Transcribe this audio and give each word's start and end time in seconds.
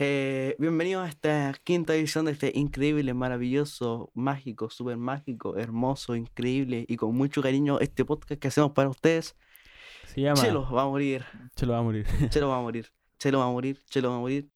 Eh, 0.00 0.54
bienvenidos 0.60 1.04
a 1.04 1.08
esta 1.08 1.52
quinta 1.64 1.92
edición 1.92 2.26
de 2.26 2.30
este 2.30 2.52
increíble, 2.54 3.14
maravilloso, 3.14 4.12
mágico, 4.14 4.70
súper 4.70 4.96
mágico, 4.96 5.56
hermoso, 5.56 6.14
increíble 6.14 6.84
y 6.86 6.96
con 6.96 7.16
mucho 7.16 7.42
cariño 7.42 7.80
este 7.80 8.04
podcast 8.04 8.40
que 8.40 8.46
hacemos 8.46 8.70
para 8.70 8.90
ustedes. 8.90 9.34
Se 10.06 10.20
llama. 10.20 10.40
Chelo 10.40 10.70
va 10.70 10.82
a 10.82 10.86
morir, 10.86 11.24
Chelo 11.56 11.72
va 11.72 11.80
a 11.80 11.82
morir. 11.82 12.06
Chelo 12.30 12.48
va 12.48 12.58
a 12.58 12.60
morir, 12.62 12.92
Chelo 13.18 13.40
va 13.40 13.46
a 13.46 13.50
morir, 13.50 13.80
Chelo 13.90 14.10
va 14.10 14.16
a 14.16 14.20
morir. 14.20 14.48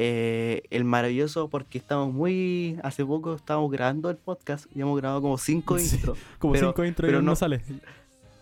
Eh, 0.00 0.62
el 0.70 0.84
maravilloso 0.84 1.48
porque 1.48 1.76
estamos 1.78 2.14
muy 2.14 2.78
hace 2.84 3.04
poco 3.04 3.34
estábamos 3.34 3.72
grabando 3.72 4.08
el 4.10 4.16
podcast 4.16 4.66
y 4.72 4.80
hemos 4.80 4.96
grabado 4.96 5.20
como 5.20 5.38
cinco 5.38 5.76
Sí, 5.76 5.96
intros 5.96 6.16
Como 6.38 6.52
Pero- 6.52 6.68
cinco 6.68 6.84
intros 6.84 7.06
pero 7.08 7.18
y 7.18 7.22
no, 7.22 7.30
no- 7.32 7.36
sale. 7.36 7.60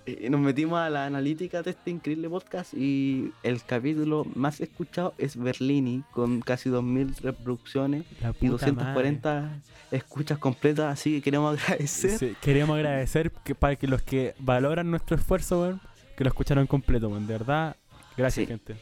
Eh, 0.04 0.28
nos 0.28 0.38
metimos 0.40 0.78
a 0.78 0.90
la 0.90 1.06
analítica 1.06 1.62
de 1.62 1.70
este 1.70 1.90
increíble 1.90 2.28
podcast 2.28 2.74
y 2.74 3.32
el 3.42 3.62
capítulo 3.64 4.26
más 4.34 4.60
escuchado 4.60 5.14
es 5.16 5.34
Berlini 5.36 6.04
con 6.12 6.42
casi 6.42 6.68
2000 6.68 7.16
reproducciones 7.22 8.04
y 8.20 8.48
puta 8.48 8.66
240 8.66 9.62
escuchas 9.92 10.36
completas 10.38 10.92
así 10.92 11.14
que 11.14 11.22
queremos 11.22 11.58
agradecer 11.58 12.10
madre. 12.12 12.28
Sí, 12.28 12.36
queríamos 12.42 12.76
agradecer 12.76 13.30
que 13.32 13.54
para 13.54 13.76
que 13.76 13.86
los 13.86 14.02
que 14.02 14.34
valoran 14.38 14.90
nuestro 14.90 15.16
esfuerzo, 15.16 15.80
que 16.18 16.22
lo 16.22 16.28
escucharon 16.28 16.66
completo. 16.66 17.08
De 17.18 17.26
verdad, 17.26 17.76
gracias, 18.14 18.44
Sí. 18.44 18.46
gente. 18.46 18.76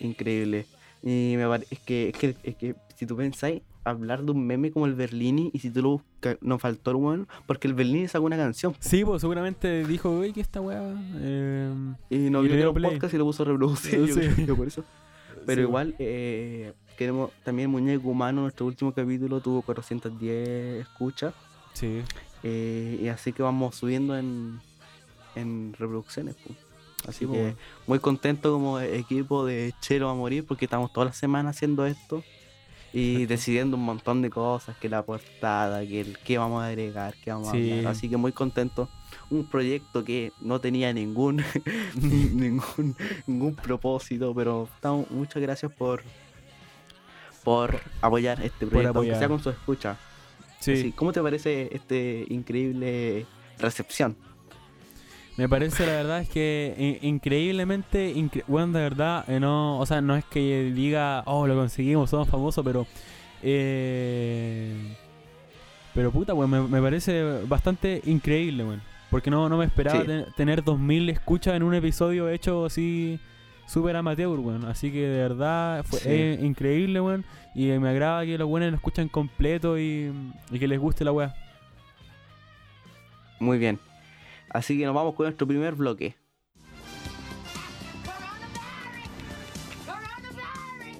increíble 0.00 0.66
y 1.02 1.34
me 1.36 1.44
es 1.70 1.78
que, 1.80 2.08
es 2.10 2.16
que 2.16 2.36
es 2.42 2.56
que 2.56 2.74
si 2.96 3.06
tú 3.06 3.16
pensáis 3.16 3.62
hablar 3.84 4.22
de 4.22 4.30
un 4.30 4.46
meme 4.46 4.70
como 4.70 4.86
el 4.86 4.94
Berlini 4.94 5.50
y 5.52 5.58
si 5.58 5.68
tú 5.70 5.82
lo 5.82 5.88
buscas 5.90 6.36
nos 6.40 6.60
faltó 6.62 6.92
el 6.92 6.98
bueno 6.98 7.26
porque 7.46 7.66
el 7.66 7.74
Berlini 7.74 8.06
sacó 8.06 8.26
una 8.26 8.36
canción 8.36 8.74
Sí, 8.78 9.04
pues 9.04 9.20
seguramente 9.20 9.84
dijo, 9.86 10.16
güey, 10.16 10.32
que 10.32 10.40
esta 10.40 10.60
weá. 10.60 10.80
eh, 11.16 11.72
y 12.10 12.30
no 12.30 12.44
Y 12.44 12.48
vio 12.48 12.72
play. 12.72 12.92
podcast 12.92 13.12
y 13.14 13.18
lo 13.18 13.24
puso 13.24 13.42
a 13.42 13.46
reproducir 13.46 14.06
yo 14.06 14.14
Sí. 14.36 14.44
por 14.56 14.68
eso 14.68 14.84
Pero 15.44 15.62
sí, 15.62 15.66
igual, 15.68 15.96
eh, 15.98 16.72
queremos 16.96 17.32
también 17.42 17.68
Muñeco 17.70 18.08
Humano, 18.08 18.42
nuestro 18.42 18.66
último 18.66 18.92
capítulo 18.92 19.40
tuvo 19.40 19.62
410 19.62 20.82
escuchas. 20.82 21.34
Sí. 21.72 22.02
eh, 22.44 23.00
y 23.02 23.08
así 23.08 23.32
que 23.32 23.42
vamos 23.42 23.74
subiendo 23.74 24.16
en, 24.16 24.60
en 25.34 25.72
reproducciones. 25.76 26.36
pues. 26.46 26.56
Así 27.06 27.26
Sí, 27.26 27.32
que 27.32 27.56
muy 27.86 27.98
contento 27.98 28.52
como 28.52 28.78
equipo 28.80 29.44
de 29.44 29.74
Chelo 29.80 30.08
a 30.08 30.14
morir 30.14 30.44
porque 30.46 30.66
estamos 30.66 30.92
toda 30.92 31.06
la 31.06 31.12
semana 31.12 31.50
haciendo 31.50 31.84
esto 31.86 32.22
y 32.94 33.24
decidiendo 33.26 33.76
un 33.78 33.84
montón 33.84 34.20
de 34.20 34.28
cosas, 34.30 34.76
que 34.76 34.88
la 34.90 35.02
portada, 35.02 35.80
que 35.86 36.00
el 36.02 36.18
qué 36.18 36.36
vamos 36.38 36.62
a 36.62 36.66
agregar, 36.66 37.14
qué 37.24 37.30
vamos 37.32 37.50
Sí. 37.50 37.70
a 37.70 37.76
hablar. 37.78 37.92
Así 37.92 38.08
que 38.08 38.16
muy 38.18 38.32
contento. 38.32 38.88
Un 39.30 39.46
proyecto 39.48 40.04
que 40.04 40.32
no 40.40 40.60
tenía 40.60 40.92
ningún 40.92 41.36
ningún, 41.94 42.94
ningún 43.26 43.54
propósito, 43.54 44.34
pero 44.34 44.68
estamos, 44.74 45.10
muchas 45.10 45.40
gracias 45.42 45.72
por 45.72 46.02
por 47.44 47.80
apoyar 48.00 48.40
este 48.42 48.66
proyecto, 48.66 48.98
aunque 48.98 49.10
apoyar. 49.12 49.18
sea 49.18 49.28
con 49.28 49.42
su 49.42 49.50
escucha. 49.50 49.96
Sí. 50.60 50.72
Así, 50.74 50.92
¿Cómo 50.92 51.12
te 51.12 51.20
parece 51.20 51.70
este 51.72 52.24
increíble 52.28 53.26
recepción? 53.58 54.16
Me 55.36 55.48
parece, 55.48 55.86
la 55.86 55.92
verdad, 55.92 56.20
es 56.20 56.28
que 56.28 56.98
in- 57.02 57.08
increíblemente, 57.14 58.14
incre- 58.14 58.44
bueno, 58.46 58.72
de 58.76 58.82
verdad, 58.82 59.24
eh, 59.28 59.40
no, 59.40 59.78
o 59.78 59.86
sea, 59.86 60.00
no 60.02 60.14
es 60.14 60.24
que 60.26 60.70
diga, 60.74 61.22
oh, 61.26 61.46
lo 61.46 61.54
conseguimos, 61.56 62.10
somos 62.10 62.28
famosos, 62.28 62.62
pero, 62.64 62.86
eh, 63.42 64.94
pero 65.94 66.10
puta, 66.12 66.34
weón, 66.34 66.50
me, 66.50 66.60
me 66.60 66.82
parece 66.82 67.22
bastante 67.46 68.02
increíble, 68.04 68.62
weón, 68.64 68.82
porque 69.10 69.30
no, 69.30 69.48
no 69.48 69.56
me 69.56 69.64
esperaba 69.64 70.00
Sí. 70.00 70.06
ten- 70.06 70.26
tener 70.36 70.62
2000 70.64 71.08
escuchas 71.08 71.54
en 71.54 71.62
un 71.62 71.74
episodio 71.74 72.28
hecho 72.28 72.66
así, 72.66 73.18
súper 73.66 73.96
amateur, 73.96 74.38
weón, 74.38 74.66
así 74.66 74.92
que 74.92 75.00
de 75.00 75.22
verdad 75.28 75.82
fue 75.84 75.98
Sí. 76.00 76.08
es 76.10 76.42
increíble, 76.42 77.00
weón, 77.00 77.24
y 77.54 77.66
me 77.78 77.88
agrada 77.88 78.24
que 78.26 78.36
los 78.36 78.48
buenos 78.48 78.68
lo 78.70 78.76
escuchan 78.76 79.08
completo 79.08 79.78
y, 79.78 80.12
y 80.50 80.58
que 80.58 80.68
les 80.68 80.78
guste 80.78 81.06
la 81.06 81.12
weá. 81.12 81.34
Muy 83.40 83.56
bien. 83.58 83.78
Así 84.52 84.78
que 84.78 84.84
nos 84.84 84.94
vamos 84.94 85.14
con 85.14 85.26
nuestro 85.26 85.46
primer 85.46 85.74
bloque. 85.74 86.14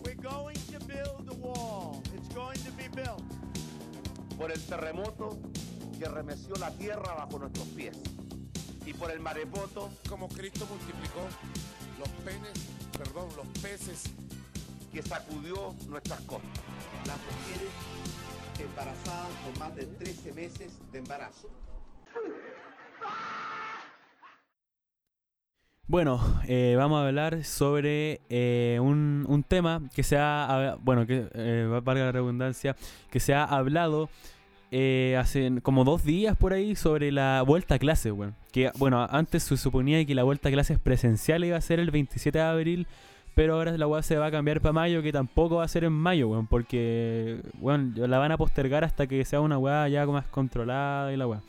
We're 0.04 0.14
going 0.14 0.56
to 0.72 0.78
build 0.86 1.26
the 1.26 1.34
wall. 1.34 2.02
It's 2.14 2.34
going 2.34 2.58
to 2.64 2.72
be 2.72 2.88
built. 2.88 3.22
por 4.38 4.50
el 4.50 4.60
terremoto 4.64 5.38
que 5.98 6.08
remeció 6.08 6.56
la 6.56 6.70
tierra 6.72 7.14
bajo 7.14 7.38
nuestros 7.38 7.66
pies 7.68 7.96
y 8.84 8.92
por 8.92 9.10
el 9.12 9.20
maremoto 9.20 9.90
como 10.08 10.28
Cristo 10.28 10.66
multiplicó 10.69 11.20
los 12.00 12.08
penes, 12.24 12.52
perdón, 12.98 13.28
los 13.36 13.46
peces 13.60 14.04
que 14.92 15.02
sacudió 15.02 15.76
nuestras 15.88 16.20
costas. 16.22 16.50
las 17.06 17.19
mujeres 17.19 17.72
embarazadas 18.58 19.30
con 19.44 19.58
más 19.60 19.76
de 19.76 19.86
13 19.86 20.32
meses 20.32 20.72
de 20.90 20.98
embarazo. 20.98 21.48
Bueno, 25.92 26.22
eh, 26.48 26.75
vamos 26.78 27.03
a 27.03 27.06
hablar 27.06 27.44
sobre 27.44 28.22
eh, 28.30 28.78
un, 28.80 29.44
tema 29.47 29.82
que 29.94 30.03
se 30.03 30.16
ha, 30.16 30.78
bueno, 30.80 31.06
que 31.06 31.28
eh, 31.34 31.69
va- 31.70 31.80
valga 31.80 32.06
la 32.06 32.12
redundancia, 32.12 32.76
que 33.10 33.20
se 33.20 33.34
ha 33.34 33.44
hablado 33.44 34.08
eh, 34.70 35.19
hace 35.20 35.52
como 35.60 35.84
dos 35.84 36.02
días 36.02 36.34
por 36.34 36.54
ahí 36.54 36.76
sobre 36.76 37.12
la 37.12 37.42
vuelta 37.47 37.75
a 37.75 37.78
clase, 37.78 38.10
bueno. 38.10 38.32
Que, 38.52 38.70
bueno, 38.78 39.06
antes 39.10 39.42
se 39.42 39.58
suponía 39.58 40.02
que 40.06 40.14
la 40.14 40.22
vuelta 40.22 40.48
a 40.48 40.52
clases 40.52 40.78
presencial 40.78 41.44
iba 41.44 41.58
a 41.58 41.60
ser 41.60 41.78
el 41.78 41.91
27 41.91 42.38
de 42.38 42.42
abril, 42.42 42.86
pero 43.34 43.56
ahora 43.56 43.76
la 43.76 43.86
weá 43.86 44.02
se 44.02 44.16
va 44.16 44.28
a 44.28 44.31
cambiar 44.31 44.62
para 44.62 44.72
mayo, 44.72 45.02
que 45.02 45.12
tampoco 45.12 45.56
va 45.56 45.64
a 45.64 45.69
ser 45.69 45.84
en 45.84 45.92
mayo, 45.92 46.26
weón, 46.28 46.47
porque, 46.47 47.42
la 47.60 48.16
van 48.16 48.32
a 48.32 48.38
postergar 48.38 48.82
hasta 48.82 49.06
que 49.06 49.22
sea 49.26 49.42
una 49.42 49.58
weá 49.58 49.86
ya 49.88 50.06
más 50.06 50.25
controlada 50.25 51.12
y 51.12 51.19
la 51.19 51.26
weá. 51.26 51.42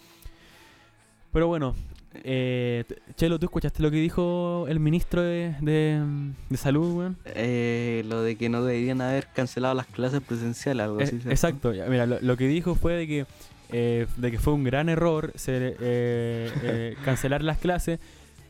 Pero 1.31 1.47
bueno, 1.47 1.75
eh, 2.23 2.83
Chelo, 3.15 3.39
¿tú 3.39 3.45
escuchaste 3.47 3.81
lo 3.83 3.89
que 3.91 3.97
dijo 3.97 4.65
el 4.67 4.79
ministro 4.79 5.21
de, 5.21 5.55
de, 5.61 6.01
de 6.49 6.57
salud, 6.57 6.95
weón? 6.97 7.17
Eh, 7.25 8.03
lo 8.07 8.21
de 8.21 8.35
que 8.35 8.49
no 8.49 8.63
deberían 8.63 9.01
haber 9.01 9.27
cancelado 9.33 9.73
las 9.73 9.87
clases 9.87 10.21
presenciales, 10.21 10.83
algo 10.83 10.99
Eh, 10.99 11.03
así. 11.03 11.15
exacto, 11.29 11.71
mira, 11.89 12.05
lo, 12.05 12.19
lo 12.21 12.37
que 12.37 12.47
dijo 12.47 12.75
fue 12.75 12.93
de 12.93 13.07
que, 13.07 13.25
eh, 13.71 14.05
de 14.17 14.31
que 14.31 14.39
fue 14.39 14.53
un 14.53 14.63
gran 14.63 14.89
error 14.89 15.31
ser, 15.35 15.75
eh, 15.79 16.51
eh, 16.61 16.95
cancelar 17.03 17.43
las 17.43 17.57
clases 17.57 17.99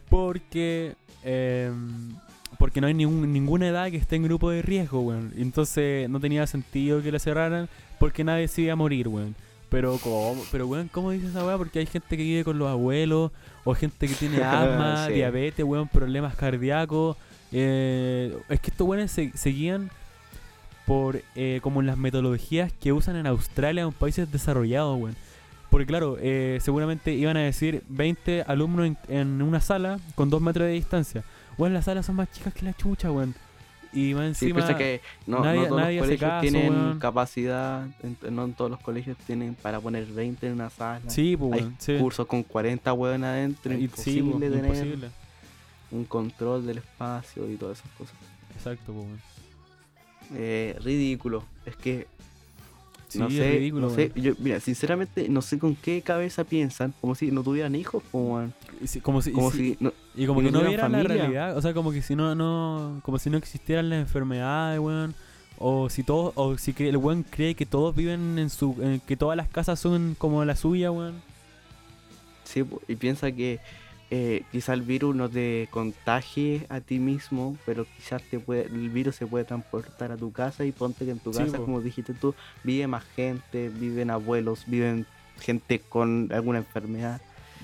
porque, 0.10 0.96
eh, 1.24 1.72
porque 2.60 2.82
no 2.82 2.88
hay 2.88 2.94
ningún- 2.94 3.32
ninguna 3.34 3.68
edad 3.68 3.90
que 3.90 3.98
esté 3.98 4.16
en 4.16 4.24
grupo 4.24 4.50
de 4.50 4.62
riesgo, 4.62 5.02
weón. 5.02 5.34
Entonces 5.38 6.10
no 6.10 6.20
tenía 6.20 6.46
sentido 6.48 7.02
que 7.02 7.12
la 7.12 7.20
cerraran 7.20 7.68
porque 8.00 8.24
nadie 8.24 8.48
se 8.48 8.62
iba 8.64 8.74
a 8.74 8.76
morir, 8.76 9.08
weón. 9.08 9.36
Pero, 9.74 9.98
¿cómo? 9.98 10.40
Pero, 10.52 10.68
weón, 10.68 10.88
¿cómo 10.88 11.10
dice 11.10 11.28
esa 11.28 11.44
weá? 11.44 11.58
Porque 11.58 11.80
hay 11.80 11.88
gente 11.88 12.16
que 12.16 12.22
vive 12.22 12.44
con 12.44 12.60
los 12.60 12.70
abuelos, 12.70 13.32
o 13.64 13.74
gente 13.74 14.08
que 14.08 14.14
tiene 14.14 14.38
asma, 14.44 15.08
Sí. 15.08 15.14
diabetes, 15.14 15.66
weón, 15.66 15.88
problemas 15.88 16.36
cardíacos. 16.36 17.18
Eh, 17.52 18.38
es 18.50 18.60
que 18.60 18.70
estos 18.70 18.88
weones 18.88 19.10
se, 19.12 19.32
seguían 19.36 19.90
por 20.86 21.22
eh, 21.36 21.60
como 21.64 21.82
las 21.82 21.98
metodologías 21.98 22.72
que 22.74 22.94
usan 22.94 23.16
en 23.16 23.26
Australia 23.26 23.82
en 23.82 23.92
países 23.94 24.32
desarrollados, 24.32 25.00
weón. 25.00 25.16
Porque 25.72 25.88
claro, 25.88 26.18
eh, 26.22 26.60
seguramente 26.62 27.14
iban 27.14 27.36
a 27.36 27.40
decir 27.42 27.82
20 27.90 28.44
alumnos 28.46 28.86
en, 28.86 28.98
en 29.08 29.42
una 29.42 29.60
sala 29.60 30.00
con 30.14 30.30
2 30.30 30.40
metros 30.40 30.68
de 30.68 30.74
distancia. 30.74 31.24
Weón, 31.58 31.74
las 31.74 31.86
salas 31.86 32.06
son 32.06 32.16
más 32.16 32.32
chicas 32.32 32.54
que 32.54 32.64
la 32.64 32.74
chucha, 32.74 33.12
weón. 33.12 33.34
Y 33.94 34.14
más 34.16 34.38
Sí, 34.38 34.46
encima... 34.46 34.56
piensa 34.66 34.78
que 34.78 35.02
no, 35.28 35.44
no 35.44 35.66
todos 35.66 35.82
nadie 35.82 35.98
los 35.98 36.06
colegios 36.08 36.30
caso, 36.32 36.42
tienen 36.42 36.70
weón. 36.74 37.00
capacidad, 37.00 37.88
no 38.32 38.48
todos 38.50 38.72
los 38.72 38.80
colegios 38.80 39.18
tienen 39.28 39.54
para 39.56 39.80
poner 39.80 40.06
20 40.06 40.48
en 40.48 40.54
una 40.54 40.70
sala. 40.72 41.02
Sí, 41.10 41.38
pues, 41.38 41.62
Hay. 41.62 41.72
Sí. 41.78 41.98
cursos 42.00 42.26
con 42.26 42.42
40 42.44 42.92
huevos 42.94 43.22
adentro, 43.22 43.72
Y- 43.74 43.78
sí, 43.78 43.84
imposible 44.20 44.32
pues, 44.32 44.52
tener 44.52 44.66
imposible. 44.66 45.10
un 45.92 46.06
control 46.06 46.66
del 46.66 46.80
espacio 46.80 47.50
y 47.52 47.56
todas 47.56 47.80
esas 47.80 47.92
cosas. 47.92 48.16
Exacto, 48.56 48.94
pues. 48.94 49.22
Eh, 50.36 50.76
ridículo, 50.82 51.44
es 51.66 51.76
que 51.76 52.08
Sí, 53.14 53.20
no 53.20 53.30
sé, 53.30 53.52
ridículo, 53.58 53.88
no 53.90 53.96
sé, 53.96 54.12
yo, 54.16 54.34
mira, 54.40 54.60
sinceramente 54.60 55.30
no 55.30 55.42
sé 55.42 55.58
con 55.60 55.76
qué 55.76 56.02
cabeza 56.02 56.44
piensan, 56.44 56.94
como 57.02 57.16
si 57.16 57.32
no 57.32 57.44
tuvieran 57.44 57.76
hijos, 57.76 58.04
como, 58.12 58.50
como 59.02 59.22
si, 59.22 59.30
y 59.30 59.34
como 59.34 59.52
si- 59.52 59.58
si 59.58 59.78
no- 59.80 59.94
Y 60.16 60.26
como 60.26 60.42
que 60.42 60.52
no 60.52 60.60
vieran 60.62 60.92
la 60.92 60.98
familia. 61.00 61.18
realidad, 61.24 61.58
o 61.58 61.62
sea, 61.62 61.74
como 61.74 61.92
que 61.92 62.02
si 62.02 62.16
no, 62.16 62.36
no, 62.36 63.00
como 63.04 63.18
si 63.20 63.30
no 63.30 63.38
existieran 63.38 63.90
las 63.90 64.00
enfermedades, 64.00 64.80
weón. 64.80 65.16
O 65.60 65.90
si 65.90 66.04
todos, 66.04 66.34
o 66.36 66.58
si 66.58 66.74
el 66.80 66.98
weón 66.98 67.24
cree 67.24 67.56
que 67.56 67.66
todos 67.66 67.96
viven 67.96 68.38
en 68.40 68.50
su, 68.50 68.76
en 68.82 69.00
que 69.00 69.16
todas 69.16 69.38
las 69.38 69.48
casas 69.48 69.80
son 69.80 70.16
como 70.18 70.44
la 70.44 70.56
suya, 70.56 70.92
weón. 70.92 71.14
sí, 72.44 72.64
y 72.88 72.96
piensa 72.96 73.32
que 73.32 73.60
eh, 74.16 74.44
quizá 74.52 74.74
el 74.76 74.84
virus 74.84 75.16
no 75.16 75.28
te 75.28 75.68
contagie 75.72 76.68
a 76.70 76.82
ti 76.82 77.00
mismo, 77.00 77.58
pero 77.66 77.88
quizás 77.98 78.22
te 78.22 78.40
puede, 78.40 78.66
el 78.68 78.90
virus 78.92 79.16
se 79.16 79.26
puede 79.26 79.44
transportar 79.44 80.12
a 80.12 80.18
tu 80.18 80.32
casa 80.32 80.66
y 80.66 80.72
ponte 80.72 81.04
que 81.06 81.12
en 81.12 81.20
tu 81.20 81.32
casa, 81.32 81.58
como 81.58 81.82
dijiste 81.82 82.14
tú, 82.14 82.36
vive 82.64 82.86
más 82.86 83.04
gente, 83.16 83.70
viven 83.70 84.12
abuelos, 84.12 84.66
viven 84.68 85.08
gente 85.40 85.80
con 85.80 86.30
alguna 86.32 86.60
enfermedad. 86.60 87.22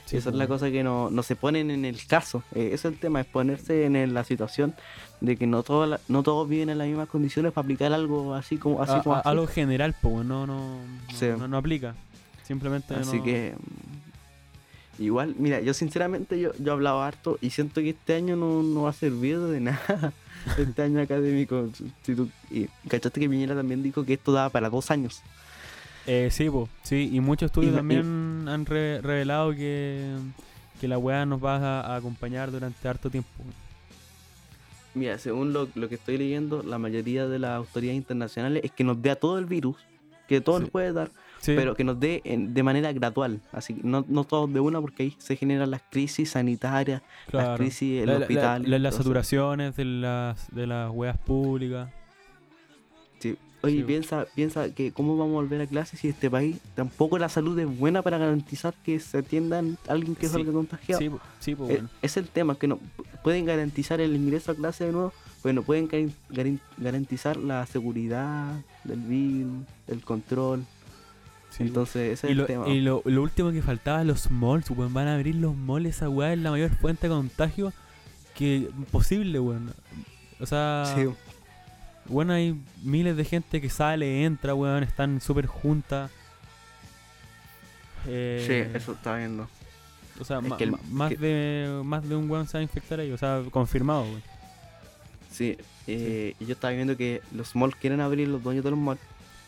Sí, 0.08 0.18
Esa 0.18 0.30
es 0.32 0.36
la 0.36 0.48
cosa 0.48 0.72
que 0.72 0.82
no, 0.82 1.12
no 1.12 1.22
se 1.22 1.36
ponen 1.36 1.70
en 1.70 1.86
el 1.86 2.04
caso. 2.08 2.42
Eh, 2.56 2.70
ese 2.74 2.76
es 2.76 2.86
el 2.86 2.98
tema, 2.98 3.22
es 3.22 3.28
ponerse 3.28 3.86
en 3.86 3.96
el- 3.96 4.16
la 4.16 4.24
situación 4.24 4.74
de 5.22 5.38
que 5.38 5.46
no, 5.46 5.62
toda 5.62 5.86
la- 5.86 6.00
no 6.08 6.24
todos 6.24 6.50
viven 6.50 6.70
en 6.72 6.80
las 6.80 6.88
mismas 6.88 7.10
condiciones 7.10 7.52
para 7.52 7.64
aplicar 7.66 7.94
algo 7.94 8.34
así 8.34 8.58
como 8.58 8.82
así. 8.82 8.94
A- 8.94 9.04
como 9.04 9.16
a- 9.18 9.20
así. 9.20 9.30
algo 9.30 9.46
general, 9.46 9.94
pues, 10.02 10.26
no, 10.26 10.48
no, 10.48 10.80
no, 10.80 10.80
Sí. 11.14 11.28
no, 11.38 11.48
no 11.48 11.58
aplica. 11.58 11.94
Simplemente 12.44 12.96
Así 12.96 13.22
que 13.22 13.54
igual, 15.00 15.36
mira, 15.38 15.60
yo 15.62 15.74
sinceramente 15.74 16.40
yo, 16.40 16.52
yo 16.60 16.68
he 16.68 16.72
hablado 16.72 17.02
harto 17.02 17.38
y 17.42 17.50
siento 17.50 17.82
que 17.82 17.90
este 17.92 18.14
año 18.16 18.36
no, 18.36 18.62
no 18.64 18.84
va 18.84 18.90
a 18.92 18.94
servir 18.94 19.40
de 19.40 19.60
nada. 19.62 20.14
Este 20.58 20.82
año 20.84 21.02
académico. 21.02 21.70
Si 22.04 22.16
tú, 22.16 22.30
y 22.50 22.68
cachaste 22.88 23.20
que 23.20 23.30
Piñera 23.30 23.56
también 23.56 23.82
dijo 23.84 24.06
que 24.06 24.14
esto 24.14 24.32
daba 24.32 24.50
para 24.50 24.70
dos 24.70 24.90
años. 24.92 25.22
Eh, 26.08 26.30
sí, 26.32 26.50
po, 26.50 26.70
sí, 26.84 27.10
y 27.12 27.20
muchos 27.20 27.48
estudios 27.48 27.72
Y 27.72 27.82
me- 27.84 27.94
y- 27.94 27.98
también 27.98 28.48
han 28.48 28.66
re- 28.66 29.02
revelado 29.02 29.52
que, 29.52 30.16
que 30.80 30.88
la 30.88 30.98
weá 30.98 31.26
nos 31.26 31.44
va 31.44 31.58
a, 31.58 31.82
a 31.82 31.96
acompañar 31.98 32.52
durante 32.52 32.88
harto 32.88 33.10
tiempo. 33.10 33.30
Mira, 34.96 35.18
según 35.20 35.54
lo, 35.54 35.68
lo 35.76 35.88
que 35.88 35.96
estoy 35.96 36.18
leyendo, 36.18 36.64
la 36.64 36.80
mayoría 36.80 37.28
de 37.28 37.38
las 37.40 37.52
autoridades 37.58 37.98
internacionales 37.98 38.64
es 38.64 38.72
que 38.72 38.84
nos 38.84 39.00
dé 39.02 39.12
a 39.12 39.16
todo 39.16 39.38
el 39.38 39.46
virus, 39.46 39.78
que 40.28 40.42
todo 40.42 40.58
Sí. 40.58 40.62
nos 40.64 40.72
puede 40.72 40.94
dar, 40.94 41.12
Sí, 41.42 41.54
pero 41.56 41.74
que 41.76 41.84
nos 41.84 42.00
dé 42.00 42.22
en- 42.26 42.54
de 42.54 42.64
manera 42.64 42.92
gradual. 42.94 43.42
Así 43.52 43.74
que 43.76 43.82
no, 43.84 44.06
no 44.08 44.24
todos 44.26 44.52
de 44.54 44.60
una, 44.60 44.82
porque 44.82 45.04
ahí 45.04 45.16
se 45.20 45.36
generan 45.36 45.72
las 45.72 45.82
crisis 45.90 46.32
sanitarias, 46.32 47.02
las 47.32 47.58
crisis 47.58 48.02
en 48.02 48.08
la- 48.08 48.18
hospitales. 48.18 48.68
la- 48.68 48.80
las 48.80 48.96
saturaciones 48.96 49.76
de 49.76 49.86
las, 49.86 50.54
de 50.54 50.68
las 50.68 50.92
weas 50.94 51.18
públicas. 51.18 51.90
Sí. 53.20 53.38
Oye, 53.62 53.78
Sí. 53.78 53.84
piensa, 53.84 54.26
piensa 54.36 54.74
que 54.74 54.92
cómo 54.94 55.18
vamos 55.18 55.34
a 55.34 55.42
volver 55.42 55.60
a 55.62 55.68
clases 55.68 56.00
si 56.00 56.08
este 56.08 56.30
país 56.30 56.58
tampoco 56.76 57.18
la 57.20 57.28
salud 57.28 57.60
es 57.60 57.68
buena 57.78 58.02
para 58.02 58.18
garantizar 58.18 58.74
que 58.86 59.00
se 59.02 59.18
atiendan 59.18 59.78
a 59.88 59.92
alguien 59.92 60.16
que 60.16 60.28
Sí. 60.28 60.34
salga 60.34 60.54
contagiado. 60.54 61.00
Sí, 61.02 61.10
sí, 61.42 61.56
po, 61.56 61.66
Eh, 61.66 61.74
bueno. 61.74 61.90
Es 62.02 62.16
el 62.16 62.30
tema, 62.30 62.56
que 62.56 62.68
no 62.68 62.80
pueden 63.22 63.46
garantizar 63.46 64.00
el 64.00 64.16
ingreso 64.16 64.54
a 64.54 64.56
clase 64.56 64.86
de 64.86 64.94
nuevo, 64.94 65.12
pero 65.44 65.54
no 65.54 65.64
pueden 65.64 65.90
garantizar 66.78 67.36
la 67.36 67.66
seguridad 67.66 68.62
del 68.86 69.00
virus, 69.02 69.66
el 69.88 70.02
control. 70.06 70.64
Sí. 71.50 71.64
Entonces, 71.64 72.14
ese 72.14 72.28
y 72.28 72.32
es 72.32 72.38
lo, 72.38 72.44
el 72.44 72.48
tema. 72.48 72.68
y 72.70 72.80
lo, 72.82 73.02
lo 73.06 73.22
último 73.24 73.52
que 73.52 73.62
faltaba, 73.62 74.04
los 74.04 74.30
malls, 74.32 74.70
weón. 74.72 74.94
Van 74.94 75.08
a 75.08 75.16
abrir 75.16 75.36
los 75.36 75.56
malls, 75.56 75.88
esa 75.88 76.08
weá 76.10 76.34
es 76.34 76.40
la 76.40 76.52
mayor 76.52 76.70
fuente 76.72 77.08
de 77.08 77.14
contagio 77.14 77.74
que 78.36 78.70
posible, 78.92 79.40
weón. 79.40 79.74
O 80.40 80.46
sea, 80.46 80.86
Sí. 80.96 81.08
bueno, 82.06 82.34
hay 82.34 82.56
miles 82.84 83.18
de 83.18 83.26
gente 83.26 83.60
que 83.62 83.70
sale, 83.70 84.24
entra, 84.26 84.54
weón, 84.56 84.84
están 84.84 85.20
súper 85.22 85.48
juntas. 85.48 86.12
Eh, 88.08 88.46
Sí, 88.72 88.78
eso 88.78 88.94
está 88.94 89.18
viendo. 89.18 89.48
O 90.20 90.26
sea, 90.26 90.42
ma- 90.42 90.58
el- 90.60 90.76
más, 90.92 91.10
que- 91.10 91.18
de, 91.18 91.82
más 91.84 92.08
de 92.08 92.16
un 92.16 92.30
weón 92.30 92.48
se 92.48 92.58
va 92.58 92.60
a 92.60 92.64
infectar 92.64 93.00
ahí, 93.00 93.12
o 93.12 93.18
sea, 93.18 93.42
confirmado, 93.52 94.04
weón. 94.04 94.24
Sí, 95.32 95.58
eh, 95.88 96.36
y 96.40 96.46
yo 96.46 96.54
estaba 96.54 96.74
viendo 96.74 96.96
que 96.98 97.22
los 97.34 97.56
malls 97.56 97.76
quieren 97.76 98.02
abrir, 98.02 98.28
los 98.28 98.42
dueños 98.44 98.64
de 98.64 98.72
los 98.72 98.80
malls, 98.80 99.00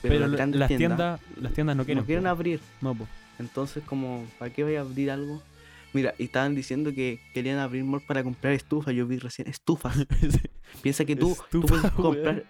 pero, 0.02 0.14
Pero, 0.14 0.20
las 0.22 0.30
la- 0.32 0.38
grandes 0.38 0.60
las 0.60 0.68
tiendas, 0.68 1.20
tiendas, 1.20 1.44
las 1.44 1.54
tiendas 1.54 1.76
no 1.76 1.86
quieren. 1.86 2.02
no 2.02 2.06
quieren 2.06 2.24
po. 2.24 2.30
abrir. 2.30 2.60
No, 2.82 2.96
po. 2.96 3.08
Entonces, 3.40 3.84
como, 3.86 4.26
¿para 4.40 4.52
qué 4.54 4.64
voy 4.64 4.76
a 4.76 4.82
abrir 4.82 5.12
algo? 5.12 5.42
Mira, 5.94 6.14
y 6.18 6.24
estaban 6.26 6.56
diciendo 6.56 6.94
que 6.94 7.20
querían 7.34 7.60
abrir 7.60 7.84
mall 7.84 8.02
para 8.02 8.24
comprar 8.24 8.54
estufas. 8.54 8.94
Yo 8.94 9.06
vi 9.08 9.18
recién 9.18 9.48
estufas. 9.48 9.98
Piensa 10.82 11.04
que 11.06 11.16
tú, 11.16 11.36
tú 11.50 11.62
puedes 11.64 11.92
comprar, 11.92 12.44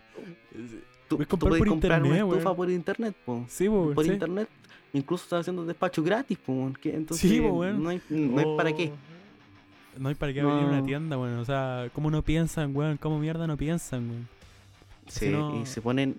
tú, 1.10 1.16
Puedes 1.18 1.28
tú 1.28 1.28
comprar 1.28 1.50
puedes 1.50 1.60
por 1.60 1.68
comprar 1.70 2.02
una 2.02 2.10
internet, 2.10 2.34
estufa 2.38 2.56
por 2.56 2.70
internet, 2.70 3.16
po. 3.26 3.46
Sí, 3.50 3.68
weón, 3.68 3.96
por 3.96 4.06
sí. 4.06 4.12
internet. 4.12 4.48
Incluso 4.94 5.24
están 5.24 5.40
haciendo 5.40 5.66
despacho 5.66 6.04
gratis, 6.04 6.38
po. 6.38 6.72
Entonces, 6.84 7.30
Sí, 7.30 7.40
no, 7.40 7.64
hay, 7.64 8.02
no 8.10 8.40
hay 8.40 8.58
para 8.58 8.74
qué. 8.74 8.92
No 9.98 10.10
hay 10.10 10.16
para 10.16 10.34
qué 10.34 10.42
abrir 10.42 10.66
una 10.68 10.80
No. 10.80 10.86
tienda, 10.86 11.18
weón. 11.18 11.40
O 11.40 11.46
sea, 11.46 11.90
¿cómo 11.94 12.12
no 12.12 12.22
piensan, 12.22 12.76
weón? 12.76 12.98
¿Cómo 12.98 13.18
mierda 13.20 13.48
no 13.48 13.58
piensan, 13.58 14.10
weón? 14.10 14.28
Sí, 15.08 15.30
no- 15.30 15.62
y 15.62 15.66
se 15.66 15.82
ponen. 15.82 16.18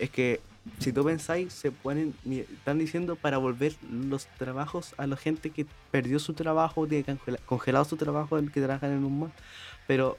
Es 0.00 0.10
que 0.10 0.40
si 0.78 0.92
tú 0.92 1.04
pensáis, 1.04 1.52
se 1.52 1.70
ponen. 1.72 2.14
Están 2.24 2.78
diciendo 2.78 3.16
para 3.16 3.38
volver 3.38 3.74
los 3.90 4.26
trabajos 4.38 4.94
a 4.96 5.06
la 5.06 5.16
gente 5.16 5.50
que 5.50 5.66
perdió 5.90 6.18
su 6.18 6.34
trabajo, 6.34 6.86
tiene 6.86 7.04
congela- 7.04 7.40
congelado 7.46 7.84
su 7.84 7.96
trabajo, 7.96 8.38
el 8.38 8.52
que 8.52 8.60
trabajan 8.60 8.92
en 8.92 9.04
un 9.04 9.18
mall. 9.18 9.32
Pero 9.88 10.18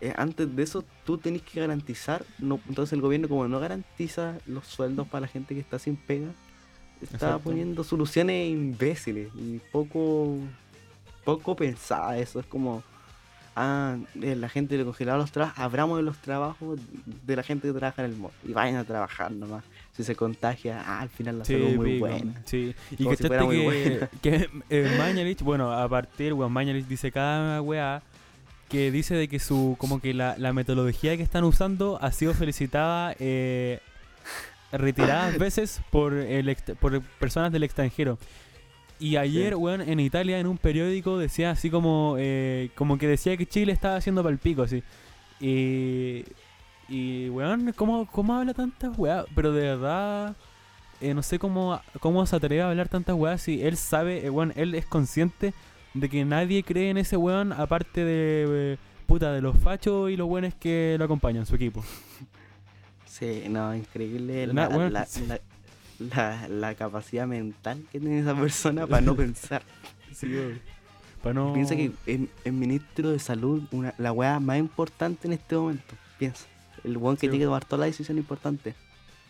eh, 0.00 0.12
antes 0.16 0.54
de 0.54 0.62
eso, 0.62 0.84
tú 1.04 1.18
tenés 1.18 1.42
que 1.42 1.60
garantizar. 1.60 2.24
No, 2.38 2.60
entonces, 2.68 2.92
el 2.92 3.00
gobierno, 3.00 3.28
como 3.28 3.46
no 3.46 3.60
garantiza 3.60 4.38
los 4.46 4.66
sueldos 4.66 5.06
para 5.08 5.22
la 5.22 5.28
gente 5.28 5.54
que 5.54 5.60
está 5.60 5.78
sin 5.78 5.94
pega, 5.96 6.28
está 7.00 7.14
Exacto. 7.16 7.40
poniendo 7.44 7.84
soluciones 7.84 8.50
imbéciles 8.50 9.28
y 9.36 9.60
poco. 9.70 10.38
Poco 11.24 11.56
pensada 11.56 12.18
eso. 12.18 12.40
Es 12.40 12.46
como 12.46 12.82
ah, 13.56 13.96
eh, 14.20 14.36
la 14.36 14.48
gente 14.48 14.76
le 14.76 14.84
congelaba 14.84 15.18
los 15.18 15.32
trabajos, 15.32 15.58
abramos 15.58 15.98
de 15.98 16.02
los 16.02 16.18
trabajos 16.18 16.80
de 17.26 17.36
la 17.36 17.42
gente 17.42 17.68
que 17.68 17.74
trabaja 17.74 18.04
en 18.04 18.10
el 18.12 18.16
mall 18.16 18.32
y 18.46 18.52
vayan 18.52 18.76
a 18.76 18.84
trabajar 18.84 19.32
nomás. 19.32 19.64
Si 19.92 20.02
se 20.02 20.16
contagia, 20.16 20.82
ah, 20.86 21.00
al 21.00 21.08
final 21.08 21.38
la 21.38 21.44
salud 21.44 21.68
es 21.68 21.76
muy 21.76 21.92
pico, 21.94 22.06
buena. 22.06 22.42
Sí, 22.44 22.74
y 22.90 23.06
que 23.06 23.16
si 23.16 23.26
fuera 23.26 23.44
muy 23.44 23.58
que, 23.58 23.64
buena. 23.64 24.10
que 24.22 24.50
eh, 24.70 24.96
Mañalich, 24.98 25.42
bueno, 25.42 25.72
a 25.72 25.88
partir, 25.88 26.32
weón, 26.32 26.52
Mañalich 26.52 26.86
dice 26.86 27.12
cada 27.12 27.62
weá 27.62 28.02
que 28.68 28.90
dice 28.90 29.14
de 29.14 29.28
que 29.28 29.38
su, 29.38 29.76
como 29.78 30.00
que 30.00 30.14
la, 30.14 30.36
la 30.38 30.52
metodología 30.52 31.16
que 31.16 31.22
están 31.22 31.44
usando 31.44 31.98
ha 32.02 32.10
sido 32.12 32.34
felicitada 32.34 33.14
eh, 33.20 33.80
retiradas 34.72 35.38
veces 35.38 35.80
por, 35.90 36.14
el 36.14 36.56
por 36.80 37.00
personas 37.02 37.52
del 37.52 37.62
extranjero. 37.62 38.18
Y 39.00 39.16
ayer, 39.16 39.56
weón, 39.56 39.80
en 39.82 40.00
Italia, 40.00 40.38
en 40.38 40.46
un 40.46 40.56
periódico, 40.56 41.18
decía 41.18 41.50
así 41.50 41.68
como, 41.70 42.16
eh, 42.18 42.70
como 42.74 42.96
que 42.96 43.06
decía 43.08 43.36
que 43.36 43.46
Chile 43.46 43.72
estaba 43.72 43.96
haciendo 43.96 44.22
palpico, 44.22 44.62
así. 44.62 44.82
Y, 45.40 46.24
y 46.88 47.28
weón, 47.28 47.72
¿cómo, 47.76 48.06
¿cómo 48.10 48.34
habla 48.34 48.54
tantas 48.54 48.96
weas? 48.98 49.26
Pero 49.34 49.52
de 49.52 49.62
verdad, 49.62 50.36
eh, 51.00 51.12
no 51.12 51.22
sé 51.22 51.38
cómo, 51.38 51.80
cómo 52.00 52.24
se 52.24 52.36
atreve 52.36 52.62
a 52.62 52.70
hablar 52.70 52.88
tantas 52.88 53.16
weas 53.16 53.42
si 53.42 53.62
él 53.62 53.76
sabe, 53.76 54.24
eh, 54.24 54.30
weón, 54.30 54.52
él 54.56 54.74
es 54.74 54.86
consciente 54.86 55.52
de 55.92 56.08
que 56.08 56.24
nadie 56.24 56.62
cree 56.62 56.90
en 56.90 56.96
ese 56.96 57.16
weón 57.16 57.52
aparte 57.52 58.04
de, 58.04 58.72
eh, 58.74 58.76
puta, 59.06 59.32
de 59.32 59.40
los 59.42 59.56
fachos 59.58 60.10
y 60.10 60.16
los 60.16 60.28
buenos 60.28 60.54
que 60.54 60.96
lo 60.98 61.04
acompañan, 61.04 61.46
su 61.46 61.56
equipo. 61.56 61.84
Sí, 63.06 63.44
no, 63.48 63.72
increíble 63.72 64.48
sí. 65.06 65.24
la- 65.26 65.40
la- 66.14 66.48
la 66.48 66.74
capacidad 66.74 67.26
mental 67.26 67.84
que 67.92 68.00
tiene 68.00 68.20
esa 68.20 68.34
persona 68.34 68.86
para 68.86 69.00
no 69.02 69.14
pensar. 69.16 69.62
Para 71.22 71.34
no... 71.34 71.52
Piensa 71.54 71.74
que 71.74 71.90
el, 72.06 72.28
el 72.44 72.52
ministro 72.52 73.10
de 73.10 73.18
salud, 73.18 73.62
una, 73.72 73.94
la 73.98 74.12
weá 74.12 74.38
más 74.40 74.58
importante 74.58 75.26
en 75.26 75.32
este 75.32 75.56
momento. 75.56 75.94
Piensa. 76.18 76.44
El 76.84 76.98
weón 76.98 77.16
que 77.16 77.20
Sí, 77.20 77.28
tiene 77.28 77.38
que 77.38 77.44
tomar 77.46 77.64
toda 77.64 77.80
la 77.80 77.86
decisión 77.86 78.18
importante. 78.18 78.74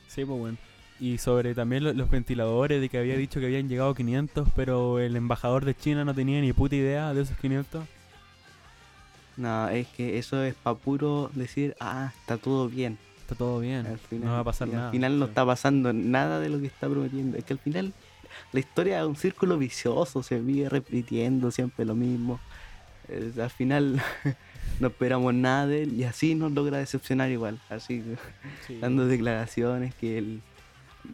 Sí, 0.09 0.25
pues 0.25 0.39
bueno. 0.39 0.57
Y 0.99 1.19
sobre 1.19 1.55
también 1.55 1.85
lo- 1.85 1.93
los 1.93 2.11
ventiladores, 2.11 2.81
de 2.81 2.89
que 2.89 2.99
había 2.99 3.17
dicho 3.17 3.39
que 3.39 3.47
habían 3.47 3.69
llegado 3.69 3.95
500, 3.95 4.49
pero 4.57 4.99
el 4.99 5.15
embajador 5.15 5.65
de 5.65 5.77
China 5.77 6.05
no 6.05 6.15
tenía 6.15 6.41
ni 6.41 6.53
puta 6.53 6.75
idea 6.75 7.15
de 7.15 7.23
esos 7.23 7.37
500. 7.39 7.85
No, 9.37 9.69
es 9.69 9.87
que 9.89 10.19
eso 10.19 10.43
es 10.43 10.55
para 10.55 10.77
puro 10.77 11.31
decir, 11.35 11.77
ah, 11.81 12.13
está 12.21 12.37
todo 12.39 12.69
bien. 12.69 12.99
Está 13.25 13.37
todo 13.37 13.59
bien, 13.61 13.87
Al 13.87 13.97
final, 13.99 14.29
no 14.29 14.33
va 14.35 14.41
a 14.41 14.45
pasar 14.45 14.69
nada. 14.69 14.87
Al 14.87 14.93
final 14.93 15.19
no 15.19 15.25
está 15.25 15.47
pasando 15.47 15.95
nada 15.95 16.41
de 16.41 16.51
lo 16.51 16.61
que 16.61 16.67
está 16.67 16.91
prometiendo. 16.91 17.39
Es 17.39 17.45
que 17.45 17.55
al 17.55 17.59
final 17.59 17.95
la 18.53 18.61
historia 18.61 19.01
es 19.01 19.07
un 19.07 19.17
círculo 19.17 19.57
vicioso, 19.57 20.23
se 20.23 20.39
vive 20.41 20.69
repitiendo 20.69 21.51
siempre 21.51 21.87
lo 21.87 21.95
mismo. 21.95 22.39
Al 23.41 23.49
final 23.49 24.03
no 24.81 24.89
esperamos 24.89 25.33
nada 25.33 25.67
de 25.69 25.85
él 25.85 25.95
y 25.95 26.05
así 26.05 26.35
nos 26.35 26.53
logra 26.53 26.77
decepcionar 26.77 27.31
igual. 27.31 27.59
Así 27.71 28.03
Sí. 28.67 28.77
dando 28.83 29.07
declaraciones 29.07 29.95
que 29.95 30.19
él. 30.19 30.43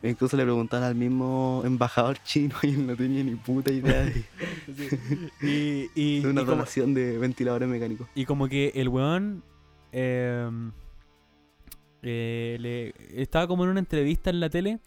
Incluso 0.03 0.37
le 0.37 0.43
preguntaron 0.43 0.89
al 0.89 0.97
mismo 0.97 1.63
embajador 1.65 2.19
chino 2.25 2.57
y 2.63 2.71
él 2.71 2.89
no 2.89 2.97
tenía 2.97 3.23
ni 3.23 3.37
puta 3.37 3.71
idea 3.71 4.03
de, 4.05 4.25
Y, 5.43 5.91
y, 5.95 6.21
de 6.23 6.29
una 6.29 6.43
y 6.43 6.45
como, 6.45 6.65
de 6.65 7.19
ventiladores 7.19 7.69
mecánicos. 7.69 8.09
y 8.17 8.25
como 8.25 8.49
que 8.49 8.73
el 8.75 8.89
weón 8.89 9.45
eh, 9.93 10.49
eh, 12.03 12.57
le, 12.61 12.95
estaba 13.23 13.47
como 13.47 13.65
en 13.65 13.71
una 13.71 13.81
entrevista 13.81 14.31
en 14.31 14.41
la 14.41 14.51
tele 14.51 14.79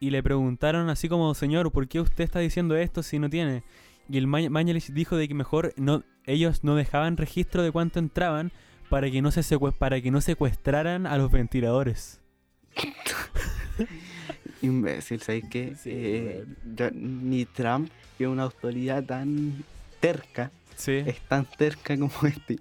y 0.00 0.10
le 0.10 0.22
preguntaron 0.22 0.88
así 0.90 1.08
como, 1.08 1.34
señor, 1.34 1.70
¿por 1.72 1.88
qué 1.88 2.00
usted 2.00 2.24
está 2.24 2.38
diciendo 2.40 2.76
esto 2.76 3.02
si 3.02 3.18
no 3.18 3.28
tiene? 3.30 3.62
Y 4.08 4.16
el 4.18 4.26
Ma- 4.26 4.48
Mañalich 4.48 4.90
dijo 4.92 5.16
de 5.16 5.28
que 5.28 5.34
mejor 5.34 5.72
no 5.76 6.02
ellos 6.24 6.62
no 6.64 6.74
dejaban 6.76 7.16
registro 7.16 7.62
de 7.62 7.72
cuánto 7.72 7.98
entraban 7.98 8.52
para 8.90 9.10
que 9.10 9.20
no 9.22 9.30
se 9.30 9.42
para 9.78 10.00
que 10.00 10.10
no 10.10 10.20
secuestraran 10.20 11.06
a 11.06 11.16
los 11.18 11.30
ventiladores. 11.30 12.20
Imbécil, 14.62 15.20
¿sabes 15.22 15.44
qué? 15.50 15.74
Sí, 15.76 15.90
Eh, 15.92 16.44
ni 16.94 17.44
Trump, 17.46 17.90
que 18.16 18.24
es 18.24 18.30
una 18.30 18.44
autoridad 18.44 19.04
tan 19.04 19.62
terca, 20.00 20.50
Sí. 20.76 20.92
es 21.06 21.20
tan 21.22 21.44
terca 21.44 21.96
como 21.96 22.12
este. 22.24 22.58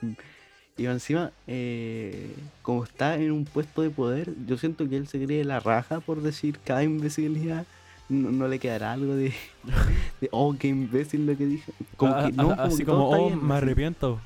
Y 0.77 0.85
encima, 0.85 1.31
eh, 1.47 2.31
como 2.61 2.83
está 2.83 3.15
en 3.15 3.31
un 3.31 3.45
puesto 3.45 3.81
de 3.81 3.89
poder, 3.89 4.31
yo 4.47 4.57
siento 4.57 4.87
que 4.87 4.97
él 4.97 5.07
se 5.07 5.23
cree 5.25 5.43
la 5.43 5.59
raja 5.59 5.99
por 6.01 6.21
decir 6.21 6.59
cada 6.63 6.83
imbecilidad. 6.83 7.65
No, 8.09 8.31
no 8.31 8.47
le 8.47 8.59
quedará 8.59 8.93
algo 8.93 9.15
de, 9.15 9.33
de, 10.21 10.29
oh, 10.31 10.55
qué 10.57 10.67
imbécil 10.69 11.25
lo 11.25 11.35
que 11.35 11.45
dije. 11.45 11.71
Como 11.97 12.13
Ah, 12.13 12.27
que, 12.27 12.31
no, 12.33 12.51
ah, 12.51 12.55
como 12.55 12.61
así 12.67 12.77
que 12.77 12.85
como, 12.85 13.09
oh, 13.09 13.27
bien, 13.27 13.39
me 13.45 13.53
así. 13.55 13.63
arrepiento. 13.63 14.19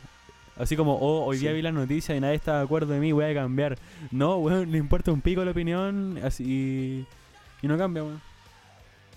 Así 0.58 0.76
como, 0.76 0.96
oh, 0.98 1.26
hoy 1.26 1.38
día 1.38 1.54
vi 1.54 1.62
las 1.62 1.74
noticias 1.74 2.16
y 2.16 2.22
nadie 2.22 2.36
está 2.36 2.58
de 2.58 2.64
acuerdo 2.66 2.94
de 2.94 3.00
mí, 3.00 3.12
voy 3.14 3.26
a 3.26 3.34
cambiar. 3.34 3.78
No, 4.12 4.36
weón, 4.38 4.72
le 4.72 4.78
importa 4.78 5.12
un 5.12 5.22
pico 5.22 5.44
la 5.46 5.52
opinión 5.52 6.20
así 6.24 7.06
y 7.62 7.68
no 7.68 7.78
cambia, 7.78 8.04
weón. 8.04 8.22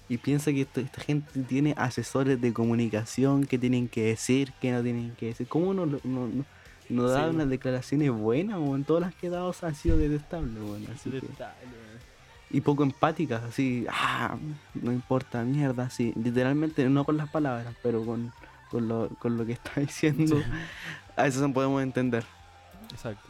Y 0.08 0.18
piensa 0.18 0.52
que 0.52 0.60
esto- 0.62 0.80
esta 0.80 1.00
gente 1.02 1.40
tiene 1.48 1.74
asesores 1.76 2.40
de 2.40 2.52
comunicación 2.52 3.44
que 3.44 3.58
tienen 3.58 3.88
que 3.88 4.04
decir, 4.04 4.52
que 4.60 4.70
no 4.70 4.82
tienen 4.82 5.12
que 5.18 5.26
decir. 5.26 5.46
¿Cómo 5.48 5.74
no, 5.74 5.84
no, 5.86 5.98
no, 6.04 6.44
no 6.88 7.04
da 7.08 7.24
Sí. 7.28 7.34
unas 7.34 7.48
declaraciones 7.48 8.10
buenas, 8.10 8.58
weón? 8.58 8.84
Todas 8.84 9.02
las 9.02 9.14
que 9.14 9.28
ha 9.28 9.30
dado 9.30 9.54
han 9.62 9.74
sido 9.74 9.96
detestables, 9.96 10.54
weón. 10.62 10.86
Así 10.94 11.10
que- 11.10 11.22
y 12.50 12.60
poco 12.60 12.82
empáticas, 12.84 13.42
así, 13.42 13.84
ah, 13.90 14.36
no 14.74 14.92
importa, 14.92 15.42
mierda, 15.42 15.84
así. 15.84 16.12
Literalmente, 16.22 16.88
no 16.88 17.04
con 17.04 17.16
las 17.16 17.28
palabras, 17.28 17.74
pero 17.82 18.04
con, 18.04 18.32
con, 18.70 18.86
lo, 18.86 19.08
con 19.18 19.36
lo 19.36 19.44
que 19.44 19.52
está 19.52 19.72
diciendo. 19.80 20.40
A 21.16 21.26
eso 21.26 21.52
podemos 21.52 21.82
entender. 21.82 22.24
Exacto. 22.92 23.28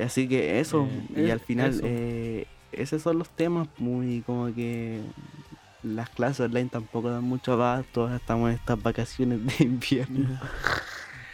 Así 0.00 0.28
que 0.28 0.60
eso, 0.60 0.88
Eh, 1.14 1.24
y 1.26 1.30
al 1.30 1.40
final, 1.40 1.70
eso. 1.70 1.80
eh, 1.84 2.46
esos 2.72 3.00
son 3.02 3.18
los 3.18 3.28
temas, 3.30 3.66
muy 3.78 4.22
como 4.26 4.54
que 4.54 5.00
las 5.94 6.10
clases 6.10 6.40
online 6.40 6.68
tampoco 6.68 7.10
dan 7.10 7.24
mucho 7.24 7.52
abasto, 7.54 8.14
estamos 8.14 8.50
en 8.50 8.56
estas 8.56 8.82
vacaciones 8.82 9.40
de 9.46 9.64
invierno. 9.64 10.38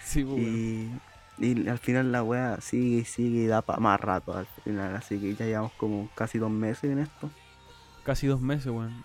Sí, 0.05 0.25
pues, 0.25 0.43
y, 0.43 0.91
y 1.39 1.69
al 1.69 1.79
final 1.79 2.13
la 2.13 2.23
wea 2.23 2.61
sigue 2.61 2.99
y 2.99 3.05
sigue 3.07 3.45
y 3.45 3.47
da 3.47 3.63
para 3.63 3.81
más 3.81 3.99
rato 3.99 4.37
al 4.37 4.47
final, 4.63 4.95
así 4.95 5.19
que 5.19 5.35
ya 5.35 5.47
llevamos 5.47 5.73
como 5.79 6.11
casi 6.15 6.37
dos 6.39 6.51
meses 6.51 6.85
en 6.91 6.99
esto. 6.99 7.31
Casi 8.05 8.27
dos 8.27 8.41
meses, 8.43 8.67
weón. 8.67 9.05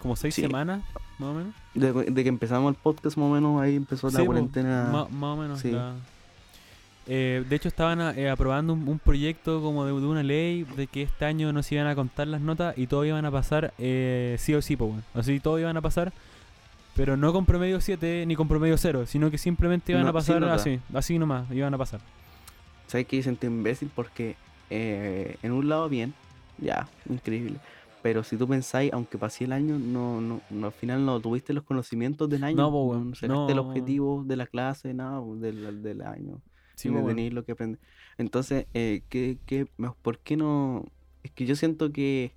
Como 0.00 0.16
seis 0.16 0.34
Sí. 0.34 0.42
semanas, 0.42 0.82
más 1.18 1.28
o 1.30 1.34
menos. 1.34 1.54
De, 1.74 1.92
de 2.10 2.22
que 2.24 2.28
empezamos 2.28 2.74
el 2.74 2.80
podcast 2.82 3.16
más 3.16 3.26
o 3.26 3.32
menos 3.34 3.62
ahí 3.62 3.76
empezó 3.76 4.08
la 4.08 4.12
Sí, 4.12 4.18
po, 4.18 4.26
cuarentena. 4.26 4.88
más 4.90 5.06
o 5.22 5.36
menos. 5.36 5.60
sí. 5.60 5.70
la- 5.70 5.94
Eh, 7.06 7.44
de 7.48 7.56
hecho, 7.56 7.68
estaban 7.68 8.16
eh, 8.18 8.30
aprobando 8.30 8.72
un, 8.72 8.86
un 8.88 8.98
proyecto 8.98 9.60
como 9.62 9.84
de, 9.84 9.92
de 9.92 10.06
una 10.06 10.22
ley 10.22 10.64
de 10.76 10.86
que 10.86 11.02
este 11.02 11.24
año 11.24 11.52
no 11.52 11.62
se 11.62 11.74
iban 11.74 11.86
a 11.86 11.94
contar 11.94 12.28
las 12.28 12.40
notas 12.40 12.76
y 12.78 12.86
todo 12.86 13.04
iban 13.04 13.24
a 13.24 13.30
pasar 13.30 13.72
eh, 13.78 14.36
sí 14.38 14.54
o 14.54 14.62
sí, 14.62 14.76
po, 14.76 14.86
weón. 14.86 15.04
Así 15.14 15.40
todo 15.40 15.58
iban 15.58 15.76
a 15.76 15.80
pasar, 15.80 16.12
pero 16.94 17.16
no 17.16 17.32
con 17.32 17.46
promedio 17.46 17.80
7 17.80 18.24
ni 18.26 18.36
con 18.36 18.48
promedio 18.48 18.76
0, 18.76 19.06
sino 19.06 19.30
que 19.30 19.38
simplemente 19.38 19.92
iban 19.92 20.04
No, 20.04 20.10
a 20.10 20.12
pasar 20.12 20.44
así, 20.44 20.78
así 20.94 21.18
nomás, 21.18 21.50
iban 21.50 21.74
a 21.74 21.78
pasar. 21.78 22.00
¿Sabes 22.86 23.06
que 23.06 23.22
siento 23.22 23.46
imbécil? 23.46 23.90
Porque 23.94 24.36
en 24.68 25.52
un 25.52 25.68
lado 25.68 25.88
bien, 25.88 26.14
ya, 26.58 26.86
increíble. 27.08 27.58
Pero 28.02 28.22
si 28.24 28.36
tú 28.36 28.48
pensáis, 28.48 28.92
aunque 28.92 29.18
pasé 29.18 29.44
el 29.44 29.52
año, 29.52 29.78
no, 29.78 30.20
no, 30.20 30.40
no, 30.48 30.66
al 30.66 30.72
final 30.72 31.04
no 31.04 31.20
tuviste 31.20 31.52
los 31.52 31.64
conocimientos 31.64 32.28
del 32.30 32.44
año. 32.44 32.56
No, 32.56 32.70
po, 32.70 32.94
no 32.96 33.14
sacaste 33.14 33.52
el 33.52 33.56
no. 33.56 33.62
objetivo 33.62 34.24
de 34.24 34.36
la 34.36 34.46
clase, 34.46 34.94
nada, 34.94 35.20
del, 35.36 35.82
del 35.82 36.00
año. 36.02 36.40
Sí, 36.82 36.90
weón. 36.90 37.08
tenéis 37.08 37.32
lo 37.32 37.44
que 37.44 37.52
aprender. 37.52 37.80
Entonces, 38.18 38.66
eh, 38.74 39.02
¿qué, 39.08 39.38
qué, 39.46 39.66
¿por 40.02 40.18
qué 40.18 40.36
no? 40.36 40.84
Es 41.22 41.30
que 41.32 41.44
yo 41.46 41.54
siento 41.56 41.92
que 41.92 42.32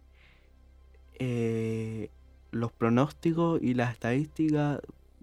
eh, 1.19 2.09
los 2.51 2.71
pronósticos 2.71 3.61
y 3.61 3.73
las 3.73 3.93
estadísticas 3.93 4.79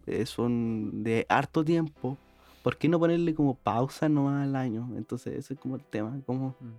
eh, 0.06 0.26
son 0.26 1.02
de 1.02 1.26
harto 1.28 1.64
tiempo. 1.64 2.16
¿Por 2.62 2.76
qué 2.76 2.88
no 2.88 2.98
ponerle 2.98 3.34
como 3.34 3.54
pausa 3.54 4.08
nomás 4.08 4.46
al 4.46 4.56
año? 4.56 4.88
Entonces, 4.96 5.34
ese 5.38 5.54
es 5.54 5.60
como 5.60 5.76
el 5.76 5.84
tema. 5.84 6.20
¿Cómo, 6.26 6.56
Mm. 6.60 6.72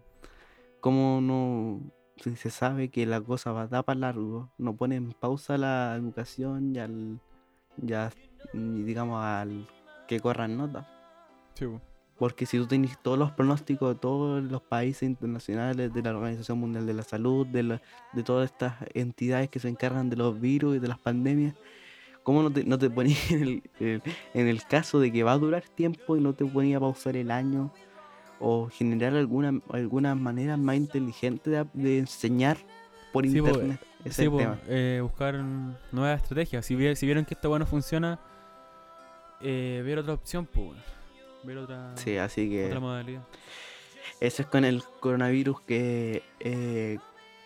cómo 0.79 1.21
no? 1.21 1.81
Si 2.17 2.36
se 2.36 2.51
sabe 2.51 2.89
que 2.89 3.05
la 3.07 3.19
cosa 3.21 3.51
va 3.51 3.63
a 3.63 3.67
dar 3.67 3.83
para 3.83 4.00
largo, 4.00 4.50
no 4.60 4.75
ponen 4.75 5.12
pausa 5.19 5.55
a 5.55 5.57
la 5.57 5.95
educación 5.95 6.75
y 6.75 6.79
al. 6.79 7.19
Ya, 7.77 8.12
digamos, 8.53 9.24
al 9.24 9.67
que 10.07 10.19
corran 10.19 10.57
notas. 10.57 10.86
Sí, 11.55 11.65
po. 11.65 11.81
Porque 12.22 12.46
si 12.46 12.60
tú 12.60 12.68
tenés 12.68 13.00
todos 13.01 13.18
los 13.18 13.32
pronósticos 13.32 13.96
de 13.96 14.00
todos 14.00 14.44
los 14.44 14.62
países 14.62 15.01
internacionales, 15.10 15.92
de 15.92 16.04
la 16.04 16.12
Organización 16.12 16.60
Mundial 16.60 16.86
de 16.86 16.94
la 16.94 17.01
Salud, 17.01 17.48
de, 17.48 17.63
la- 17.63 17.82
de 18.13 18.22
todas 18.22 18.51
estas 18.51 18.75
entidades 18.94 19.50
que 19.50 19.58
se 19.60 19.70
encargan 19.70 20.08
de 20.12 20.18
los 20.18 20.40
virus 20.40 20.75
y 20.75 20.80
de 20.80 20.88
las 20.88 21.00
pandemias, 21.00 21.56
¿cómo 22.22 22.44
no 22.44 22.54
te, 22.54 22.63
no 22.63 22.78
te 22.78 22.92
ponías 22.92 23.18
en 23.32 23.42
el, 23.42 23.63
el- 23.80 24.04
en 24.36 24.48
el 24.48 24.63
caso 24.66 25.00
de 25.00 25.12
que 25.12 25.24
va 25.24 25.32
a 25.32 25.38
durar 25.40 25.63
tiempo 25.63 26.16
y 26.16 26.22
no 26.22 26.34
te 26.36 26.46
ponía 26.46 26.78
a 26.78 26.80
pausar 26.80 27.18
el 27.18 27.32
año? 27.32 27.72
O 28.40 28.70
generar 28.70 29.16
alguna, 29.16 29.60
alguna 29.72 30.13
manera 30.13 30.58
más 30.58 30.75
inteligente 30.75 31.50
de, 31.50 31.66
de 31.74 31.98
enseñar 31.98 32.58
por 33.12 33.25
Sí, 33.25 33.42
po, 33.42 33.48
internet. 33.48 33.80
Ese 34.01 34.10
es 34.10 34.16
Sí, 34.18 34.30
po, 34.30 34.38
tema. 34.38 34.60
eh, 34.68 35.00
buscar 35.01 35.44
nuevas 35.92 36.22
estrategias. 36.22 36.63
Si, 36.68 36.96
si 36.96 37.06
vieron 37.08 37.25
que 37.25 37.34
esta 37.34 37.48
bueno 37.48 37.66
funciona, 37.66 38.20
eh, 39.42 39.82
ver 39.84 39.98
otra 39.98 40.13
opción, 40.13 40.46
pues, 40.46 40.78
ver 41.43 41.57
otra, 41.57 41.91
Sí, 41.98 42.17
así 42.17 42.50
que... 42.50 42.67
otra 42.67 42.79
modalidad. 42.79 43.21
Eso 44.19 44.41
es 44.43 44.48
con 44.48 44.65
el 44.65 44.83
coronavirus 45.00 45.62
que 45.62 46.21
eh, 46.39 46.98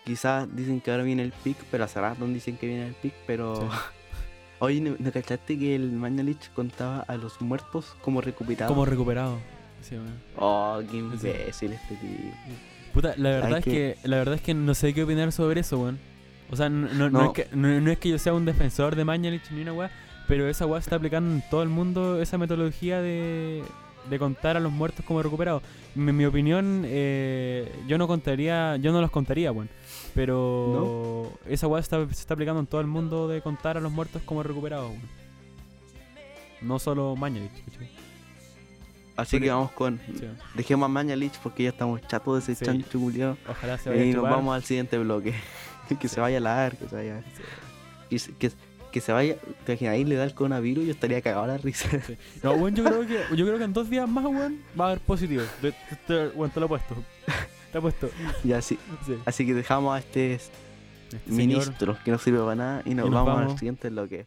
quizás 0.04 0.46
dicen 0.54 0.80
que 0.80 0.90
ahora 0.90 1.02
viene 1.04 1.22
el 1.22 1.32
pic, 1.32 1.56
pero 1.70 1.84
hace 1.84 2.00
rato 2.00 2.26
dicen 2.26 2.56
que 2.56 2.66
viene 2.66 2.86
el 2.88 2.94
pic, 2.94 3.14
pero... 3.26 3.56
Sí. 3.60 3.66
Oye, 4.58 4.80
¿no, 4.80 4.96
no 4.98 5.12
cachaste 5.12 5.58
que 5.58 5.74
el 5.74 5.92
Mañalich 5.92 6.50
contaba 6.54 7.00
a 7.00 7.16
los 7.16 7.40
muertos 7.42 7.94
como 8.02 8.22
recuperados? 8.22 8.72
Como 8.72 8.86
recuperado. 8.86 9.38
Sí, 9.82 9.96
weón. 9.96 10.14
Oh, 10.36 10.80
qué 10.90 10.96
imbécil 10.96 11.72
este 11.72 11.94
tío. 11.96 12.32
Puta, 12.94 13.14
la 13.18 13.28
verdad 13.30 13.58
es 13.58 13.64
que- 13.64 13.70
que... 14.02 14.08
la 14.08 14.16
verdad 14.16 14.34
es 14.36 14.40
que 14.40 14.54
no 14.54 14.74
sé 14.74 14.94
qué 14.94 15.02
opinar 15.04 15.30
sobre 15.32 15.60
eso, 15.60 15.78
weón. 15.78 15.98
O 16.50 16.56
sea, 16.56 16.70
no, 16.70 16.88
no- 16.94 17.10
no 17.10 17.20
No. 17.20 17.24
es, 17.26 17.32
que, 17.32 17.48
no, 17.54 17.80
no 17.80 17.90
es 17.90 17.98
que 17.98 18.08
yo 18.08 18.18
sea 18.18 18.32
un 18.32 18.46
defensor 18.46 18.96
de 18.96 19.04
Mañalich 19.04 19.50
ni 19.50 19.60
una 19.60 19.74
weá, 19.74 19.90
pero 20.26 20.48
esa 20.48 20.64
weá 20.64 20.80
se 20.80 20.86
está 20.86 20.96
aplicando 20.96 21.30
en 21.34 21.42
todo 21.50 21.62
el 21.62 21.68
mundo, 21.68 22.22
esa 22.22 22.38
metodología 22.38 23.02
de, 23.02 23.62
de 24.08 24.18
contar 24.18 24.56
a 24.56 24.60
los 24.60 24.72
muertos 24.72 25.04
como 25.04 25.22
recuperados. 25.22 25.62
En 25.94 26.16
mi 26.16 26.24
opinión, 26.24 26.82
eh, 26.86 27.70
yo 27.86 27.98
no 27.98 28.06
contaría, 28.06 28.76
yo 28.76 28.92
no 28.92 29.00
los 29.00 29.10
contaría, 29.10 29.52
weón. 29.52 29.68
Pero 30.14 31.32
esa 31.46 31.66
weá 31.66 31.82
se 31.82 31.86
está, 31.86 32.14
se 32.14 32.20
está 32.20 32.34
aplicando 32.34 32.60
en 32.60 32.66
todo 32.66 32.80
el 32.80 32.86
mundo 32.86 33.28
de 33.28 33.42
contar 33.42 33.76
a 33.76 33.80
los 33.80 33.92
muertos 33.92 34.22
como 34.24 34.42
recuperados. 34.42 34.92
No 36.62 36.78
solo 36.78 37.16
Mañalich. 37.16 37.50
Así 39.16 39.40
que 39.40 39.50
vamos 39.50 39.72
con... 39.72 39.98
Sí. 40.18 40.26
Dejemos 40.54 40.86
a 40.86 40.88
Mañalich 40.88 41.32
porque 41.42 41.62
ya 41.64 41.70
estamos 41.70 42.00
chatos 42.06 42.46
de 42.46 42.52
ese 42.52 42.64
Sí. 42.64 42.70
chancho 42.70 42.98
culiao. 43.00 43.36
Ojalá 43.48 43.78
se 43.78 43.88
vaya 43.90 44.02
a 44.02 44.04
Y 44.04 44.12
nos 44.12 44.22
vamos 44.24 44.54
al 44.54 44.62
siguiente 44.62 44.98
bloque. 44.98 45.34
que 46.00 46.08
se 46.08 46.20
vaya 46.20 46.38
a 46.38 46.40
largo, 46.40 46.78
que 46.80 46.88
se 46.88 46.96
vaya... 46.96 47.22
Que, 48.10 48.18
se- 48.18 48.32
que, 48.34 48.50
que 48.96 49.02
se 49.02 49.12
vaya... 49.12 49.36
¿Te 49.66 49.72
imaginas? 49.72 49.92
Ahí 49.92 50.04
le 50.06 50.14
da 50.16 50.24
el 50.24 50.32
coronavirus 50.32 50.84
y 50.84 50.86
yo 50.86 50.92
estaría 50.94 51.20
cagado 51.20 51.44
a 51.44 51.46
la 51.48 51.58
risa. 51.58 51.86
Sí. 52.06 52.16
No, 52.42 52.52
weón, 52.52 52.74
yo 52.74 52.82
creo 52.82 53.06
que, 53.06 53.36
yo 53.36 53.44
creo 53.44 53.58
que 53.58 53.64
en 53.64 53.74
dos 53.74 53.90
días 53.90 54.08
más, 54.08 54.24
weón, 54.24 54.58
va 54.78 54.86
a 54.86 54.88
haber 54.92 55.00
positivo. 55.00 55.42
Te, 55.60 55.72
te- 56.06 56.32
lo 56.34 56.46
he 56.46 56.68
puesto. 56.68 56.94
Te 57.72 57.76
he 57.78 57.80
puesto. 57.82 58.08
y 58.44 58.52
así, 58.52 58.78
Sí. 59.04 59.18
así 59.26 59.44
que 59.44 59.52
dejamos 59.52 59.94
a 59.94 59.98
este 59.98 60.34
Este 60.34 60.48
señor, 61.26 61.36
ministro 61.36 61.98
que 62.02 62.10
no 62.10 62.16
sirve 62.18 62.38
para 62.38 62.54
nada 62.54 62.82
y 62.86 62.94
nos, 62.94 63.06
Y 63.06 63.10
nos 63.10 63.14
vamos, 63.24 63.34
vamos. 63.36 63.52
al 63.52 63.58
siguiente 63.58 63.90
bloque. 63.90 64.26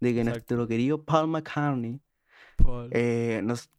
de 0.00 0.12
que 0.14 0.20
Exacto. 0.20 0.36
nuestro 0.54 0.68
querido 0.68 1.02
Paul 1.04 1.28
McCartney, 1.28 2.00
Paul. 2.56 2.88
eh, 2.92 3.40
nos- 3.44 3.70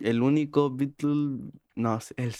el 0.00 0.22
único 0.22 0.70
Beatle, 0.74 1.50
no, 1.76 1.98
el, 2.16 2.34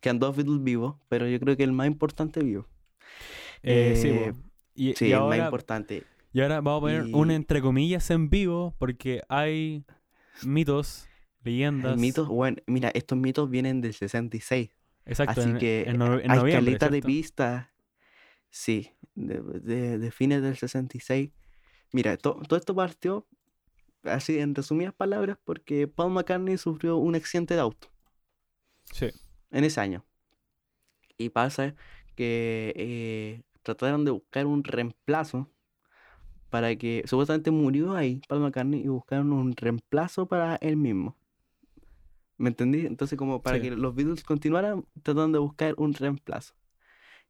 quedan 0.00 0.18
dos 0.18 0.36
Beatles 0.36 0.62
vivos, 0.62 0.96
pero 1.08 1.26
yo 1.28 1.38
creo 1.40 1.56
que 1.56 1.64
el 1.64 1.72
más 1.72 1.86
importante 1.86 2.42
vivo. 2.42 2.66
Eh, 3.62 3.94
sí, 3.96 4.08
eh, 4.08 4.32
y, 4.74 4.94
Sí, 4.94 5.06
y 5.06 5.12
el 5.12 5.18
más 5.18 5.22
ahora, 5.24 5.44
importante. 5.44 6.04
Y 6.32 6.40
ahora 6.40 6.60
vamos 6.60 6.78
a 6.78 6.80
poner 6.82 7.06
Y- 7.08 7.12
un 7.14 7.30
entre 7.30 7.60
comillas 7.60 8.10
en 8.10 8.28
vivo 8.30 8.74
porque 8.78 9.22
hay 9.28 9.84
mitos, 10.44 11.08
leyendas. 11.42 11.98
Mitos, 11.98 12.28
bueno, 12.28 12.58
mira, 12.66 12.90
estos 12.94 13.18
mitos 13.18 13.48
vienen 13.50 13.80
del 13.80 13.94
66. 13.94 14.70
Exacto, 15.06 15.40
Así 15.40 15.50
en, 15.50 15.58
que 15.58 15.84
en 15.88 15.96
no- 15.98 16.20
en 16.20 16.30
hay 16.30 16.38
noviembre, 16.38 16.52
caleta 16.78 16.88
de 16.90 17.00
pistas. 17.02 17.66
Sí, 18.50 18.90
de, 19.14 19.40
de- 19.42 19.98
de 19.98 20.10
fines 20.10 20.42
del 20.42 20.56
66. 20.56 21.30
Mira, 21.92 22.16
to- 22.16 22.40
todo 22.46 22.58
esto 22.58 22.74
partió, 22.74 23.26
así 24.02 24.38
en 24.38 24.54
resumidas 24.54 24.94
palabras, 24.94 25.38
porque 25.44 25.88
Paul 25.88 26.12
McCartney 26.12 26.58
sufrió 26.58 26.96
un 26.96 27.14
accidente 27.14 27.54
de 27.54 27.60
auto 27.60 27.88
Sí. 28.92 29.08
en 29.50 29.64
ese 29.64 29.80
año. 29.80 30.04
Y 31.16 31.30
pasa 31.30 31.74
que 32.14 32.72
eh, 32.76 33.42
trataron 33.62 34.04
de 34.04 34.10
buscar 34.12 34.46
un 34.46 34.62
reemplazo 34.64 35.50
para 36.50 36.74
que 36.76 37.02
supuestamente 37.06 37.50
murió 37.50 37.94
ahí 37.94 38.20
Paul 38.28 38.40
McCartney 38.42 38.80
y 38.82 38.88
buscaron 38.88 39.32
un 39.32 39.54
reemplazo 39.56 40.26
para 40.26 40.56
él 40.56 40.76
mismo. 40.76 41.16
¿Me 42.36 42.50
entendí? 42.50 42.86
Entonces 42.86 43.18
como 43.18 43.42
para 43.42 43.56
Sí. 43.56 43.62
que 43.62 43.70
los 43.72 43.94
Beatles 43.94 44.22
continuaran 44.22 44.84
tratando 45.02 45.38
de 45.38 45.42
buscar 45.42 45.74
un 45.76 45.92
reemplazo. 45.92 46.54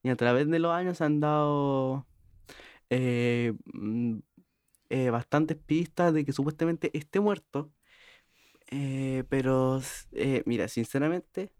Y 0.03 0.11
a 0.11 0.17
través 0.17 0.49
de 0.49 0.59
los 0.59 0.71
años 0.73 1.01
han 1.01 1.19
dado 1.21 2.07
eh, 2.91 3.55
mm, 3.73 4.19
eh, 4.91 5.11
bastantes 5.11 5.57
pistas 5.57 6.15
de 6.15 6.25
que 6.25 6.33
supuestamente 6.33 6.91
esté 6.97 7.21
muerto. 7.21 7.73
Eh, 8.71 9.25
pero, 9.29 9.81
eh, 10.13 10.43
mira, 10.47 10.69
sinceramente, 10.69 11.53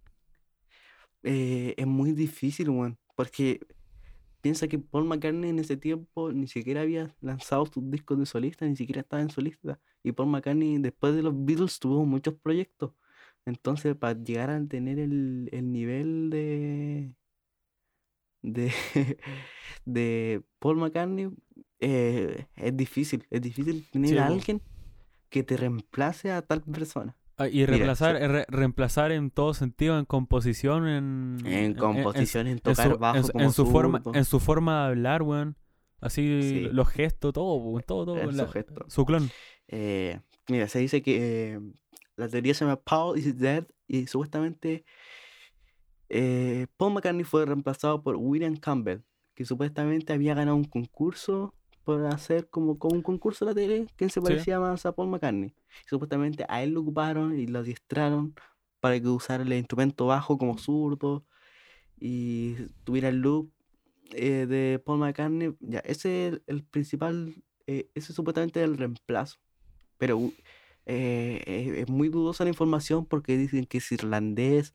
es 1.23 1.87
muy 1.87 2.13
difícil, 2.13 2.71
weón. 2.71 2.99
Porque 3.17 3.61
piensa 4.41 4.69
que 4.69 4.79
Paul 4.79 5.05
McCartney 5.07 5.51
en 5.51 5.59
ese 5.59 5.77
tiempo 5.77 6.33
ni 6.33 6.47
siquiera 6.49 6.83
había 6.83 7.15
lanzado 7.21 7.67
sus 7.67 7.91
discos 7.91 8.19
de 8.19 8.27
solista, 8.27 8.67
ni 8.67 8.77
siquiera 8.77 9.01
estaba 9.03 9.23
en 9.23 9.31
solista. 9.31 9.81
Y 10.03 10.13
Paul 10.13 10.29
McCartney, 10.31 10.79
después 10.79 11.15
de 11.15 11.23
los 11.23 11.35
Beatles, 11.45 11.79
tuvo 11.81 12.05
muchos 12.07 12.35
proyectos. 12.35 12.93
Entonces, 13.47 13.97
para 13.97 14.19
llegar 14.23 14.51
a 14.51 14.67
tener 14.67 14.99
el, 14.99 15.49
el 15.53 15.73
nivel 15.73 16.31
de, 16.31 17.15
de, 18.43 18.73
de 19.85 20.43
Paul 20.59 20.77
McCartney, 20.79 21.29
eh, 21.81 22.47
es 22.57 22.77
difícil. 22.77 23.27
Es 23.31 23.41
difícil 23.41 23.87
tener 23.91 24.11
Sí, 24.11 24.19
a 24.19 24.27
alguien 24.27 24.63
que 25.29 25.43
te 25.43 25.57
reemplace 25.57 26.31
a 26.33 26.43
tal 26.43 26.63
persona. 26.63 27.17
Ah, 27.37 27.49
y 27.49 27.65
reemplazar, 27.67 28.17
re- 28.17 28.47
reemplazar 28.49 29.13
en 29.13 29.31
todo 29.31 29.55
sentido, 29.55 29.97
en 29.99 30.05
composición, 30.07 30.89
en... 30.89 31.39
En 31.47 31.75
composición, 31.75 32.49
en, 32.49 32.55
en 32.55 32.59
tocar 32.59 32.91
su, 32.93 32.99
bajo 32.99 33.17
en 33.19 33.23
como 33.29 33.45
en 33.45 33.53
su 33.53 33.67
forma, 33.67 34.03
en 34.13 34.25
su 34.25 34.41
forma 34.41 34.81
de 34.83 34.89
hablar, 34.89 35.23
weón. 35.23 35.57
Así, 36.01 36.41
Sí. 36.43 36.61
los 36.73 36.89
gestos, 36.89 37.33
todo, 37.33 37.81
todo, 37.87 38.05
todo. 38.07 38.19
En 38.19 38.31
su 38.33 38.37
la- 38.39 38.49
gesto. 38.49 38.85
su 38.89 39.05
clon. 39.05 39.31
Eh, 39.69 40.21
mira, 40.49 40.67
se 40.67 40.81
dice 40.81 41.01
que 41.03 41.53
eh, 41.55 41.61
la 42.17 42.29
teoría 42.29 42.55
se 42.55 42.65
llama 42.65 42.81
Paul 42.81 43.17
is 43.19 43.39
dead 43.39 43.67
y 43.87 44.07
supuestamente 44.09 44.85
eh, 46.09 46.67
Paul 46.77 46.95
McCartney 46.95 47.25
fue 47.25 47.45
reemplazado 47.45 48.03
por 48.03 48.17
William 48.17 48.57
Campbell, 48.57 49.01
que 49.35 49.45
supuestamente 49.45 50.13
había 50.13 50.35
ganado 50.35 50.57
un 50.57 50.65
concurso 50.65 51.55
por 51.85 52.05
hacer 52.07 52.49
como, 52.51 52.79
como 52.79 52.97
un 52.97 53.03
concurso 53.03 53.45
de 53.45 53.51
la 53.51 53.55
tele 53.55 53.87
que 53.97 54.09
se 54.11 54.21
parecía 54.21 54.61
más 54.61 54.85
a 54.85 54.93
Paul 54.93 55.09
McCartney. 55.09 55.55
Y 55.85 55.89
supuestamente 55.89 56.45
a 56.49 56.63
él 56.63 56.73
lo 56.73 56.81
ocuparon 56.81 57.39
y 57.39 57.47
lo 57.47 57.61
adiestraron 57.61 58.35
para 58.81 59.01
que 59.01 59.09
usara 59.09 59.43
el 59.43 59.53
instrumento 59.53 60.07
bajo 60.07 60.39
como 60.39 60.59
zurdo 60.59 61.25
y 61.99 62.57
tuviera 62.85 63.09
el 63.09 63.21
look 63.21 63.51
eh, 64.11 64.47
de 64.47 64.83
Paul 64.85 64.99
McCartney. 64.99 65.55
Ya, 65.61 65.81
ese 65.81 66.27
es 66.27 66.33
el, 66.35 66.43
el 66.47 66.65
principal, 66.65 67.43
eh, 67.67 67.91
ese 67.95 68.13
es 68.13 68.17
supuestamente 68.17 68.63
el 68.63 68.77
reemplazo. 68.77 69.39
Pero 69.97 70.31
eh, 70.87 71.75
es 71.79 71.89
muy 71.89 72.09
dudosa 72.09 72.45
la 72.45 72.51
información 72.51 73.05
porque 73.05 73.37
dicen 73.37 73.67
que 73.67 73.79
es 73.79 73.93
irlandés, 73.93 74.75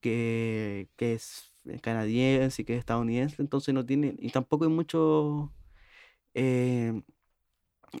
que, 0.00 0.88
que 0.96 1.14
es 1.14 1.52
canadiense 1.82 2.62
y 2.62 2.64
que 2.64 2.74
es 2.74 2.78
estadounidense, 2.80 3.40
entonces 3.40 3.74
no 3.74 3.84
tiene, 3.84 4.14
y 4.18 4.30
tampoco 4.30 4.64
hay 4.64 4.70
mucho, 4.70 5.52
eh, 6.34 7.02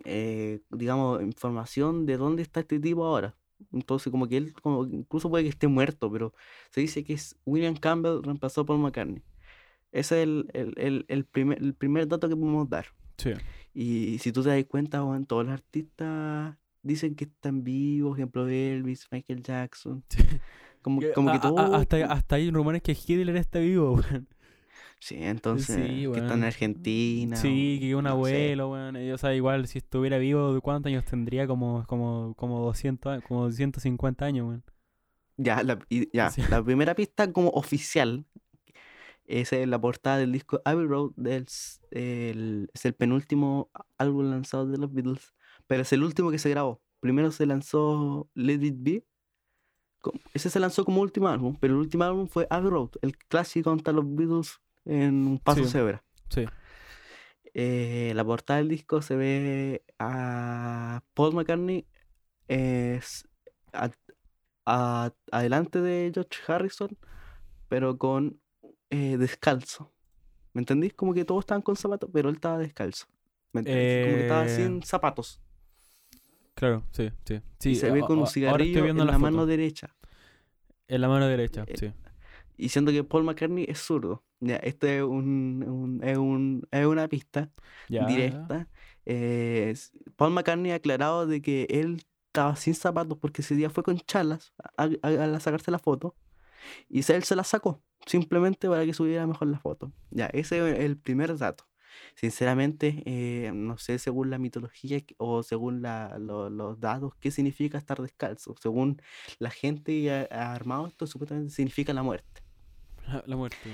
eh, 0.04 0.60
digamos, 0.70 1.22
información 1.22 2.06
de 2.06 2.16
dónde 2.16 2.42
está 2.42 2.60
este 2.60 2.80
tipo 2.80 3.04
ahora. 3.04 3.36
Entonces, 3.72 4.10
como 4.10 4.28
que 4.28 4.36
él, 4.36 4.52
como, 4.54 4.84
incluso 4.84 5.30
puede 5.30 5.44
que 5.44 5.50
esté 5.50 5.66
muerto, 5.66 6.10
pero 6.12 6.34
se 6.70 6.82
dice 6.82 7.04
que 7.04 7.14
es 7.14 7.36
William 7.46 7.74
Campbell 7.74 8.22
reemplazó 8.22 8.66
Paul 8.66 8.80
McCartney. 8.80 9.22
Ese 9.92 10.22
es 10.22 10.28
el, 10.28 10.50
el, 10.52 10.74
el, 10.76 11.04
el 11.08 11.24
primer, 11.24 11.62
el 11.62 11.74
primer 11.74 12.06
dato 12.06 12.28
que 12.28 12.36
podemos 12.36 12.68
dar. 12.68 12.86
Sí. 13.16 13.32
Y 13.72 14.18
si 14.18 14.32
tú 14.32 14.42
te 14.42 14.50
das 14.50 14.64
cuenta, 14.66 15.02
weón, 15.02 15.26
todos 15.26 15.46
los 15.46 15.54
artistas 15.54 16.56
dicen 16.82 17.14
que 17.14 17.24
están 17.24 17.64
vivos, 17.64 18.18
ejemplo 18.18 18.46
Elvis, 18.48 19.08
Michael 19.10 19.42
Jackson. 19.42 20.04
Como, 20.86 21.00
Que 21.00 21.12
como 21.14 21.30
a- 21.30 21.32
que 21.32 21.38
a- 21.38 21.50
todo. 21.50 21.74
hasta, 21.74 21.96
hasta 22.06 22.36
hay 22.36 22.48
rumores 22.52 22.80
que 22.80 22.92
Hitler 22.92 23.34
está 23.34 23.58
vivo, 23.58 23.94
weón. 24.20 24.28
Sí, 25.00 25.16
entonces, 25.18 25.74
Sí, 25.74 26.06
que 26.12 26.18
está 26.20 26.34
en. 26.34 26.44
Argentina. 26.44 27.34
Sí, 27.36 27.78
que 27.80 27.96
un 27.96 28.04
no 28.04 28.10
abuelo, 28.10 28.70
weón. 28.70 28.94
O 29.12 29.18
sea, 29.18 29.34
igual 29.34 29.66
si 29.66 29.78
estuviera 29.78 30.16
vivo, 30.18 30.60
¿cuántos 30.60 30.90
años 30.90 31.04
tendría? 31.04 31.48
Como, 31.48 31.84
como, 31.88 32.34
como 32.36 32.60
200, 32.60 33.18
a- 33.18 33.20
como 33.20 33.50
150 33.50 34.24
años, 34.26 34.46
weón. 34.46 34.62
Ya, 35.36 35.60
la, 35.64 35.78
ya, 36.12 36.30
Sí. 36.30 36.40
la 36.48 36.62
primera 36.62 36.94
pista 36.94 37.32
como 37.32 37.48
oficial 37.50 38.24
es 39.24 39.50
la 39.66 39.80
portada 39.80 40.18
del 40.18 40.30
disco 40.30 40.62
Abbey 40.64 40.86
Road. 40.86 41.10
del 41.16 41.46
el- 41.90 42.70
es 42.72 42.84
el 42.84 42.94
penúltimo 42.94 43.70
álbum 43.98 44.30
lanzado 44.30 44.66
de 44.68 44.78
los 44.78 44.92
Beatles, 44.94 45.34
pero 45.66 45.82
es 45.82 45.92
el 45.92 46.04
último 46.04 46.30
que 46.30 46.38
se 46.38 46.48
grabó. 46.50 46.80
Primero 47.00 47.32
se 47.32 47.44
lanzó 47.44 48.30
Let 48.34 48.64
It 48.64 48.76
Be. 48.78 49.04
Ese 50.34 50.50
se 50.50 50.60
lanzó 50.60 50.84
como 50.84 51.00
último 51.00 51.28
álbum, 51.28 51.56
pero 51.60 51.74
el 51.74 51.80
último 51.80 52.04
álbum 52.04 52.26
fue 52.28 52.46
Abbey 52.50 52.70
Road, 52.70 52.90
el 53.02 53.16
clásico 53.16 53.70
contra 53.70 53.92
los 53.92 54.04
Beatles 54.14 54.60
en 54.84 55.26
un 55.26 55.38
paso 55.38 55.64
Sí. 55.64 55.70
cebra. 55.70 56.04
Sí. 56.28 56.44
Eh, 57.54 58.12
la 58.14 58.24
portada 58.24 58.58
del 58.58 58.68
disco 58.68 59.00
se 59.00 59.16
ve 59.16 59.82
a 59.98 61.02
Paul 61.14 61.34
McCartney 61.34 61.86
es 62.48 63.26
a- 63.72 63.90
a- 64.66 65.12
adelante 65.32 65.80
de 65.80 66.10
George 66.12 66.40
Harrison, 66.46 66.96
pero 67.68 67.96
con 67.98 68.40
eh, 68.90 69.16
descalzo. 69.18 69.92
¿Me 70.52 70.60
entendís? 70.60 70.94
Como 70.94 71.12
que 71.12 71.24
todos 71.24 71.40
estaban 71.40 71.60
con 71.62 71.74
zapatos, 71.76 72.08
pero 72.12 72.28
él 72.28 72.36
estaba 72.36 72.56
descalzo. 72.58 73.06
¿Me 73.52 73.60
entendís? 73.62 74.04
Como 74.04 74.16
que 74.16 74.22
estaba 74.22 74.44
Eh, 74.46 74.48
sin 74.48 74.82
zapatos. 74.82 75.40
Claro, 76.54 76.84
sí, 76.92 77.10
sí. 77.24 77.40
sí 77.58 77.70
y 77.70 77.74
se 77.74 77.90
ve 77.90 78.00
con 78.00 78.18
un 78.18 78.26
cigarrillo 78.28 78.86
en 78.86 78.96
la 79.06 79.18
mano 79.18 79.44
derecha. 79.44 79.95
En 80.88 81.00
la 81.00 81.08
mano 81.08 81.26
derecha, 81.26 81.64
Eh, 81.66 81.74
sí. 81.78 81.92
Y 82.58 82.68
siendo 82.70 82.90
que 82.90 83.04
Paul 83.04 83.24
McCartney 83.24 83.66
es 83.68 83.78
zurdo. 83.80 84.24
Ya, 84.40 84.56
esto 84.56 84.86
es, 84.86 85.02
un, 85.02 85.64
un- 85.66 86.02
es, 86.02 86.16
un- 86.16 86.66
es 86.70 86.86
una 86.86 87.08
pista. 87.08 87.50
Ya. 87.88 88.06
directa. 88.06 88.68
eh, 89.04 89.74
Paul 90.16 90.32
McCartney 90.32 90.72
ha 90.72 90.76
aclarado 90.76 91.26
de 91.26 91.40
que 91.42 91.66
él 91.70 92.02
estaba 92.28 92.56
sin 92.56 92.74
zapatos 92.74 93.18
porque 93.18 93.42
ese 93.42 93.54
día 93.54 93.70
fue 93.70 93.82
con 93.82 93.98
chalas 93.98 94.52
a, 94.76 94.88
a- 95.02 95.08
a 95.36 95.40
sacarse 95.40 95.70
la 95.70 95.78
foto 95.78 96.16
y 96.88 96.98
él 97.12 97.22
se 97.24 97.36
la 97.36 97.44
sacó 97.44 97.82
simplemente 98.06 98.68
para 98.68 98.84
que 98.84 98.92
subiera 98.94 99.26
mejor 99.26 99.48
la 99.48 99.58
foto. 99.58 99.92
Ya, 100.10 100.26
ese 100.26 100.70
es 100.72 100.78
el 100.80 100.96
primer 100.98 101.36
dato. 101.38 101.64
Sinceramente, 102.14 103.02
eh, 103.06 103.50
no 103.54 103.78
sé 103.78 103.98
según 103.98 104.30
la 104.30 104.38
mitología 104.38 105.00
o 105.18 105.42
según 105.42 105.82
la- 105.82 106.18
lo- 106.18 106.50
los 106.50 106.80
datos 106.80 107.14
qué 107.20 107.30
significa 107.30 107.78
estar 107.78 108.00
descalzo. 108.00 108.54
Según 108.60 109.00
la 109.38 109.50
gente 109.50 110.10
ha, 110.12 110.28
ha 110.30 110.54
armado 110.54 110.86
esto, 110.86 111.06
supuestamente 111.06 111.52
significa 111.52 111.92
la 111.92 112.02
muerte. 112.02 112.42
La, 113.06 113.22
la 113.26 113.36
muerte. 113.36 113.70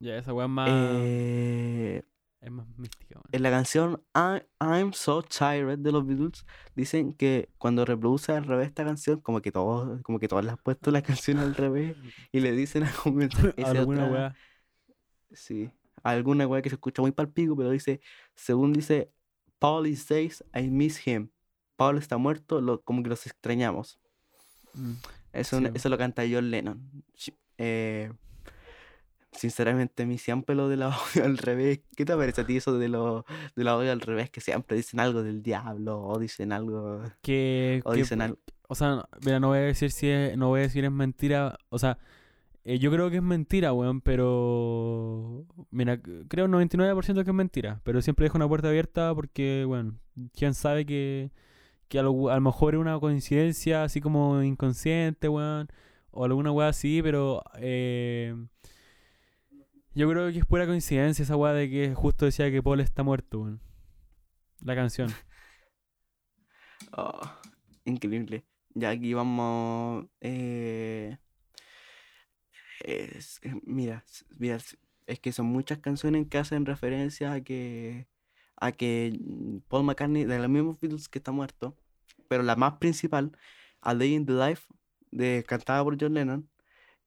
Ya, 0.00 0.16
esa 0.16 0.32
weá 0.32 0.46
es 0.46 0.50
más. 0.50 0.68
Eh, 0.70 2.02
es 2.40 2.50
más 2.52 2.68
mística, 2.76 3.16
weón. 3.16 3.24
en 3.32 3.42
la 3.42 3.50
canción 3.50 4.02
I- 4.14 4.42
I'm 4.60 4.92
So 4.92 5.22
Tired 5.24 5.78
de 5.80 5.90
los 5.90 6.06
Beatles 6.06 6.46
dicen 6.76 7.12
que 7.14 7.48
cuando 7.58 7.84
reproduce 7.84 8.30
al 8.30 8.44
revés 8.44 8.68
esta 8.68 8.84
canción, 8.84 9.20
como 9.20 9.40
que 9.42 9.50
todos, 9.50 10.00
como 10.02 10.20
que 10.20 10.28
todos 10.28 10.44
le 10.44 10.52
han 10.52 10.56
puesto 10.58 10.92
la 10.92 11.02
canción 11.02 11.38
al 11.38 11.56
revés 11.56 11.96
y 12.32 12.38
le 12.38 12.52
dicen 12.52 12.84
algún 12.84 13.16
mensaje. 13.16 13.54
esa 13.56 13.82
otra-. 13.82 14.36
Sí, 15.32 15.70
alguna 16.02 16.46
weá 16.46 16.62
que 16.62 16.68
se 16.70 16.74
escucha 16.76 17.02
muy 17.02 17.12
palpico, 17.12 17.56
pero 17.56 17.70
dice, 17.70 18.00
según 18.34 18.72
dice, 18.72 19.10
Paul 19.58 19.86
is 19.86 20.02
says 20.04 20.44
I 20.54 20.68
miss 20.68 21.06
him. 21.06 21.30
Paul 21.76 21.98
está 21.98 22.16
muerto, 22.18 22.60
lo, 22.60 22.80
como 22.82 23.02
que 23.02 23.08
los 23.10 23.26
extrañamos. 23.26 23.98
Mm. 24.74 24.92
Eso, 25.32 25.58
Sí, 25.58 25.66
eso 25.74 25.88
lo 25.88 25.98
canta 25.98 26.22
John 26.30 26.50
Lennon. 26.50 26.90
Eh, 27.58 28.10
sinceramente, 29.32 30.02
a 30.02 30.06
mí 30.06 30.18
siempre 30.18 30.54
lo 30.56 30.68
de 30.68 30.76
la 30.76 30.86
audio 30.94 31.24
al 31.24 31.38
revés. 31.38 31.80
¿Qué 31.96 32.04
te 32.04 32.16
parece 32.16 32.40
a 32.40 32.46
ti 32.46 32.56
eso 32.56 32.78
de 32.78 32.88
lo 32.88 33.24
de 33.54 33.64
la 33.64 33.72
audio 33.72 33.92
al 33.92 34.00
revés? 34.00 34.30
Que 34.30 34.40
siempre 34.40 34.76
dicen 34.76 35.00
algo 35.00 35.22
del 35.22 35.42
diablo 35.42 36.00
o 36.02 36.18
dicen 36.18 36.52
algo. 36.52 37.02
Que, 37.22 37.82
O 37.84 37.92
que- 37.92 37.98
dicen 37.98 38.22
algo. 38.22 38.38
o 38.68 38.74
sea, 38.74 39.08
mira, 39.24 39.38
no 39.40 39.48
voy 39.48 39.58
a 39.58 39.62
decir 39.62 39.90
si 39.90 40.08
es, 40.08 40.36
no 40.36 40.48
voy 40.48 40.60
a 40.60 40.62
decir 40.64 40.84
es 40.84 40.92
mentira, 40.92 41.58
o 41.68 41.78
sea, 41.78 41.98
Eh, 42.68 42.78
yo 42.78 42.90
creo 42.90 43.08
que 43.10 43.16
es 43.16 43.22
mentira, 43.22 43.72
weón, 43.72 44.00
pero... 44.02 45.46
Mira, 45.70 45.98
creo 46.28 46.44
un 46.44 46.50
99% 46.52 47.24
que 47.24 47.30
es 47.30 47.34
mentira, 47.34 47.80
pero 47.82 48.02
siempre 48.02 48.24
dejo 48.24 48.36
una 48.36 48.46
puerta 48.48 48.68
abierta 48.68 49.14
porque, 49.14 49.64
bueno, 49.66 49.98
quién 50.34 50.52
sabe 50.54 50.84
que, 50.84 51.30
que 51.88 51.98
a, 52.00 52.02
lo, 52.02 52.30
a 52.30 52.34
lo 52.36 52.40
mejor 52.42 52.74
es 52.74 52.80
una 52.80 52.98
coincidencia 53.00 53.84
así 53.84 54.00
como 54.02 54.42
inconsciente, 54.42 55.28
weón, 55.28 55.68
o 56.10 56.24
alguna 56.26 56.52
weá 56.52 56.68
así, 56.68 57.02
pero... 57.02 57.42
eh, 57.58 58.34
yo 59.94 60.08
creo 60.08 60.30
que 60.32 60.38
es 60.38 60.46
pura 60.46 60.66
coincidencia 60.66 61.22
esa 61.22 61.36
weá 61.36 61.52
de 61.52 61.68
que 61.70 61.94
justo 61.94 62.24
decía 62.24 62.50
que 62.50 62.62
Paul 62.62 62.80
está 62.80 63.02
muerto, 63.02 63.40
weón. 63.40 63.60
La 64.60 64.74
canción. 64.74 65.10
Oh, 66.92 67.20
increíble. 67.84 68.44
Ya 68.74 68.90
aquí 68.90 69.14
vamos. 69.14 70.06
eh, 70.20 71.18
es- 72.84 73.40
eh, 73.42 73.54
mira, 73.64 74.04
mira, 74.38 74.58
es 75.06 75.20
que 75.20 75.32
son 75.32 75.46
muchas 75.46 75.78
canciones 75.78 76.26
que 76.28 76.38
hacen 76.38 76.66
referencia 76.66 77.32
a 77.32 77.40
que 77.40 78.06
a 78.60 78.72
que 78.72 79.16
Paul 79.68 79.84
McCartney 79.84 80.24
de 80.24 80.36
los 80.38 80.48
mismos 80.48 80.80
Beatles 80.80 81.08
que 81.08 81.18
está 81.20 81.30
muerto, 81.30 81.76
pero 82.26 82.42
la 82.42 82.56
más 82.56 82.74
principal, 82.78 83.30
A 83.80 83.94
Day 83.94 84.14
in 84.14 84.26
the 84.26 84.32
Life, 84.32 84.66
de, 85.12 85.44
cantada 85.46 85.84
por 85.84 85.96
John 86.00 86.14
Lennon, 86.14 86.48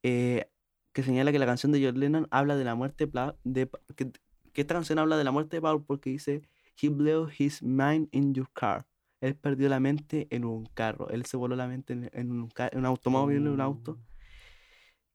eh, 0.01 0.49
que 0.93 1.03
señala 1.03 1.31
que 1.33 1.39
la 1.39 1.45
canción 1.45 1.73
de 1.73 1.85
John 1.85 1.99
Lennon 1.99 2.27
habla 2.31 2.55
de 2.55 2.63
la 2.63 2.73
muerte 2.75 3.09
de, 3.43 3.69
que, 3.97 4.11
que 4.53 4.61
esta 4.61 4.73
canción 4.75 4.97
habla 4.99 5.17
de 5.17 5.25
la 5.25 5.31
muerte 5.31 5.57
de 5.57 5.61
Paul 5.61 5.83
porque 5.83 6.09
dice 6.09 6.41
He 6.81 6.87
blew 6.87 7.29
his 7.37 7.61
mind 7.61 8.07
in 8.11 8.33
your 8.33 8.49
car. 8.53 8.87
Él 9.19 9.35
perdió 9.35 9.67
la 9.69 9.79
mente 9.81 10.27
en 10.31 10.45
un 10.45 10.65
carro. 10.67 11.09
Él 11.09 11.25
se 11.25 11.37
voló 11.37 11.55
la 11.55 11.67
mente 11.67 11.93
en, 11.93 12.31
un, 12.31 12.49
en 12.71 12.79
un 12.79 12.85
automóvil, 12.85 13.37
en 13.37 13.47
un 13.49 13.61
auto, 13.61 13.99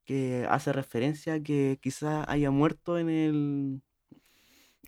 que 0.07 0.47
hace 0.51 0.73
referencia 0.73 1.35
a 1.37 1.41
que 1.43 1.79
quizás 1.83 2.27
haya 2.29 2.51
muerto 2.53 2.99
en 2.99 3.11
el, 3.11 3.83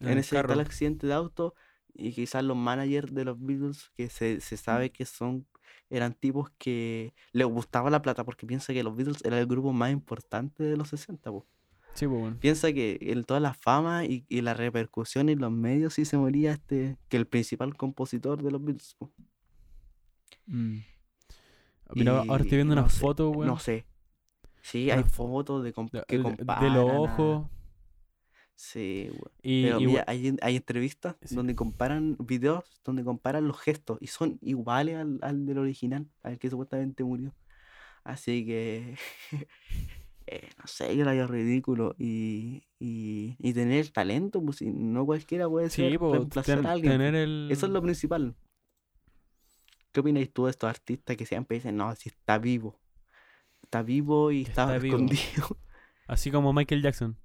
En 0.01 0.19
ese 0.19 0.41
carro. 0.41 0.49
tal 0.49 0.61
accidente 0.61 1.07
de 1.07 1.15
auto 1.15 1.55
y 1.95 2.13
quizás 2.13 2.45
los 2.45 2.57
managers 2.57 3.13
de 3.15 3.25
los 3.25 3.37
Beatles 3.41 3.91
que 3.97 4.09
se, 4.09 4.41
se 4.41 4.57
sabe 4.57 4.93
que 4.93 5.05
son 5.05 5.47
eran 5.91 6.15
tipos 6.15 6.51
que 6.59 7.15
les 7.33 7.47
gustaba 7.47 7.91
la 7.91 8.03
plata 8.03 8.25
porque 8.25 8.47
piensa 8.47 8.73
que 8.73 8.83
los 8.85 8.95
Beatles 8.97 9.25
era 9.25 9.39
el 9.39 9.47
grupo 9.47 9.73
más 9.73 9.91
importante 9.93 10.63
de 10.63 10.77
los 10.77 10.89
60 10.91 11.31
po. 11.31 11.49
Sí, 11.95 12.07
pues, 12.07 12.19
weón. 12.21 12.41
piensa 12.41 12.73
que 12.73 12.99
en 13.03 13.25
toda 13.25 13.41
la 13.41 13.55
fama 13.55 14.05
y, 14.07 14.27
y 14.29 14.43
la 14.43 14.55
repercusión 14.55 15.29
en 15.31 15.41
los 15.41 15.53
medios 15.53 15.95
sí 15.95 16.05
se 16.07 16.19
moría 16.19 16.53
este 16.55 16.99
que 17.09 17.17
el 17.19 17.27
principal 17.29 17.77
compositor 17.77 18.43
de 18.43 18.51
los 18.53 18.65
Beatles 18.65 18.95
po. 18.99 19.13
Mm. 20.49 20.79
Mira, 21.95 22.21
ahora 22.29 22.43
estoy 22.43 22.57
Y 22.57 22.59
viendo 22.59 22.73
no 22.73 22.89
unas 22.89 22.91
sé, 22.91 23.13
weón. 23.33 23.57
no 23.57 23.59
sé 23.59 23.88
sí 24.71 24.91
hay 24.91 25.05
fotos 25.05 25.63
de, 25.65 25.73
com- 25.73 25.89
de, 25.91 26.05
que 26.07 26.19
comparan 26.21 26.63
de 26.63 26.71
los 26.71 26.85
ojos. 26.87 27.47
sí 28.57 29.09
weón. 29.13 29.33
Y, 29.43 29.63
Pero 29.63 29.81
y 29.81 29.87
mira, 29.87 30.01
we- 30.01 30.05
hay, 30.07 30.37
hay 30.43 30.57
entrevistas 30.57 31.17
Sí. 31.25 31.35
donde 31.37 31.55
comparan 31.55 32.17
videos, 32.19 32.65
donde 32.85 33.05
comparan 33.05 33.47
los 33.47 33.61
gestos 33.61 33.99
y 34.01 34.07
son 34.09 34.39
iguales 34.43 34.97
al, 34.97 35.19
al 35.23 35.47
del 35.47 35.59
original, 35.59 36.07
al 36.23 36.39
que 36.39 36.51
supuestamente 36.51 37.05
murió. 37.05 37.35
Así 38.05 38.45
que, 38.47 38.97
eh, 40.27 40.49
no 40.59 40.67
sé, 40.67 40.97
yo 40.97 41.05
lo 41.05 41.11
hallo 41.11 41.27
ridículo 41.27 41.95
y, 41.99 42.63
y, 42.79 43.37
y 43.39 43.53
tener 43.53 43.81
el 43.81 43.93
talento, 43.93 44.43
pues 44.43 44.59
si 44.59 44.71
no 44.73 45.05
cualquiera 45.07 45.49
puede 45.49 45.71
sí, 45.71 45.91
ser 45.91 45.99
po, 45.99 46.13
reemplazar 46.13 46.59
ten- 46.59 46.67
a 46.67 46.73
alguien. 46.73 46.93
tener 46.93 47.15
el... 47.15 47.49
Eso 47.51 47.67
es 47.67 47.73
lo 47.73 47.83
principal. 47.83 48.35
¿Qué 49.93 50.01
opináis 50.01 50.33
tú 50.33 50.45
de 50.47 50.51
estos 50.53 50.71
artistas 50.71 51.17
que 51.17 51.27
siempre 51.27 51.57
dicen, 51.57 51.77
no, 51.77 51.95
si 51.97 52.09
está 52.09 52.39
vivo? 52.39 52.79
Está 53.69 53.83
vivo 53.83 54.33
y 54.33 54.43
está, 54.43 54.63
está 54.63 54.79
vivo. 54.79 54.97
escondido. 54.97 55.59
Así 56.09 56.31
como 56.31 56.53
Michael 56.53 56.83
Jackson. 56.83 57.17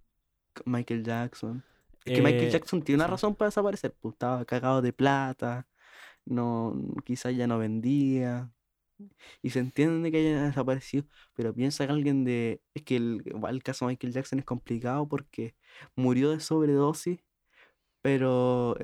Michael 0.66 1.04
Jackson. 1.04 1.64
Es 2.06 2.14
que 2.14 2.22
Michael 2.22 2.50
Eh, 2.50 2.50
Jackson 2.50 2.82
tiene 2.84 2.98
una 3.02 3.08
razón 3.08 3.36
para 3.36 3.48
desaparecer, 3.50 3.96
pues 4.00 4.14
estaba 4.14 4.44
cagado 4.46 4.82
de 4.82 4.94
plata, 4.94 5.68
no, 6.26 6.76
quizás 7.06 7.36
ya 7.36 7.48
no 7.48 7.58
vendía, 7.60 8.52
y 9.42 9.52
se 9.52 9.60
entiende 9.60 10.12
que 10.12 10.18
haya 10.20 10.44
desaparecido, 10.46 11.06
pero 11.36 11.54
piensa 11.54 11.86
que 11.88 11.94
alguien 11.94 12.24
de, 12.26 12.62
es 12.74 12.84
que 12.84 12.98
el, 12.98 13.24
el 13.50 13.64
caso 13.64 13.86
de 13.88 13.94
Michael 13.94 14.14
Jackson 14.14 14.40
es 14.40 14.46
complicado 14.46 15.08
porque 15.08 15.56
murió 15.96 16.32
de 16.32 16.40
sobredosis, 16.42 17.20
pero... 18.02 18.76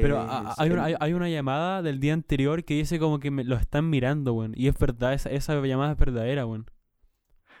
Pero 0.00 0.18
a- 0.18 0.40
a- 0.40 0.52
eh, 0.52 0.54
hay, 0.58 0.70
una, 0.70 0.84
hay, 0.84 0.94
hay 1.00 1.12
una 1.14 1.28
llamada 1.28 1.82
del 1.82 2.00
día 2.00 2.14
anterior 2.14 2.64
que 2.64 2.74
dice 2.74 2.98
como 2.98 3.18
que 3.20 3.30
me, 3.30 3.44
lo 3.44 3.56
están 3.56 3.90
mirando, 3.90 4.34
weón. 4.34 4.52
Y 4.56 4.68
es 4.68 4.78
verdad, 4.78 5.14
esa, 5.14 5.30
esa 5.30 5.60
llamada 5.66 5.92
es 5.92 5.98
verdadera, 5.98 6.46
weón. 6.46 6.66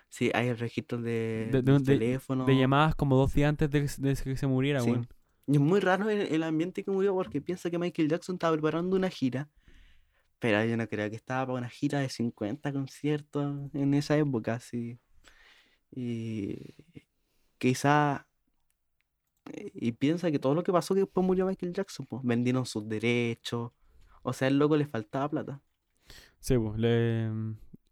Sí, 0.08 0.30
hay 0.34 0.52
registros 0.54 1.02
de, 1.02 1.48
De- 1.52 1.62
de- 1.62 1.72
de- 1.78 1.80
teléfono. 1.84 2.44
De 2.46 2.56
llamadas 2.56 2.94
como 2.94 3.16
dos 3.16 3.34
días 3.34 3.48
antes 3.50 3.70
de, 3.70 3.82
que 4.24 4.36
se- 4.36 4.46
muriera, 4.46 4.80
Sí. 4.80 4.90
weón. 4.90 5.06
Y 5.46 5.52
es 5.54 5.60
muy 5.60 5.80
raro 5.80 6.08
el, 6.10 6.20
el 6.20 6.42
ambiente 6.42 6.82
que 6.84 6.90
murió 6.90 7.14
porque 7.14 7.40
piensa 7.40 7.70
que 7.70 7.78
Michael 7.78 8.08
Jackson 8.08 8.34
estaba 8.36 8.52
preparando 8.54 8.96
una 8.96 9.08
gira, 9.10 9.48
pero 10.38 10.62
yo 10.64 10.76
no 10.76 10.86
creo 10.88 11.08
que 11.10 11.16
estaba 11.16 11.46
para 11.46 11.58
una 11.58 11.68
gira 11.70 12.00
de 12.00 12.08
50 12.10 12.72
conciertos 12.72 13.70
en 13.74 13.94
esa 13.94 14.16
época, 14.18 14.60
sí. 14.60 14.98
Y 15.90 16.74
quizá, 17.58 18.26
eh, 19.52 19.70
y 19.74 19.92
piensa 19.92 20.30
que 20.30 20.38
todo 20.38 20.54
lo 20.54 20.62
que 20.62 20.72
pasó 20.72 20.94
que 20.94 21.00
después 21.00 21.26
murió 21.26 21.46
Michael 21.46 21.72
Jackson, 21.72 22.06
pues 22.06 22.22
vendieron 22.24 22.66
sus 22.66 22.86
derechos, 22.88 23.72
o 24.22 24.32
sea, 24.32 24.48
al 24.48 24.58
loco 24.58 24.76
le 24.76 24.86
faltaba 24.86 25.28
plata. 25.30 25.60
Sí, 26.40 26.56
pues. 26.58 26.78
Le... 26.78 27.30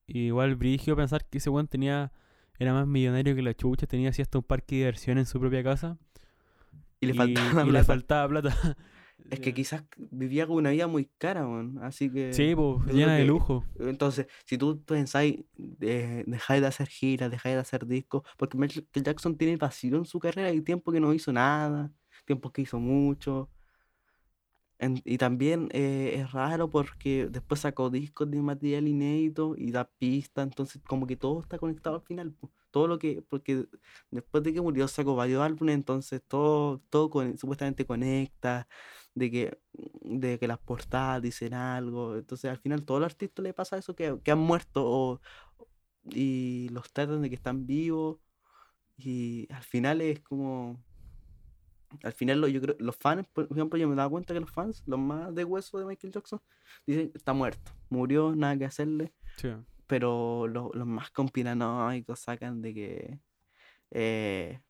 Igual 0.07 0.57
brigio 0.57 0.97
pensar 0.97 1.25
que 1.29 1.39
ese 1.39 1.51
weón 1.51 1.69
tenía... 1.69 2.13
Era 2.59 2.73
más 2.73 2.87
millonario 2.87 3.35
que 3.35 3.43
la 3.43 3.55
chucha, 3.55 3.87
tenía 3.87 4.09
así 4.09 4.23
hasta 4.23 4.39
un 4.39 4.45
parque 4.45 4.77
de 4.77 4.81
diversión 4.81 5.19
en 5.19 5.27
su 5.27 5.39
propia 5.39 5.63
casa. 5.63 5.99
Y 7.01 7.07
le 7.07 7.13
y, 7.13 7.17
faltaba 7.17 7.63
y 7.63 7.67
le 7.67 7.71
plata. 7.71 7.85
faltaba 7.85 8.29
plata. 8.29 8.77
Es 9.31 9.41
que 9.41 9.53
quizás 9.55 9.83
vivía 10.11 10.47
con 10.47 10.57
una 10.57 10.71
vida 10.71 10.87
muy 10.87 11.11
cara, 11.19 11.47
weón, 11.47 11.79
así 11.83 12.11
que... 12.11 12.33
Sí, 12.33 12.55
pues, 12.55 12.95
llena 12.95 13.15
de 13.15 13.25
lujo. 13.25 13.65
Entonces, 13.81 14.27
si 14.45 14.57
tú 14.57 14.85
pensáis, 14.85 15.41
de, 15.57 16.23
dejáis 16.27 16.61
de 16.61 16.67
hacer 16.69 16.87
giras, 16.87 17.31
dejáis 17.31 17.57
de 17.57 17.61
hacer 17.61 17.87
discos, 17.87 18.23
porque 18.37 18.57
Michael 18.57 18.87
Jackson 18.93 19.37
tiene 19.37 19.57
vacío 19.57 19.97
en 19.97 20.05
su 20.05 20.21
carrera 20.21 20.53
y 20.53 20.61
tiempo 20.61 20.93
que 20.93 21.01
no 21.01 21.13
hizo 21.13 21.33
nada, 21.33 21.91
tiempo 22.25 22.53
que 22.53 22.63
hizo 22.63 22.79
mucho. 22.79 23.51
Y 24.79 25.17
también 25.19 25.69
eh, 25.73 26.17
es 26.17 26.33
raro 26.33 26.71
porque 26.71 27.29
después 27.31 27.61
sacó 27.61 27.89
discos 27.89 28.31
de 28.31 28.43
material 28.43 28.87
inédito 28.89 29.55
y 29.57 29.71
da 29.71 29.85
pistas, 29.99 30.45
entonces 30.45 30.83
como 30.87 31.07
que 31.07 31.17
todo 31.17 31.41
está 31.41 31.59
conectado 31.59 31.97
al 31.97 32.03
final. 32.03 32.35
Todo 32.71 32.87
lo 32.89 32.99
que, 32.99 33.23
porque 33.23 33.67
después 34.11 34.43
de 34.45 34.53
que 34.53 34.61
murió 34.61 34.87
sacó 34.87 35.17
varios 35.17 35.43
álbumes, 35.43 35.75
entonces 35.77 36.23
todo, 36.29 36.81
todo 36.91 37.11
supuestamente 37.39 37.87
conecta, 37.87 38.69
de 39.15 39.31
que, 39.31 39.59
de 40.03 40.39
que 40.39 40.47
las 40.49 40.59
portadas 40.59 41.23
dicen 41.23 41.55
algo. 41.55 42.17
Entonces 42.17 42.51
al 42.51 42.59
final 42.59 42.85
todos 42.85 43.01
los 43.01 43.13
artistas 43.13 43.43
le 43.43 43.55
pasa 43.55 43.79
eso, 43.79 43.95
que, 43.97 44.19
que 44.23 44.31
han 44.31 44.39
muerto 44.41 44.83
o, 44.85 45.21
y 46.05 46.69
los 46.71 46.93
tratan 46.93 47.23
de 47.23 47.31
que 47.31 47.37
están 47.37 47.67
vivos. 47.67 48.19
Y 48.97 49.49
al 49.53 49.63
final 49.63 50.01
es 50.01 50.21
como... 50.21 50.83
Al 52.03 52.13
final 52.13 52.41
lo- 52.41 52.49
yo 52.49 52.61
creo, 52.61 52.77
los 52.79 52.97
fans, 52.97 53.27
por 53.33 53.49
ejemplo, 53.51 53.79
yo 53.79 53.89
me 53.89 53.95
daba 53.97 54.11
cuenta 54.11 54.35
que 54.35 54.41
los 54.41 54.51
fans, 54.51 54.83
los 54.87 54.99
más 54.99 55.35
de 55.35 55.45
hueso 55.45 55.79
de 55.79 55.87
Michael 55.87 56.13
Jackson, 56.13 56.41
dicen, 56.87 57.11
está 57.15 57.33
muerto, 57.33 57.73
murió, 57.91 58.35
nada 58.37 58.57
que 58.59 58.65
hacerle 58.65 59.13
Sí. 59.37 59.49
pero 59.87 60.47
lo- 60.49 60.71
los 60.75 60.87
más 60.87 61.11
conspiranoicos 61.11 62.19
sacan 62.21 62.61
de 62.63 62.75
que 62.75 63.19
eh, 63.93 64.61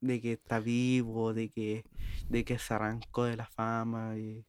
de 0.00 0.20
que 0.20 0.32
está 0.32 0.58
vivo, 0.58 1.32
de 1.34 1.48
que 1.50 1.84
de 2.28 2.44
que 2.44 2.58
se 2.58 2.74
arrancó 2.74 3.24
de 3.24 3.36
la 3.36 3.46
fama 3.46 4.16
y 4.18 4.44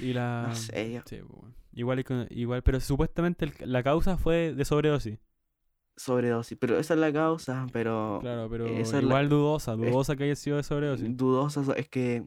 Y 0.00 0.12
la... 0.12 0.46
no 0.48 0.54
sé, 0.54 1.02
Sí, 1.06 1.18
pues. 1.26 1.52
Igual, 1.72 2.04
igual, 2.30 2.62
pero 2.62 2.80
supuestamente 2.80 3.52
la 3.66 3.82
causa 3.82 4.16
fue 4.16 4.54
de 4.54 4.64
sobredosis. 4.64 5.18
Sobredosis, 5.96 6.56
pero 6.58 6.78
esa 6.78 6.94
es 6.94 7.00
la 7.00 7.12
causa, 7.12 7.66
pero 7.72 8.18
Claro, 8.20 8.48
pero 8.50 8.66
esa 8.66 8.98
es 8.98 9.04
la- 9.04 9.08
igual 9.10 9.28
dudosa, 9.28 9.76
dudosa 9.76 10.16
que 10.16 10.24
haya 10.24 10.36
sido 10.36 10.56
de 10.56 10.62
sobredosis. 10.62 11.16
dudosa 11.16 11.72
es 11.76 11.88
que 11.88 12.24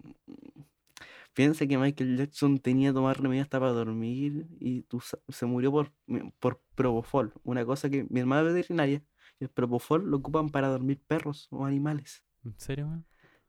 piensa 1.33 1.67
que 1.67 1.77
Michael 1.77 2.17
Jackson 2.17 2.57
tenía 2.59 2.89
que 2.89 2.93
tomar 2.95 3.21
remedios 3.21 3.43
hasta 3.45 3.59
para 3.59 3.71
dormir 3.71 4.47
y 4.59 4.85
se 5.29 5.45
murió 5.45 5.71
por, 5.71 5.91
por 6.39 6.61
propofol, 6.75 7.33
una 7.43 7.65
cosa 7.65 7.89
que 7.89 8.05
mi 8.09 8.19
hermana 8.19 8.47
es 8.47 8.53
veterinaria, 8.55 9.03
y 9.39 9.43
el 9.43 9.49
propofol 9.49 10.09
lo 10.09 10.17
ocupan 10.17 10.49
para 10.49 10.67
dormir 10.69 10.99
perros 11.05 11.47
o 11.51 11.65
animales. 11.65 12.23
¿En 12.43 12.55
serio, 12.57 12.87
weón? 12.87 13.05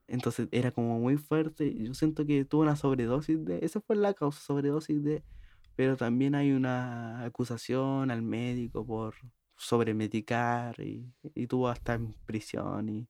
Entonces 0.06 0.48
era 0.52 0.70
como 0.70 0.98
muy 0.98 1.16
fuerte. 1.18 1.74
Yo 1.84 1.92
siento 1.94 2.24
que 2.26 2.44
tuvo 2.46 2.62
una 2.62 2.76
sobredosis 2.76 3.44
de. 3.44 3.58
Esa 3.62 3.80
fue 3.82 3.94
la 3.94 4.14
causa, 4.14 4.40
sobredosis 4.40 5.02
de. 5.04 5.22
Pero 5.76 5.96
también 5.98 6.34
hay 6.34 6.52
una 6.52 7.22
acusación 7.24 8.10
al 8.10 8.22
médico 8.22 8.86
por 8.86 9.14
sobremedicar 9.58 10.80
y, 10.80 11.12
y 11.34 11.46
tuvo 11.46 11.68
hasta 11.68 11.94
en 11.94 12.14
prisión. 12.24 12.88
Y, 12.88 13.08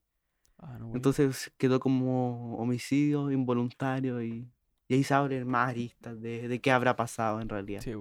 Ah, 0.60 0.76
no, 0.80 0.90
entonces 0.92 1.52
quedó 1.56 1.78
como 1.78 2.56
homicidio 2.56 3.30
involuntario 3.30 4.20
y, 4.20 4.50
y 4.88 4.94
ahí 4.94 5.04
se 5.04 5.14
abren 5.14 5.46
más 5.46 5.68
aristas 5.70 6.20
de, 6.20 6.48
de 6.48 6.60
qué 6.60 6.72
habrá 6.72 6.96
pasado 6.96 7.40
en 7.40 7.48
realidad. 7.48 7.80
Sí. 7.80 7.92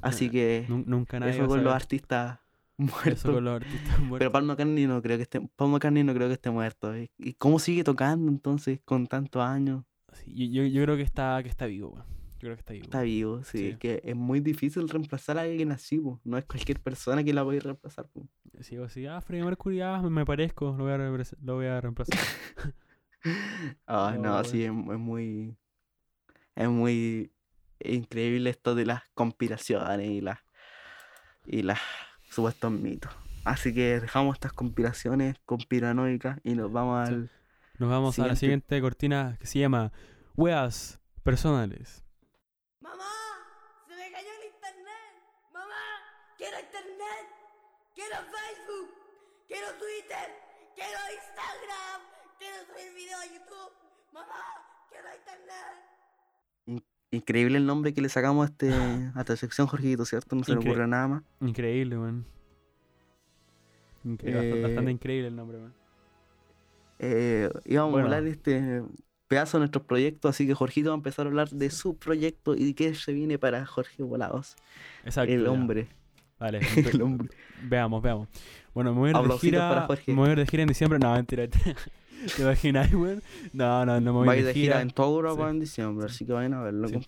Así 0.00 0.26
Eh, 0.26 0.30
que 0.30 0.64
nun- 0.70 0.84
nunca 0.86 1.20
nadie 1.20 1.34
eso 1.34 1.46
con 1.48 1.62
los 1.62 1.74
artistas 1.74 2.38
Eso 2.78 2.86
muerto. 2.86 3.32
con 3.34 3.44
los 3.44 3.56
artistas 3.56 3.98
Pero 3.98 4.04
muertos. 4.06 4.30
Paul 4.32 4.44
McCartney 4.46 4.86
no 4.86 5.02
creo 5.02 5.18
que 5.18 5.24
esté, 5.24 5.40
Paul 5.56 5.72
McCartney 5.72 6.02
no 6.02 6.14
creo 6.14 6.28
que 6.28 6.34
esté 6.34 6.50
muerto. 6.50 6.90
¿Y 6.96 7.34
cómo 7.34 7.58
sigue 7.58 7.84
tocando 7.84 8.32
entonces 8.32 8.80
con 8.86 9.06
tantos 9.06 9.42
años? 9.42 9.84
Sí, 10.14 10.48
yo, 10.50 10.62
yo, 10.62 10.68
yo 10.68 10.82
creo 10.84 10.96
que 10.96 11.02
está, 11.02 11.42
que 11.42 11.50
está 11.50 11.66
vivo. 11.66 12.02
Yo 12.40 12.46
creo 12.46 12.56
que 12.56 12.60
está 12.60 12.72
vivo. 12.72 12.84
Está 12.84 13.02
vivo, 13.02 13.44
sí, 13.44 13.58
Sí. 13.72 13.76
que 13.78 14.00
es 14.04 14.16
muy 14.16 14.40
difícil 14.40 14.88
reemplazar 14.88 15.38
a 15.38 15.42
alguien 15.42 15.72
así, 15.72 15.98
po. 15.98 16.20
No 16.24 16.38
es 16.38 16.44
cualquier 16.46 16.80
persona 16.80 17.22
que 17.22 17.32
la 17.34 17.44
puede 17.44 17.60
reemplazar, 17.60 18.06
po. 18.08 18.26
Sigo 18.60 18.84
así, 18.84 19.06
ah, 19.06 19.20
Freddie 19.20 19.44
Mercury, 19.44 19.80
ah, 19.82 20.00
me- 20.02 20.24
parezco, 20.24 20.74
lo 20.76 20.84
voy 20.84 20.92
a, 20.92 20.98
lo 20.98 21.54
voy 21.54 21.66
a 21.66 21.80
reemplazar. 21.80 22.18
Ah, 23.86 24.12
No, 24.16 24.22
no, 24.22 24.32
weón. 24.32 24.44
sí, 24.46 24.64
es, 24.64 24.70
es 24.70 24.98
muy. 24.98 25.54
Es 26.54 26.68
muy 26.70 27.30
increíble 27.80 28.48
esto 28.48 28.74
de 28.74 28.86
las 28.86 29.02
conspiraciones 29.14 30.08
y 30.08 30.20
las. 30.22 30.38
y 31.46 31.62
las 31.62 31.78
supuestos 32.30 32.72
mitos. 32.72 33.12
Así 33.44 33.74
que 33.74 34.00
dejamos 34.00 34.36
estas 34.36 34.52
conspiraciones 34.54 35.36
conspiranoicas 35.44 36.38
y 36.44 36.54
nos 36.54 36.72
vamos 36.72 37.08
Sí. 37.08 37.14
al. 37.14 37.30
Nos 37.78 37.90
vamos 37.90 38.18
a 38.18 38.26
la 38.26 38.36
Siguiente. 38.36 38.40
siguiente 38.68 38.80
cortina 38.80 39.36
que 39.38 39.46
se 39.46 39.58
llama 39.58 39.92
Weas 40.36 40.98
Personales. 41.22 42.02
Mamá, 42.80 43.04
se 43.86 43.96
me 43.96 44.10
cayó 44.12 44.28
el 44.38 44.46
internet. 44.46 45.12
Mamá, 45.52 45.74
quiero 46.38 46.56
internet. 46.58 47.26
Quiero 48.00 48.16
Facebook. 48.32 48.88
Quiero 49.46 49.66
Twitter. 49.78 50.26
Quiero 50.74 51.00
Instagram. 51.20 52.00
Quiero 52.38 52.56
subir 52.64 52.94
video 52.96 53.18
a 53.18 53.26
YouTube. 53.26 53.72
Mamá, 54.14 54.40
quiero 54.88 55.08
internet. 55.20 56.80
Increíble 57.10 57.58
el 57.58 57.66
nombre 57.66 57.92
que 57.92 58.00
le 58.00 58.08
sacamos 58.08 58.46
a, 58.46 58.50
este, 58.50 58.72
a 58.72 59.20
esta 59.20 59.36
sección, 59.36 59.66
Jorgito, 59.66 60.04
¿cierto? 60.06 60.34
No 60.34 60.44
se 60.44 60.52
le 60.52 60.58
ocurre 60.58 60.86
nada 60.86 61.08
más. 61.08 61.22
Increíble, 61.40 61.98
weón. 61.98 62.24
Incre- 64.04 64.32
bast- 64.32 64.56
Eh, 64.56 64.62
Bastante 64.62 64.90
increíble 64.92 65.28
el 65.28 65.36
nombre, 65.36 65.58
weón. 65.58 65.74
Eh, 67.00 67.50
íbamos 67.66 67.92
Bueno. 67.92 68.06
a 68.06 68.08
hablar 68.08 68.22
de 68.24 68.30
este 68.30 68.82
pedazo 69.28 69.58
de 69.58 69.60
nuestros 69.62 69.84
proyectos, 69.84 70.30
así 70.30 70.46
que 70.46 70.54
Jorgito 70.54 70.88
va 70.90 70.94
a 70.94 70.96
empezar 70.96 71.26
a 71.26 71.28
hablar 71.28 71.50
de 71.50 71.68
su 71.70 71.96
proyecto 71.98 72.54
y 72.54 72.64
de 72.66 72.74
qué 72.74 72.94
se 72.94 73.12
viene 73.12 73.38
para 73.38 73.66
Jorge 73.66 74.02
Volados. 74.02 74.56
Exacto. 75.04 75.32
el 75.32 75.44
ya. 75.44 75.50
Vale, 76.40 76.60
El 76.92 77.02
hombre. 77.02 77.28
veamos, 77.62 78.02
veamos. 78.02 78.28
Bueno, 78.74 78.92
me 78.94 78.98
voy 79.00 79.08
a 79.14 79.20
ir 79.20 79.28
de 79.28 79.38
gira. 79.38 79.86
Me 80.06 80.14
voy 80.14 80.28
a 80.28 80.32
ir 80.32 80.38
de 80.38 80.46
gira 80.46 80.62
en 80.62 80.68
diciembre. 80.68 80.98
No, 80.98 81.12
mentira. 81.12 81.46
¿Te 82.36 82.42
imaginas, 82.42 82.92
weón? 82.92 83.22
No, 83.52 83.84
no, 83.86 84.00
no 84.00 84.12
me 84.12 84.18
voy 84.18 84.28
a 84.28 84.32
de 84.32 84.38
ir 84.40 84.44
de 84.46 84.52
gira. 84.54 84.74
gira 84.76 84.80
en 84.82 84.90
toda 84.90 85.08
Europa 85.08 85.44
Sí. 85.44 85.50
en 85.50 85.60
diciembre, 85.60 86.06
así 86.06 86.26
que 86.26 86.32
vayan 86.32 86.54
a 86.54 86.62
verlo. 86.62 86.88
Sí. 86.88 86.98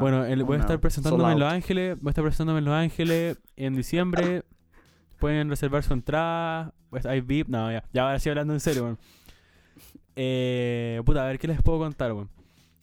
Bueno, 0.00 0.24
el- 0.24 0.42
voy 0.44 0.56
a 0.56 0.60
estar 0.60 0.80
presentándome 0.80 1.32
en 1.32 1.38
Los. 1.40 1.52
Ángeles. 1.52 2.00
Voy 2.00 2.08
a 2.08 2.12
estar 2.12 2.24
presentándome 2.24 2.58
en 2.60 2.64
Los 2.66 2.74
Ángeles 2.74 3.38
en 3.56 3.74
diciembre. 3.76 4.42
Pueden 5.18 5.48
reservar 5.50 5.82
su 5.82 5.92
entrada. 5.92 6.72
Pues 6.90 7.06
hay 7.06 7.20
VIP. 7.20 7.48
No, 7.48 7.70
ya. 7.70 7.84
Ya 7.92 8.02
ahora 8.04 8.18
sí 8.18 8.28
hablando 8.30 8.52
en 8.54 8.60
serio, 8.60 8.84
weón. 8.84 8.98
Eh, 10.16 11.00
puta, 11.04 11.24
a 11.24 11.26
ver 11.26 11.38
qué 11.38 11.48
les 11.48 11.60
puedo 11.62 11.78
contar, 11.78 12.12
weón. 12.12 12.28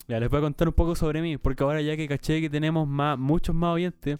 Ya 0.08 0.18
les 0.20 0.28
voy 0.28 0.38
a 0.38 0.42
contar 0.42 0.68
un 0.68 0.74
poco 0.74 0.94
sobre 0.94 1.22
mí. 1.22 1.36
Porque 1.36 1.62
ahora 1.64 1.80
ya 1.80 1.96
que 1.96 2.06
caché 2.08 2.40
que 2.40 2.50
tenemos 2.50 2.86
más, 2.88 3.18
muchos 3.18 3.54
más 3.54 3.74
oyentes. 3.74 4.18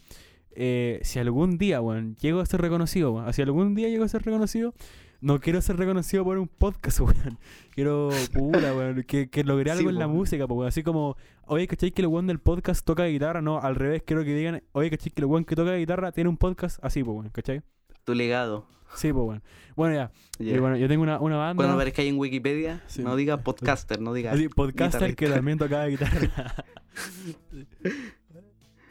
Eh, 0.56 1.00
si 1.02 1.18
algún 1.18 1.58
día, 1.58 1.80
weón, 1.80 2.16
llego 2.16 2.40
a 2.40 2.46
ser 2.46 2.60
reconocido, 2.60 3.12
weón. 3.12 3.32
Si 3.32 3.42
algún 3.42 3.74
día 3.74 3.88
llego 3.88 4.04
a 4.04 4.08
ser 4.08 4.22
reconocido. 4.22 4.74
No 5.20 5.38
quiero 5.38 5.60
ser 5.62 5.76
reconocido 5.76 6.24
por 6.24 6.36
un 6.36 6.48
podcast, 6.48 6.98
weón. 7.00 7.38
Quiero, 7.70 8.10
puta, 8.32 8.74
weón, 8.74 9.04
que, 9.04 9.30
que 9.30 9.44
logré 9.44 9.70
algo 9.70 9.88
Sí, 9.88 9.94
en 9.94 9.98
la 10.00 10.06
po. 10.08 10.12
música, 10.14 10.48
po, 10.48 10.54
weón. 10.54 10.68
Así 10.68 10.82
como, 10.82 11.16
oye, 11.46 11.66
¿cachai 11.68 11.92
que 11.92 12.02
el 12.02 12.08
weón 12.08 12.26
del 12.26 12.40
podcast 12.40 12.84
toca 12.84 13.04
guitarra? 13.06 13.40
No, 13.40 13.60
al 13.60 13.76
revés, 13.76 14.02
quiero 14.04 14.24
que 14.24 14.34
digan, 14.34 14.62
oye, 14.72 14.90
¿cachai 14.90 15.12
que 15.12 15.20
el 15.20 15.26
weón 15.26 15.44
que 15.44 15.54
toca 15.54 15.74
guitarra 15.76 16.10
tiene 16.10 16.28
un 16.28 16.36
podcast? 16.38 16.84
Así, 16.84 17.04
pues, 17.04 17.14
weón, 17.16 17.30
¿cachai? 17.30 17.62
Tu 18.04 18.14
legado. 18.14 18.66
Sí, 18.96 19.12
pues, 19.12 19.24
weón. 19.24 19.42
Bueno, 19.76 19.94
ya. 19.94 20.10
Y 20.40 20.58
bueno, 20.58 20.76
yo 20.76 20.88
tengo 20.88 21.02
una, 21.04 21.20
una 21.20 21.36
banda. 21.36 21.54
Cuando 21.56 21.74
aparezca 21.74 22.02
ahí 22.02 22.08
en 22.08 22.18
Wikipedia, 22.18 22.82
Sí. 22.88 23.02
no 23.04 23.14
diga 23.14 23.38
podcaster, 23.44 24.00
no 24.00 24.12
diga. 24.12 24.32
Así, 24.32 24.48
podcaster 24.48 25.14
que 25.14 25.28
también 25.28 25.56
tocaba 25.56 25.86
guitarra. 25.86 26.54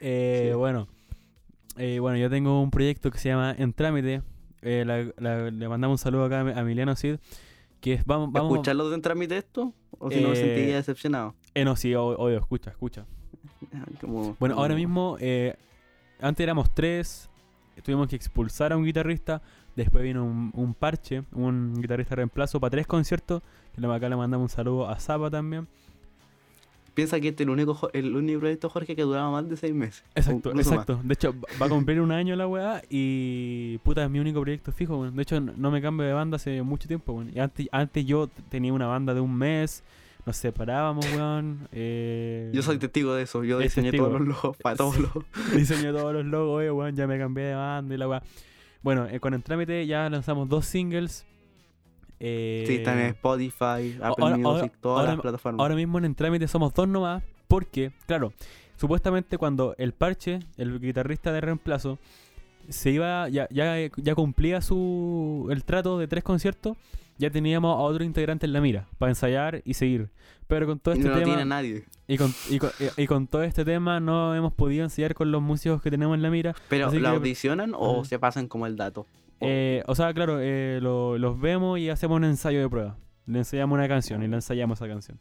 eh, 0.02 0.48
Sí. 0.52 0.58
Bueno. 0.58 0.88
Eh, 1.84 2.00
bueno, 2.00 2.16
yo 2.18 2.30
tengo 2.30 2.62
un 2.62 2.70
proyecto 2.70 3.10
que 3.10 3.18
se 3.18 3.30
llama 3.30 3.56
En 3.58 3.74
Trámite. 3.74 4.22
Eh, 4.62 4.84
la- 4.86 5.12
la- 5.18 5.50
le 5.50 5.68
mandamos 5.68 6.00
un 6.00 6.04
saludo 6.04 6.26
acá 6.26 6.42
a 6.42 6.60
Emiliano 6.62 6.96
Cid. 6.96 7.16
Que 7.80 7.94
es, 7.94 8.06
vamos, 8.06 8.32
vamos. 8.32 8.52
¿Escucharlo 8.52 8.94
en 8.94 9.02
trámite 9.02 9.36
esto? 9.36 9.74
¿O 9.98 10.12
si 10.12 10.22
no 10.22 10.28
me 10.30 10.34
Eh, 10.36 10.38
sentiría 10.38 10.76
decepcionado? 10.76 11.34
Eh, 11.56 11.66
no, 11.66 11.76
sí, 11.76 11.96
obvio, 11.96 12.38
escucha, 12.38 12.70
escucha. 12.70 13.06
Como- 14.02 14.38
Bueno, 14.40 14.56
ahora 14.60 14.76
mismo, 14.76 15.18
eh, 15.20 15.56
antes 16.22 16.44
éramos 16.44 16.72
tres, 16.76 17.32
tuvimos 17.84 18.08
que 18.08 18.16
expulsar 18.16 18.72
a 18.74 18.78
un 18.78 18.86
guitarrista, 18.86 19.42
después 19.76 20.04
vino 20.04 20.24
un, 20.24 20.52
un 20.54 20.76
parche, 20.76 21.24
un 21.32 21.82
guitarrista 21.82 22.14
reemplazo 22.14 22.60
para 22.60 22.70
tres 22.70 22.86
conciertos, 22.86 23.42
que 23.74 23.84
acá 23.84 24.08
le 24.08 24.16
mandamos 24.16 24.52
un 24.52 24.56
saludo 24.56 24.88
a 24.88 25.00
Zapa 25.00 25.32
también. 25.32 25.68
Piensa 26.94 27.20
que 27.22 27.30
este 27.30 27.44
es 27.44 27.48
el 27.48 27.52
único, 27.52 27.90
el 27.94 28.14
único 28.16 28.40
proyecto, 28.42 28.70
Jorge, 28.70 28.96
que 28.96 29.04
duraba 29.04 29.32
más 29.32 29.48
de 29.48 29.56
seis 29.56 29.74
meses. 29.74 30.04
Exacto, 30.14 30.54
más. 30.54 30.68
exacto. 30.68 31.00
De 31.04 31.14
hecho, 31.14 31.34
va- 31.62 31.66
a 31.66 31.70
cumplir 31.70 32.02
un 32.02 32.12
año 32.12 32.36
la 32.36 32.48
weá 32.48 32.82
y 32.90 33.78
puta, 33.80 34.04
es 34.04 34.10
mi 34.10 34.20
único 34.20 34.42
proyecto 34.42 34.72
fijo, 34.74 34.98
weón. 35.00 35.16
De 35.16 35.22
hecho, 35.24 35.40
no 35.40 35.72
me 35.72 35.82
cambio 35.82 36.06
de 36.06 36.14
banda 36.14 36.36
hace 36.36 36.62
mucho 36.64 36.88
tiempo, 36.90 37.14
weón. 37.14 37.32
Antes, 37.40 37.68
antes 37.72 38.06
yo 38.06 38.28
tenía 38.50 38.74
una 38.74 38.88
banda 38.88 39.14
de 39.14 39.22
un 39.22 39.34
mes, 39.34 39.84
nos 40.26 40.36
separábamos, 40.36 41.06
weón. 41.16 41.66
eh, 41.72 42.52
Yo 42.54 42.62
soy 42.62 42.78
testigo 42.78 43.14
de 43.14 43.24
eso. 43.24 43.44
Yo 43.46 43.60
diseñé 43.60 43.92
testigo. 43.92 44.08
todos 44.08 44.20
los 44.20 44.28
logos 44.28 44.58
para 44.58 44.76
todos 44.76 44.98
los. 45.00 45.12
diseño 45.56 45.94
todos 45.94 46.14
los 46.14 46.26
logos, 46.26 46.60
oye, 46.60 46.72
weón, 46.72 46.96
ya 46.96 47.08
me 47.08 47.18
cambié 47.18 47.46
de 47.46 47.56
banda 47.56 47.96
y 47.96 47.98
la 47.98 48.10
weá. 48.10 48.22
Bueno, 48.84 49.08
eh, 49.10 49.20
con 49.22 49.34
el 49.34 49.44
trámite 49.44 49.88
ya 49.88 50.10
lanzamos 50.10 50.50
dos 50.50 50.66
singles. 50.66 51.26
Eh, 52.24 52.64
Sí, 52.68 52.76
están 52.76 53.00
en 53.00 53.08
Spotify, 53.08 53.98
Apple 54.00 54.24
ahora- 54.24 54.38
Music, 54.38 54.46
ahora- 54.46 54.72
todas 54.80 55.00
ahora- 55.00 55.12
las 55.14 55.22
plataformas. 55.22 55.60
Ahora 55.60 55.76
mismo 55.76 55.98
en 55.98 56.06
el 56.06 56.16
trámite 56.16 56.48
somos 56.48 56.72
dos 56.74 56.88
nomás, 56.88 57.24
porque, 57.48 57.92
claro, 58.06 58.32
supuestamente 58.78 59.38
cuando 59.40 59.74
el 59.80 59.92
parche, 59.94 60.40
el 60.58 60.80
guitarrista 60.80 61.32
de 61.32 61.42
reemplazo, 61.42 61.98
se 62.70 62.92
iba, 62.92 63.28
ya, 63.30 63.48
ya, 63.50 63.76
ya 63.98 64.16
cumplía 64.16 64.62
su 64.62 65.48
el 65.50 65.64
trato 65.64 65.98
de 65.98 66.08
tres 66.08 66.24
conciertos, 66.24 66.78
ya 67.18 67.30
teníamos 67.32 67.76
a 67.76 67.80
otro 67.80 68.04
integrante 68.04 68.46
en 68.46 68.54
la 68.54 68.62
mira, 68.62 68.88
para 69.00 69.12
ensayar 69.12 69.62
y 69.66 69.74
seguir. 69.74 70.10
Pero 70.48 70.68
con 70.68 70.80
todo 70.80 70.94
este 70.94 71.08
no 71.08 71.14
tema. 71.16 71.26
tiene 71.26 71.46
nadie. 71.46 71.86
Y 72.08 72.18
con, 72.18 72.34
y, 72.50 72.60
con, 72.60 72.70
y- 72.98 73.02
y 73.04 73.08
con 73.08 73.26
todo 73.28 73.42
este 73.44 73.64
tema 73.66 74.00
no 74.00 74.36
hemos 74.36 74.54
podido 74.54 74.84
ensayar 74.84 75.14
con 75.16 75.32
los 75.32 75.42
músicos 75.42 75.82
que 75.82 75.90
tenemos 75.90 76.16
en 76.16 76.22
la 76.22 76.30
mira. 76.30 76.54
Pero 76.70 76.92
¿la 76.92 77.00
que- 77.12 77.16
audicionan 77.16 77.74
o 77.76 78.04
se 78.06 78.20
pasan 78.20 78.48
como 78.48 78.68
el 78.68 78.76
dato? 78.76 79.06
O- 79.42 79.46
Eh, 79.48 79.84
o 79.88 79.96
sea, 79.96 80.14
claro, 80.14 80.40
eh, 80.42 80.80
lo- 80.82 81.18
los 81.18 81.40
vemos 81.40 81.80
y 81.80 81.90
hacemos 81.90 82.18
un 82.18 82.24
ensayo 82.26 82.60
de 82.62 82.70
prueba. 82.70 82.98
Le 83.26 83.40
ensayamos 83.40 83.76
una 83.76 83.88
canción 83.88 84.24
y 84.24 84.28
le 84.28 84.36
ensayamos 84.36 84.80
esa 84.80 84.88
canción. 84.88 85.20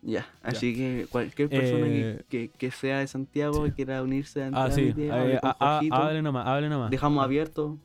Ya, 0.00 0.26
así 0.42 0.74
que 0.76 1.06
cualquier 1.10 1.48
persona 1.48 1.86
Eh, 1.88 2.24
que, 2.28 2.50
que, 2.50 2.56
que 2.56 2.70
sea 2.70 3.00
de 3.00 3.06
Santiago 3.08 3.66
y 3.66 3.72
quiera 3.72 4.00
unirse 4.02 4.42
a 4.44 4.50
Ah, 4.52 4.70
sí. 4.70 4.94
Eh, 4.96 5.10
hable 5.10 5.40
con 5.40 5.50
a- 5.50 5.56
a- 5.58 5.72
Jorgito. 5.74 5.94
hable 5.96 6.22
nomás, 6.22 6.46
hable 6.46 6.68
nomás. 6.68 6.90
Dejamos 6.90 7.24
abierto. 7.24 7.78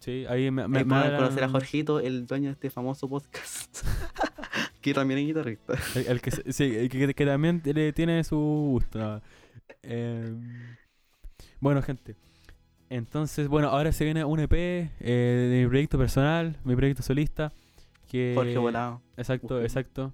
Sí, 0.00 0.26
ahí 0.28 0.50
me, 0.50 0.68
Me, 0.68 0.68
me, 0.68 0.84
me 0.84 0.84
pueden 0.84 1.16
conocer 1.16 1.42
a 1.42 1.46
hablan- 1.46 1.52
Jorgito, 1.52 2.00
el 2.00 2.26
dueño 2.26 2.48
de 2.48 2.52
este 2.52 2.68
famoso 2.70 3.08
podcast. 3.08 3.78
que 4.82 4.92
también 4.92 5.20
es 5.20 5.26
guitarrista. 5.26 5.72
El, 5.94 6.06
el 6.08 6.20
que, 6.20 6.30
se- 6.30 6.52
sí, 6.52 6.64
el 6.76 6.90
que, 6.90 7.14
que 7.14 7.24
también 7.26 7.62
le 7.64 7.92
tiene 7.94 8.22
su 8.24 8.36
gusto. 8.36 8.98
¿no? 8.98 9.22
Eh, 9.82 10.34
bueno, 11.60 11.80
gente. 11.80 12.14
Entonces, 12.90 13.48
bueno, 13.48 13.68
ahora 13.68 13.92
se 13.92 14.04
viene 14.04 14.24
un 14.24 14.40
EP 14.40 14.52
eh, 14.52 14.90
de 15.00 15.62
mi 15.62 15.68
proyecto 15.68 15.98
personal, 15.98 16.56
mi 16.64 16.76
proyecto 16.76 17.02
solista. 17.02 17.52
Que, 18.08 18.32
Jorge 18.36 18.58
Volado. 18.58 19.00
Exacto, 19.16 19.60
exacto. 19.60 20.12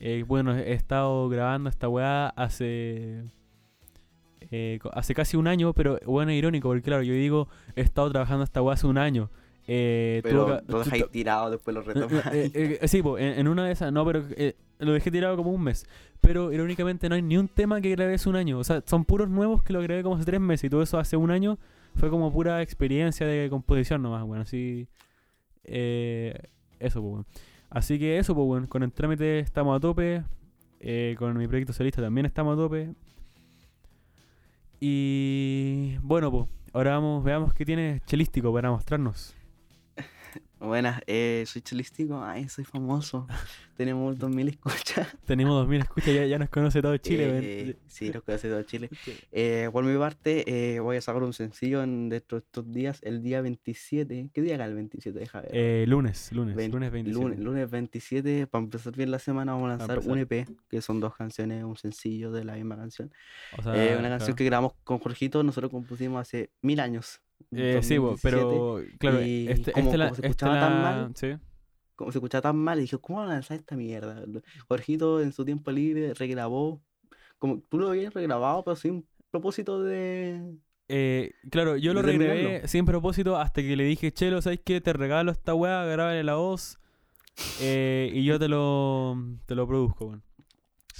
Eh, 0.00 0.24
bueno, 0.26 0.56
he 0.56 0.72
estado 0.72 1.28
grabando 1.28 1.68
esta 1.70 1.88
weá 1.88 2.28
hace. 2.30 3.22
eh, 4.50 4.78
hace 4.92 5.14
casi 5.14 5.36
un 5.36 5.46
año, 5.46 5.72
pero 5.74 5.98
bueno, 6.06 6.32
irónico, 6.32 6.68
porque 6.68 6.82
claro, 6.82 7.02
yo 7.02 7.12
digo, 7.12 7.48
he 7.76 7.82
estado 7.82 8.10
trabajando 8.10 8.44
esta 8.44 8.62
weá 8.62 8.74
hace 8.74 8.86
un 8.86 8.98
año. 8.98 9.30
Eh, 9.72 10.20
Pero 10.24 10.60
lo 10.66 10.78
dejáis 10.82 11.08
tirado, 11.10 11.50
después 11.50 11.74
lo 11.74 11.82
eh, 11.82 11.84
retomáis. 11.84 12.26
eh, 12.54 12.78
eh, 12.80 12.88
sí, 12.88 13.02
po, 13.02 13.18
en, 13.18 13.38
en 13.38 13.46
una 13.46 13.66
de 13.66 13.72
esas, 13.72 13.92
no, 13.92 14.04
pero 14.04 14.24
eh, 14.30 14.56
lo 14.78 14.92
dejé 14.92 15.10
tirado 15.12 15.36
como 15.36 15.52
un 15.52 15.62
mes. 15.62 15.86
Pero 16.20 16.52
irónicamente 16.52 17.08
no 17.08 17.14
hay 17.14 17.22
ni 17.22 17.36
un 17.36 17.46
tema 17.46 17.80
que 17.80 17.90
grabé 17.90 18.14
hace 18.14 18.28
un 18.28 18.36
año. 18.36 18.58
O 18.58 18.64
sea, 18.64 18.82
son 18.86 19.04
puros 19.04 19.28
nuevos 19.28 19.62
que 19.62 19.72
lo 19.72 19.80
grabé 19.82 20.02
como 20.02 20.16
hace 20.16 20.24
tres 20.24 20.40
meses 20.40 20.64
y 20.64 20.70
todo 20.70 20.82
eso 20.82 20.98
hace 20.98 21.16
un 21.16 21.30
año 21.30 21.58
fue 22.00 22.10
como 22.10 22.32
pura 22.32 22.62
experiencia 22.62 23.26
de 23.26 23.48
composición 23.50 24.02
nomás, 24.02 24.24
bueno, 24.24 24.42
así. 24.42 24.88
eh, 25.64 26.34
eso, 26.80 27.00
pues, 27.02 27.10
bueno. 27.10 27.26
Así 27.70 27.98
que 27.98 28.18
eso, 28.18 28.34
pues, 28.34 28.46
bueno, 28.46 28.68
con 28.68 28.82
el 28.82 28.92
trámite 28.92 29.38
estamos 29.40 29.76
a 29.76 29.80
tope. 29.80 30.24
eh, 30.80 31.14
con 31.18 31.36
mi 31.36 31.46
proyecto 31.46 31.72
solista 31.74 32.00
también 32.02 32.26
estamos 32.26 32.54
a 32.54 32.56
tope. 32.56 32.94
Y 34.80 35.98
bueno, 36.02 36.30
pues, 36.30 36.46
ahora 36.72 36.92
vamos, 36.92 37.22
veamos 37.22 37.52
qué 37.54 37.64
tiene 37.66 38.00
Chelístico 38.06 38.52
para 38.52 38.70
mostrarnos. 38.70 39.34
Buenas, 40.60 41.00
eh, 41.06 41.44
soy 41.46 41.62
chelístico. 41.62 42.22
Ay, 42.22 42.48
soy 42.50 42.64
famoso. 42.64 43.26
Tenemos 43.78 44.18
2000 44.18 44.48
escuchas. 44.48 45.08
Tenemos 45.24 45.54
2000 45.54 45.80
escuchas, 45.80 46.14
ya, 46.14 46.26
ya 46.26 46.38
nos 46.38 46.50
conoce 46.50 46.82
todo 46.82 46.94
Chile. 46.98 47.40
Eh, 47.42 47.76
sí, 47.86 48.12
los 48.12 48.22
conoce 48.22 48.48
todo 48.50 48.62
Chile. 48.64 48.90
Eh, 49.32 49.70
por 49.72 49.84
mi 49.84 49.96
parte, 49.98 50.44
eh, 50.74 50.80
voy 50.80 50.96
a 50.98 51.00
sacar 51.00 51.22
un 51.22 51.32
sencillo 51.32 51.82
en 51.82 52.08
dentro 52.10 52.38
de 52.38 52.44
estos 52.44 52.70
días, 52.70 52.98
el 53.02 53.22
día 53.22 53.40
27. 53.40 54.30
¿Qué 54.34 54.42
día 54.42 54.54
era 54.54 54.66
el 54.66 54.74
27? 54.74 55.18
Deja 55.18 55.40
ver. 55.40 55.50
Eh, 55.54 55.84
lunes, 55.88 56.30
lunes, 56.32 56.56
lunes 56.70 56.90
27. 56.90 57.24
Lunes, 57.24 57.38
lunes 57.38 57.70
27, 57.70 58.46
para 58.46 58.64
empezar 58.64 58.94
bien 58.94 59.10
la 59.10 59.18
semana, 59.18 59.52
vamos 59.52 59.66
a 59.72 59.76
lanzar 59.78 60.00
un. 60.00 60.18
EP, 60.18 60.46
que 60.68 60.82
son 60.82 61.00
dos 61.00 61.14
canciones, 61.16 61.64
un 61.64 61.76
sencillo 61.76 62.30
de 62.32 62.44
la 62.44 62.54
misma 62.54 62.76
canción. 62.76 63.10
O 63.56 63.62
sea, 63.62 63.72
Eh, 63.74 63.96
una 63.96 64.08
canción 64.10 64.26
claro. 64.26 64.36
que 64.36 64.44
grabamos 64.44 64.72
con 64.84 64.98
Jorgito, 64.98 65.42
nosotros 65.42 65.70
compusimos 65.70 66.20
hace 66.20 66.50
mil 66.60 66.80
años. 66.80 67.22
Eh, 67.52 67.80
sí, 67.82 67.98
bo, 67.98 68.10
2017, 68.10 68.20
pero 68.22 68.80
claro, 68.98 69.22
y 69.22 69.48
este, 69.48 69.72
como- 69.72 69.84
este 69.86 69.98
la, 69.98 70.04
como 70.06 70.14
se 70.16 70.20
este 70.20 70.26
escuchaba 70.28 70.60
tan 70.60 70.82
la- 70.82 70.82
mal, 70.82 71.12
sí. 71.16 71.36
Como 71.96 72.12
se 72.12 72.18
escuchaba 72.18 72.42
tan 72.42 72.56
mal, 72.56 72.78
y 72.78 72.82
dije, 72.82 72.98
¿cómo 72.98 73.18
van 73.20 73.28
a 73.30 73.32
lanzar 73.34 73.58
esta 73.58 73.76
mierda? 73.76 74.24
Jorgito 74.68 75.20
en 75.20 75.32
su 75.32 75.44
tiempo 75.44 75.70
libre 75.70 76.14
regrabó, 76.14 76.80
como 77.38 77.60
tú 77.68 77.78
lo 77.78 77.88
habías 77.90 78.14
regrabado, 78.14 78.64
pero 78.64 78.76
sin 78.76 79.06
propósito 79.30 79.82
de... 79.82 80.54
Eh, 80.88 81.32
claro, 81.50 81.76
yo 81.76 81.92
lo 81.94 82.02
regrabé 82.02 82.66
sin 82.68 82.84
propósito 82.84 83.36
hasta 83.36 83.62
que 83.62 83.76
le 83.76 83.84
dije, 83.84 84.12
Chelo, 84.12 84.40
¿sabes 84.42 84.60
qué? 84.64 84.80
Te 84.80 84.92
regalo 84.92 85.30
esta 85.30 85.54
weá, 85.54 85.84
grábale 85.84 86.24
la 86.24 86.34
voz 86.36 86.78
eh, 87.60 88.10
y 88.12 88.24
yo 88.24 88.38
te 88.38 88.48
lo, 88.48 89.16
te 89.46 89.54
lo 89.54 89.66
produzco, 89.68 90.06
weón. 90.06 90.22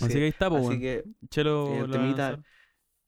Así 0.01 0.07
Sí, 0.07 0.13
que 0.15 0.23
ahí 0.25 0.29
está, 0.29 0.49
pues, 0.49 0.61
Así 0.63 0.69
weón. 0.69 0.81
que 0.81 1.05
Chelo 1.29 1.85
el 1.85 1.91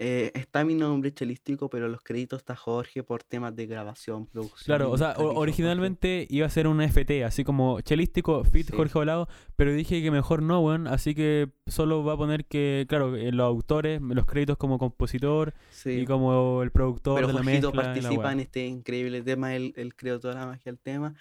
eh, 0.05 0.33
está 0.35 0.65
mi 0.65 0.75
nombre 0.75 1.13
chelístico, 1.15 1.71
pero 1.71 1.89
los 1.89 2.03
créditos 2.03 2.39
está 2.41 2.57
Jorge 2.57 3.03
por 3.05 3.23
temas 3.23 3.55
de 3.55 3.67
grabación, 3.67 4.27
producción. 4.27 4.65
Claro, 4.65 4.91
o 4.91 4.99
sea, 4.99 5.15
originalmente 5.19 6.27
iba 6.29 6.47
a 6.47 6.51
ser 6.51 6.67
un 6.67 6.81
FT, 6.81 7.25
así 7.25 7.45
como 7.45 7.81
chelístico, 7.83 8.43
fit 8.45 8.67
Sí. 8.71 8.77
Jorge 8.77 8.95
Volado, 8.95 9.29
pero 9.55 9.73
dije 9.73 10.03
que 10.03 10.11
mejor 10.11 10.43
no, 10.43 10.61
weón, 10.61 10.87
así 10.89 11.15
que 11.15 11.51
solo 11.67 12.03
va 12.05 12.15
a 12.15 12.17
poner 12.17 12.47
que, 12.47 12.87
claro, 12.89 13.15
eh, 13.17 13.31
los 13.33 13.45
autores, 13.47 14.01
los 14.01 14.27
créditos 14.27 14.57
como 14.57 14.79
compositor 14.79 15.55
Sí. 15.71 15.91
y 16.01 16.05
como 16.07 16.63
el 16.63 16.71
productor 16.73 17.15
Pero 17.17 17.29
de 17.29 17.35
la 17.35 17.43
mezcla. 17.43 17.71
la 17.73 17.83
participa 17.83 18.23
weá. 18.23 18.33
en 18.33 18.41
este 18.41 18.67
increíble 18.67 19.23
tema, 19.23 19.55
él, 19.55 19.73
él 19.77 19.95
creó 19.95 20.19
toda 20.19 20.35
la 20.35 20.47
magia 20.47 20.73
del 20.73 20.79
tema. 20.79 21.15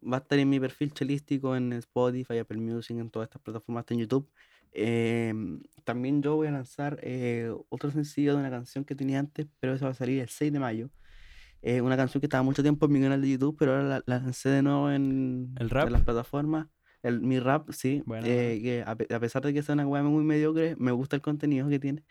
Va 0.00 0.18
a 0.18 0.20
estar 0.20 0.38
en 0.38 0.48
mi 0.48 0.60
perfil 0.60 0.92
chelístico, 0.92 1.56
en 1.56 1.72
Spotify, 1.72 2.38
Apple 2.38 2.58
Music, 2.58 2.96
en 2.98 3.10
todas 3.10 3.26
estas 3.26 3.42
plataformas, 3.42 3.84
en 3.88 3.98
YouTube. 3.98 4.28
Em, 4.78 5.62
también 5.84 6.22
yo 6.22 6.36
voy 6.36 6.48
a 6.48 6.50
lanzar 6.52 6.98
eh, 7.02 7.50
otro 7.70 7.90
sencillo 7.90 8.34
de 8.34 8.40
una 8.40 8.50
canción 8.50 8.84
que 8.84 8.94
tenía 8.94 9.18
antes, 9.20 9.46
pero 9.60 9.74
eso 9.74 9.86
va 9.86 9.92
a 9.92 9.94
salir 9.94 10.20
el 10.20 10.28
6 10.28 10.52
de 10.52 10.60
mayo. 10.60 10.90
Eh, 11.62 11.80
una 11.80 11.96
canción 11.96 12.20
que 12.20 12.26
estaba 12.26 12.42
mucho 12.44 12.62
tiempo 12.62 12.86
en 12.86 12.92
mi 12.92 13.00
canal 13.00 13.20
de 13.20 13.30
YouTube, 13.30 13.56
pero 13.58 13.72
ahora 13.72 13.84
la, 13.84 14.02
la 14.06 14.18
lancé 14.20 14.48
de 14.50 14.62
nuevo 14.62 14.90
en, 14.90 15.54
¿El 15.56 15.62
en 15.62 15.70
rap? 15.70 15.90
las 15.90 16.02
plataformas. 16.02 16.68
El, 17.02 17.20
mi 17.20 17.38
rap, 17.38 17.70
sí. 17.72 18.02
Buena, 18.06 18.26
eh, 18.28 18.60
que 18.62 18.82
a, 18.82 18.92
a 18.92 19.20
pesar 19.20 19.42
de 19.42 19.54
que 19.54 19.62
sea 19.62 19.74
una 19.74 19.86
weá 19.86 20.02
muy 20.02 20.24
mediocre, 20.24 20.76
me 20.78 20.92
gusta 20.92 21.16
el 21.16 21.22
contenido 21.22 21.68
que 21.68 21.78
tiene. 21.78 22.04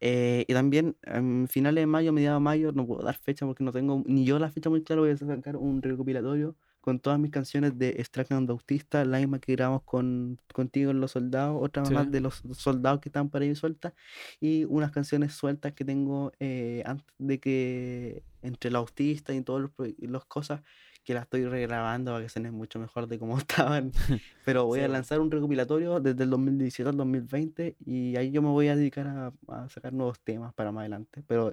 Eh, 0.00 0.44
y 0.48 0.54
también 0.54 0.96
en 1.02 1.46
finales 1.48 1.82
de 1.82 1.86
mayo, 1.86 2.12
mediados 2.12 2.40
de 2.40 2.44
mayo, 2.44 2.72
no 2.72 2.86
puedo 2.86 3.02
dar 3.02 3.16
fecha 3.16 3.46
porque 3.46 3.64
no 3.64 3.72
tengo 3.72 4.02
ni 4.06 4.24
yo 4.24 4.38
la 4.38 4.50
fecha 4.50 4.70
muy 4.70 4.82
clara. 4.82 5.02
Voy 5.02 5.10
a 5.10 5.16
sacar 5.16 5.56
un 5.56 5.82
recopilatorio 5.82 6.56
con 6.80 7.00
todas 7.00 7.18
mis 7.18 7.30
canciones 7.30 7.78
de 7.78 7.90
Extraction 7.90 8.48
Autista, 8.50 9.04
la 9.04 9.18
misma 9.18 9.38
que 9.40 9.52
grabamos 9.52 9.82
con, 9.84 10.38
contigo 10.54 10.90
en 10.90 11.00
Los 11.00 11.12
Soldados, 11.12 11.58
otra 11.62 11.88
Sí. 11.88 11.94
más 11.94 12.10
de 12.10 12.20
los 12.20 12.42
soldados 12.52 13.00
que 13.00 13.08
están 13.10 13.30
por 13.30 13.42
ahí 13.42 13.54
sueltas, 13.54 13.92
y 14.40 14.64
unas 14.64 14.90
canciones 14.92 15.34
sueltas 15.34 15.72
que 15.74 15.84
tengo 15.84 16.32
eh, 16.40 16.82
antes 16.86 17.06
de 17.18 17.40
que 17.40 18.24
entre 18.42 18.70
los 18.70 18.80
autistas 18.80 19.36
y 19.36 19.42
todas 19.42 19.70
las 19.98 20.24
cosas 20.26 20.62
que 21.04 21.14
las 21.14 21.24
estoy 21.24 21.44
regrabando 21.46 22.12
para 22.12 22.22
que 22.24 22.28
suenen 22.28 22.54
mucho 22.54 22.78
mejor 22.78 23.06
de 23.08 23.18
cómo 23.18 23.38
estaban. 23.38 23.92
Pero 24.44 24.66
voy 24.66 24.80
Sí, 24.80 24.80
a 24.80 24.88
lanzar 24.88 25.20
un 25.20 25.30
recopilatorio 25.30 26.00
desde 26.00 26.24
el 26.24 26.30
2017 26.30 26.90
al 26.90 26.96
2020 26.96 27.76
y 27.84 28.16
ahí 28.16 28.30
yo 28.30 28.42
me 28.42 28.48
voy 28.48 28.68
a 28.68 28.76
dedicar 28.76 29.06
a, 29.08 29.32
a 29.48 29.68
sacar 29.68 29.92
nuevos 29.92 30.20
temas 30.20 30.54
para 30.54 30.72
más 30.72 30.80
adelante. 30.82 31.22
Pero 31.26 31.52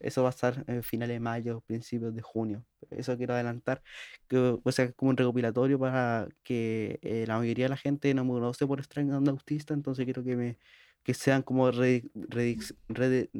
eso 0.00 0.22
va 0.22 0.28
a 0.28 0.30
estar 0.30 0.64
en 0.66 0.82
finales 0.82 1.14
de 1.16 1.20
mayo, 1.20 1.60
principios 1.60 2.14
de 2.14 2.22
junio. 2.22 2.64
Eso 2.90 3.16
quiero 3.16 3.34
adelantar, 3.34 3.82
que 4.28 4.58
o 4.62 4.72
sea, 4.72 4.90
como 4.92 5.10
un 5.10 5.16
recopilatorio 5.16 5.78
para 5.78 6.28
que 6.42 6.98
eh, 7.02 7.24
la 7.28 7.38
mayoría 7.38 7.66
de 7.66 7.70
la 7.70 7.76
gente 7.76 8.12
no 8.14 8.24
me 8.24 8.32
conoce 8.32 8.66
por 8.66 8.78
Extrañando 8.80 9.30
Autista, 9.30 9.74
entonces 9.74 10.04
quiero 10.04 10.24
que 10.24 10.36
me 10.36 10.58
que 11.02 11.14
sean 11.14 11.42
como 11.42 11.70
redi- 11.72 12.10
redix- 12.14 12.74
rede- 12.88 13.30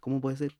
¿cómo 0.00 0.20
puede 0.20 0.36
ser? 0.36 0.52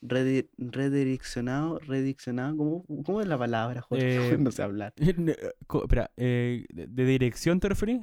Redi- 0.00 0.48
redireccionado, 0.58 1.78
redireccionado, 1.78 2.56
¿cómo, 2.56 2.84
cómo 3.04 3.20
es 3.20 3.28
la 3.28 3.38
palabra, 3.38 3.82
Jorge? 3.82 4.04
Eh, 4.34 4.36
no 4.38 4.50
sé 4.50 4.62
hablar. 4.62 4.94
Co- 5.66 5.82
Espera, 5.82 6.10
eh, 6.16 6.64
¿de, 6.70 6.86
de 6.86 7.04
dirección 7.04 7.60
te 7.60 7.68
referís? 7.68 8.00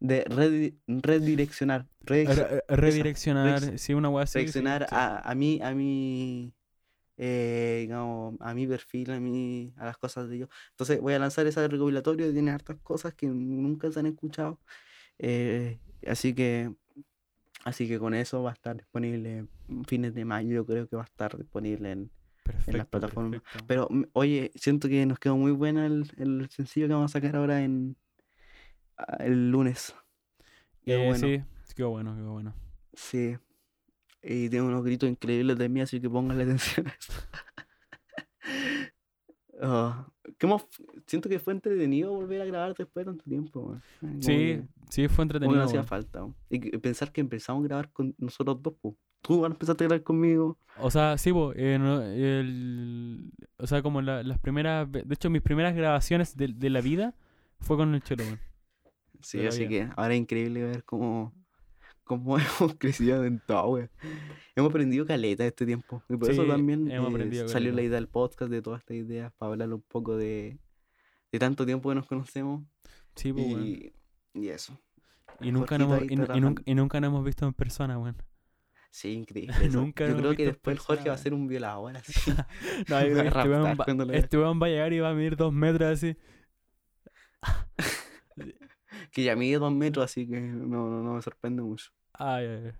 De 0.00 0.24
redi- 0.26 0.76
redireccionar, 0.86 1.86
Re- 2.00 2.24
redireccio- 2.24 2.48
re- 2.68 2.76
redireccionar, 2.76 3.60
redirec- 3.62 3.78
sí, 3.78 3.94
una 3.94 4.08
weá 4.08 4.24
así. 4.24 4.32
sí, 4.38 4.44
reaccionar 4.44 4.82
sí. 4.88 4.94
a, 4.94 5.28
a 5.30 5.34
mí, 5.34 5.60
a 5.62 5.74
mí, 5.74 6.52
eh, 7.16 7.78
digamos, 7.82 8.36
a 8.40 8.54
mi 8.54 8.66
perfil, 8.66 9.10
a 9.10 9.18
mí, 9.20 9.72
a 9.76 9.86
las 9.86 9.98
cosas 9.98 10.28
de 10.28 10.38
yo. 10.38 10.48
Entonces 10.70 11.00
voy 11.00 11.14
a 11.14 11.18
lanzar 11.18 11.46
ese 11.46 11.66
recopilatorio, 11.66 12.32
tiene 12.32 12.52
hartas 12.52 12.76
cosas 12.82 13.14
que 13.14 13.26
nunca 13.26 13.90
se 13.90 13.98
han 14.00 14.06
escuchado. 14.06 14.60
eh, 15.18 15.80
así 16.06 16.32
que, 16.32 16.72
así 17.64 17.88
que 17.88 17.98
con 17.98 18.14
eso 18.14 18.42
va 18.44 18.50
a 18.50 18.54
estar 18.54 18.76
disponible 18.76 19.46
en 19.68 19.84
fines 19.84 20.14
de 20.14 20.24
mayo, 20.24 20.52
yo 20.54 20.64
creo 20.66 20.86
que 20.88 20.94
va 20.96 21.02
a 21.02 21.06
estar 21.06 21.36
disponible 21.36 21.90
en, 21.90 22.10
Perfecto, 22.44 22.88
plataformas. 22.88 23.40
perfecto. 23.42 23.64
Pero 23.66 23.88
mm, 23.90 24.02
oye, 24.12 24.52
siento 24.54 24.88
que 24.88 25.04
nos 25.06 25.18
quedó 25.18 25.36
muy 25.36 25.50
bueno 25.52 25.84
el, 25.84 26.08
el 26.18 26.48
sencillo 26.50 26.86
que 26.86 26.94
vamos 26.94 27.10
a 27.10 27.18
sacar 27.18 27.34
ahora 27.36 27.62
en 27.64 27.96
el 29.20 29.50
lunes. 29.50 29.94
Qué 30.84 30.94
Eh, 30.94 31.06
bueno. 31.08 31.14
Sí, 31.26 31.74
quedó 31.74 31.90
bueno, 31.90 32.14
quedó 32.14 32.32
bueno. 32.32 32.54
Sí. 32.94 33.36
Y 34.22 34.48
tiene 34.48 34.62
unos 34.66 34.84
gritos 34.84 35.08
increíbles 35.08 35.56
de 35.58 35.68
mí, 35.68 35.80
así 35.80 36.00
que 36.00 36.10
pónganle 36.10 36.44
atención 36.82 36.86
a 36.88 36.90
eso. 36.90 37.12
¿qué 40.38 40.46
más? 40.46 40.64
Siento 41.06 41.28
que 41.28 41.38
fue 41.38 41.52
entretenido 41.52 42.12
volver 42.12 42.42
a 42.42 42.44
grabar 42.44 42.74
después 42.76 43.04
de 43.04 43.12
tanto 43.12 43.24
tiempo. 43.24 43.80
Sí, 44.20 44.26
que- 44.36 44.64
sí, 44.88 45.08
fue 45.08 45.22
entretenido. 45.24 45.58
no 45.58 45.64
hacía 45.64 45.82
falta. 45.82 46.26
Y 46.48 46.58
pensar 46.78 47.12
que 47.12 47.20
empezamos 47.20 47.64
a 47.64 47.68
grabar 47.68 47.90
con 47.92 48.14
nosotros 48.18 48.62
dos. 48.62 48.74
po. 48.80 48.96
Tú 49.20 49.34
igual 49.34 49.52
empezaste 49.52 49.84
a 49.84 49.88
grabar 49.88 50.04
conmigo. 50.04 50.58
O 50.78 50.90
sea, 50.92 51.18
sí, 51.18 51.32
po, 51.32 51.52
eh, 51.56 51.76
no, 51.78 52.00
el- 52.02 53.32
o 53.56 53.66
sea, 53.66 53.82
como 53.82 54.00
la- 54.00 54.22
las 54.22 54.38
primeras, 54.38 54.90
de 54.92 55.04
hecho, 55.10 55.28
mis 55.28 55.42
primeras 55.42 55.74
grabaciones 55.74 56.36
de, 56.36 56.48
de 56.48 56.70
la 56.70 56.80
vida 56.80 57.14
fue 57.60 57.76
con 57.76 57.94
el 57.94 58.02
chelo, 58.02 58.22
weón. 58.24 58.38
Sí, 59.22 59.46
así 59.46 59.68
que 59.68 59.88
ahora 59.96 60.14
es 60.14 60.20
increíble 60.20 60.62
ver 60.62 60.84
cómo, 60.84 61.34
cómo 62.04 62.36
hemos 62.38 62.74
crecido 62.78 63.24
en 63.24 63.40
todo, 63.46 63.68
weón. 63.68 63.90
Hemos 64.56 64.70
aprendido 64.70 65.06
caleta 65.06 65.46
este 65.46 65.66
tiempo. 65.66 66.02
Y 66.08 66.16
por 66.16 66.30
eso 66.30 66.44
también 66.44 66.90
eh, 66.90 67.48
salió 67.48 67.72
la 67.72 67.82
idea 67.82 67.96
del 67.96 68.08
podcast, 68.08 68.50
de 68.50 68.62
todas 68.62 68.80
estas 68.80 68.96
ideas, 68.96 69.32
para 69.38 69.52
hablar 69.52 69.72
un 69.72 69.82
poco 69.82 70.16
de, 70.16 70.58
de 71.32 71.38
tanto 71.38 71.64
tiempo 71.66 71.88
que 71.88 71.94
nos 71.94 72.06
conocemos. 72.06 72.64
Sí, 73.14 73.32
weón. 73.32 73.66
Y, 73.66 73.92
y 74.34 74.48
eso. 74.48 74.80
Y 75.40 75.52
nunca, 75.52 75.76
hemos, 75.76 76.02
y, 76.02 76.16
nunca, 76.16 76.62
y 76.64 76.74
nunca 76.74 77.00
nos 77.00 77.08
hemos 77.08 77.24
visto 77.24 77.46
en 77.46 77.52
persona, 77.52 77.98
weón. 77.98 78.16
Sí, 78.90 79.12
increíble. 79.12 79.68
Nunca 79.68 80.08
Yo 80.08 80.16
creo 80.16 80.34
que 80.34 80.46
después 80.46 80.76
el 80.76 80.80
Jorge 80.80 81.08
va 81.08 81.14
a 81.14 81.18
ser 81.18 81.34
un 81.34 81.46
violador 81.46 81.96
así. 81.96 82.12
No, 82.88 83.00
yo 83.00 83.14
creo 83.14 83.22
que 83.22 83.28
este 83.28 83.48
weón, 83.48 83.78
va, 83.78 84.14
este 84.14 84.36
va 84.36 84.50
a 84.50 84.68
llegar 84.68 84.92
y 84.92 85.00
va 85.00 85.10
a 85.10 85.14
medir 85.14 85.36
dos 85.36 85.52
metros 85.52 85.92
así. 85.92 86.16
Que 89.12 89.22
ya 89.24 89.36
mide 89.36 89.58
dos 89.58 89.72
metros, 89.72 90.04
así 90.04 90.26
que 90.26 90.40
no, 90.40 90.88
no, 90.88 91.02
no 91.02 91.14
me 91.14 91.22
sorprende 91.22 91.62
mucho. 91.62 91.90
Ay, 92.12 92.46
ay, 92.46 92.62
ay. 92.66 92.72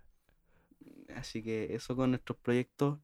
Así 1.17 1.43
que 1.43 1.75
eso 1.75 1.97
con 1.97 2.11
nuestros 2.11 2.39
proyectos. 2.39 2.99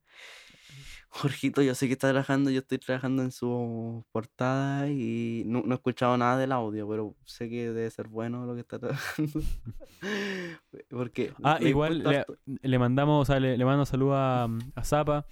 Jorgito, 1.09 1.63
yo 1.63 1.77
sé 1.77 1.87
que 1.87 1.93
está 1.93 2.09
trabajando, 2.11 2.51
yo 2.51 2.59
estoy 2.59 2.79
trabajando 2.79 3.23
en 3.23 3.31
su 3.31 4.05
portada 4.11 4.89
y 4.91 5.45
no, 5.47 5.63
no 5.65 5.75
he 5.75 5.77
escuchado 5.77 6.17
nada 6.17 6.37
del 6.37 6.51
audio, 6.51 6.89
pero 6.89 7.15
sé 7.25 7.49
que 7.49 7.71
debe 7.73 7.89
ser 7.91 8.09
bueno 8.09 8.45
lo 8.47 8.55
que 8.55 8.63
está 8.63 8.81
trabajando. 8.81 9.41
Porque 10.91 11.33
Ah, 11.45 11.59
igual 11.61 12.03
le, 12.03 12.25
le 12.63 12.79
mandamos, 12.81 13.23
o 13.23 13.25
sea, 13.33 13.39
le, 13.39 13.57
le 13.57 13.65
mando 13.65 13.87
saludos 13.87 14.17
a, 14.19 14.49
a 14.75 14.85
Zapa, 14.85 15.25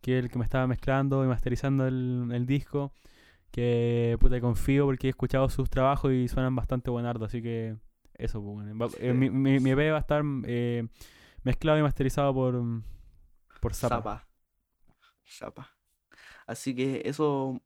que 0.00 0.18
es 0.18 0.24
el 0.24 0.30
que 0.30 0.38
me 0.38 0.44
estaba 0.44 0.68
mezclando 0.68 1.24
y 1.24 1.26
masterizando 1.26 1.86
el, 1.88 2.28
el 2.32 2.46
disco. 2.46 2.92
Que 3.54 4.16
puta 4.18 4.40
confío 4.40 4.84
porque 4.84 5.06
he 5.06 5.10
escuchado 5.10 5.48
sus 5.48 5.70
trabajos 5.70 6.10
y 6.12 6.26
suenan 6.26 6.56
bastante 6.56 6.90
buenardos, 6.90 7.28
así 7.28 7.40
que 7.40 7.76
eso, 8.14 8.42
pues, 8.42 8.66
bueno. 8.66 8.86
Eh, 8.98 9.12
Sí. 9.12 9.12
mi, 9.12 9.30
mi, 9.30 9.60
mi 9.60 9.70
EP 9.70 9.92
va 9.92 9.98
a 9.98 10.00
estar 10.00 10.24
eh, 10.44 10.88
mezclado 11.44 11.78
y 11.78 11.82
masterizado 11.82 12.34
por, 12.34 12.60
por 13.60 13.72
Zapa. 13.74 13.96
Zapa. 13.96 14.28
Zapa. 15.24 15.70
Así 16.48 16.74
que 16.74 17.02
eso 17.04 17.62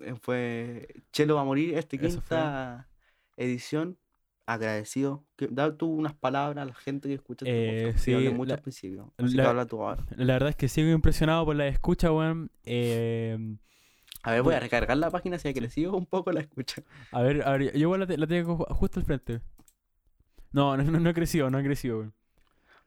eh, 0.00 0.14
fue 0.20 0.86
Chelo 1.10 1.34
va 1.34 1.40
a 1.40 1.44
morir, 1.44 1.76
esta 1.76 1.98
quinta 1.98 2.88
edición. 3.36 3.98
Agradecido. 4.46 5.24
Da 5.50 5.76
tú 5.76 5.86
unas 5.88 6.14
palabras 6.14 6.62
a 6.62 6.66
la 6.66 6.74
gente 6.74 7.08
que 7.08 7.14
escucha 7.14 7.46
este 7.46 7.88
Eh, 7.88 7.98
sí, 7.98 8.14
mucho 8.30 8.54
al 8.54 8.60
principio. 8.60 9.12
La-. 9.16 9.54
La 9.54 10.32
verdad 10.34 10.50
es 10.50 10.56
que 10.56 10.68
sigo 10.68 10.90
impresionado 10.90 11.44
por 11.44 11.56
la 11.56 11.66
escucha, 11.66 12.12
weón. 12.12 12.50
Eh, 12.64 13.56
A 14.22 14.30
ver, 14.32 14.42
voy 14.42 14.54
a 14.54 14.60
recargar 14.60 14.96
la 14.96 15.10
página 15.10 15.38
si 15.38 15.48
ha 15.48 15.54
crecido 15.54 15.96
un 15.96 16.06
poco 16.06 16.30
la 16.32 16.40
escucha. 16.40 16.82
A 17.10 17.22
ver, 17.22 17.42
a 17.46 17.52
ver, 17.52 17.72
yo 17.72 17.78
igual 17.80 18.00
la, 18.00 18.06
te- 18.06 18.16
la 18.18 18.26
tengo 18.26 18.58
ju- 18.58 18.74
justo 18.74 19.00
al 19.00 19.06
frente. 19.06 19.40
No, 20.52 20.76
no, 20.76 20.82
no, 20.84 21.00
no 21.00 21.10
ha 21.10 21.14
crecido, 21.14 21.50
no 21.50 21.58
ha 21.58 21.62
crecido, 21.62 21.98
weón. 21.98 22.14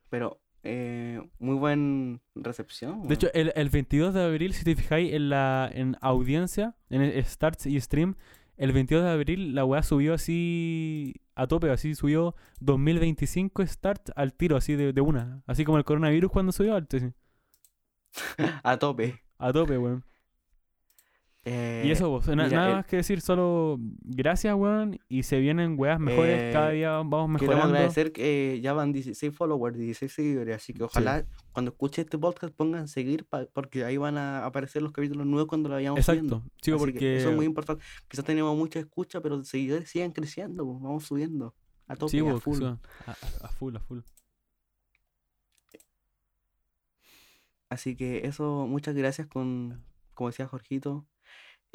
Pero 0.09 0.39
eh, 0.63 1.21
muy 1.39 1.55
buen 1.55 2.21
recepción. 2.35 3.07
De 3.07 3.15
hecho, 3.15 3.27
el, 3.33 3.51
el 3.55 3.69
22 3.69 4.13
de 4.13 4.23
abril, 4.23 4.53
si 4.53 4.63
te 4.63 4.75
fijáis 4.75 5.13
en 5.13 5.29
la 5.29 5.69
en 5.73 5.97
audiencia, 6.01 6.75
en 6.89 7.01
el 7.01 7.25
starts 7.25 7.65
y 7.65 7.79
stream, 7.81 8.15
el 8.57 8.71
22 8.71 9.03
de 9.03 9.09
abril 9.09 9.55
la 9.55 9.65
weá 9.65 9.83
subió 9.83 10.13
así 10.13 11.15
a 11.35 11.47
tope, 11.47 11.69
así 11.69 11.95
subió 11.95 12.35
2025 12.61 13.65
starts 13.65 14.13
al 14.15 14.33
tiro, 14.33 14.55
así 14.55 14.75
de, 14.75 14.93
de 14.93 15.01
una. 15.01 15.43
Así 15.47 15.65
como 15.65 15.77
el 15.79 15.83
coronavirus 15.83 16.31
cuando 16.31 16.51
subió, 16.53 16.75
al- 16.75 16.87
así, 16.93 17.11
a 18.63 18.77
tope. 18.77 19.21
a 19.37 19.51
tope, 19.51 19.77
weón. 19.77 20.05
Eh, 21.47 21.83
Y 21.85 21.91
eso, 21.91 22.09
vos, 22.09 22.27
mira, 22.27 22.47
nada 22.49 22.69
el- 22.69 22.75
más 22.77 22.85
que 22.87 22.95
decir, 22.95 23.21
solo 23.21 23.77
gracias, 24.01 24.55
weón. 24.55 24.97
Y 25.07 25.21
se 25.21 25.39
vienen 25.39 25.75
weas 25.77 25.99
mejores, 25.99 26.41
Eh, 26.41 26.49
cada 26.51 26.71
día 26.71 26.89
vamos 26.89 27.39
Queremos 27.39 27.41
mejorando. 27.57 27.65
agradecer 27.75 28.11
que 28.11 28.55
eh, 28.55 28.61
ya 28.61 28.73
van 28.73 28.91
16 28.91 29.31
followers, 29.31 29.77
16 29.77 30.11
seguidores, 30.11 30.55
así 30.55 30.73
que 30.73 30.83
ojalá 30.83 31.23
cuando 31.51 31.69
escuchen 31.69 32.03
este 32.05 32.17
podcast 32.17 32.51
pongan 32.55 32.87
seguir 32.87 33.25
pa- 33.25 33.45
porque 33.53 33.85
ahí 33.85 33.95
van 33.97 34.17
a 34.17 34.43
aparecer 34.43 34.81
los 34.81 34.91
capítulos 34.91 35.27
nuevos 35.27 35.47
cuando 35.47 35.69
lo 35.69 35.75
vayamos. 35.75 35.99
Exacto, 35.99 36.41
sí, 36.63 36.71
porque. 36.71 37.17
eso 37.17 37.29
es 37.29 37.35
muy 37.35 37.45
importante. 37.45 37.83
Quizás 38.07 38.25
tenemos 38.25 38.57
mucha 38.57 38.79
escucha, 38.79 39.21
pero 39.21 39.37
los 39.37 39.47
seguidores 39.47 39.87
sigan 39.87 40.13
creciendo, 40.13 40.65
pues, 40.65 40.81
vamos 40.81 41.05
subiendo 41.05 41.53
a 41.87 41.95
tope, 41.95 42.09
Sí, 42.09 42.19
a 42.27 42.37
full. 42.39 42.63
a- 42.63 42.79
a 43.43 43.47
full, 43.49 43.75
a 43.75 43.79
full. 43.81 43.99
Así 47.69 47.95
que 47.95 48.25
eso, 48.25 48.65
muchas 48.67 48.95
gracias 48.95 49.27
con, 49.27 49.83
como 50.13 50.29
decía 50.29 50.47
Jorgito. 50.47 51.05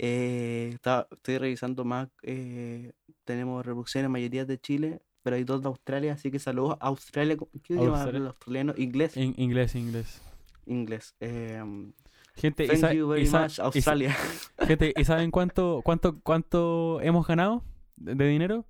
Eh, 0.03 0.71
estaba- 0.73 1.07
estoy 1.11 1.37
revisando 1.39 1.85
más, 1.85 2.09
eh, 2.23 2.93
tenemos 3.25 3.65
reproducciones 3.67 4.11
mayoría 4.11 4.45
de 4.47 4.59
Chile, 4.59 5.03
pero 5.23 5.37
hay 5.37 5.45
dos 5.45 5.61
de 5.61 5.69
Australia, 5.69 6.15
así 6.15 6.31
que 6.31 6.39
saludos 6.39 6.79
a 6.81 6.87
Australia. 6.87 7.37
¿Qué 7.63 7.75
idioma 7.75 7.89
Australia. 7.89 8.07
habla 8.07 8.19
el 8.19 8.27
australiano? 8.29 8.75
Inglés. 8.79 9.17
Inglés, 9.17 9.75
inglés. 9.75 10.23
Inglés. 10.65 11.15
em, 11.21 11.93
Gente, 12.37 12.65
¿y 12.65 12.69
thank 12.69 12.79
sa- 12.81 12.95
you 12.95 13.07
very 13.09 13.27
y 13.27 13.31
much, 13.31 13.59
y 13.59 13.61
Australia. 13.61 14.17
gente, 14.67 14.95
¿y 14.97 15.05
saben 15.05 15.31
cuánto, 15.31 15.83
cuánto, 15.85 16.21
cuánto 16.23 17.01
hemos 17.03 17.27
ganado 17.27 17.63
de, 17.97 18.15
de 18.15 18.27
dinero? 18.29 18.65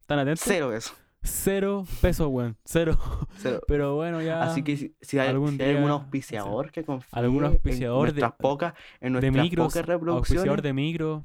¿Están 0.00 0.18
atentos? 0.18 0.42
Cero 0.44 0.74
eso. 0.74 0.92
Cero 1.22 1.84
pesos, 2.00 2.28
weón. 2.30 2.56
Cero. 2.64 2.98
Cero. 3.36 3.60
Pero 3.68 3.94
bueno, 3.94 4.20
ya. 4.22 4.42
Así 4.42 4.62
que 4.62 4.76
si, 4.76 4.96
si 5.00 5.18
hay, 5.18 5.28
algún 5.28 5.56
si 5.56 5.62
hay 5.62 5.76
algún 5.76 5.90
auspiciador 5.90 6.70
que 6.72 6.84
confíe 6.84 7.08
algún 7.12 7.44
en 7.44 7.50
auspiciador 7.52 8.12
de- 8.12 8.20
nuestras 8.20 8.32
pocas, 8.32 8.74
en 9.00 9.12
de 9.14 9.20
nuestras 9.20 9.44
micros, 9.44 9.66
pocas 9.72 9.86
reproducciones 9.86 10.30
auspiciador 10.38 10.62
de 10.62 10.72
micro. 10.72 11.24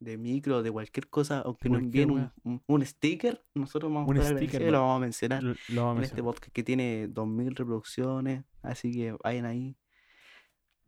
de 0.00 0.16
micro, 0.18 0.62
de 0.62 0.70
cualquier 0.72 1.08
cosa, 1.08 1.40
aunque 1.40 1.68
nos 1.68 1.80
envíen 1.80 2.10
un, 2.10 2.32
un, 2.44 2.62
un 2.66 2.84
sticker, 2.86 3.44
nosotros 3.54 3.92
vamos 3.92 4.08
Un 4.08 4.18
a 4.18 4.24
sticker, 4.24 4.62
lo 4.62 4.80
vamos 4.80 4.96
a 4.96 5.00
mencionar 5.00 5.42
Lo, 5.42 5.54
lo 5.68 5.82
vamos 5.84 5.96
a 5.96 5.98
en 5.98 6.04
este 6.04 6.22
podcast 6.22 6.52
que 6.52 6.62
tiene 6.64 7.06
2000 7.08 7.54
reproducciones, 7.56 8.44
así 8.62 8.92
que 8.92 9.12
vayan 9.22 9.46
ahí. 9.46 9.76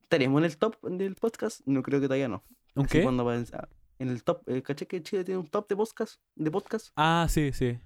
¿Estaríamos 0.03 0.41
en 0.41 0.45
el 0.47 0.57
top 0.57 0.81
del 0.83 1.15
podcast? 1.15 1.61
No 1.67 1.83
creo 1.85 2.01
que 2.01 2.07
todavía 2.07 2.27
no. 2.29 2.43
¿Un 2.75 2.87
Así 2.87 2.99
qué? 2.99 3.03
cuando 3.05 3.33
en 3.33 4.09
el 4.09 4.25
top, 4.25 4.43
eh, 4.49 4.63
¿caché 4.63 4.87
que 4.87 5.01
Chile 5.03 5.23
tiene 5.25 5.39
un 5.39 5.47
top 5.47 5.69
de 5.69 5.77
podcast? 5.77 6.21
De 6.35 6.51
podcast? 6.51 6.89
Ah, 6.97 7.27
sí, 7.29 7.53
sí. 7.53 7.79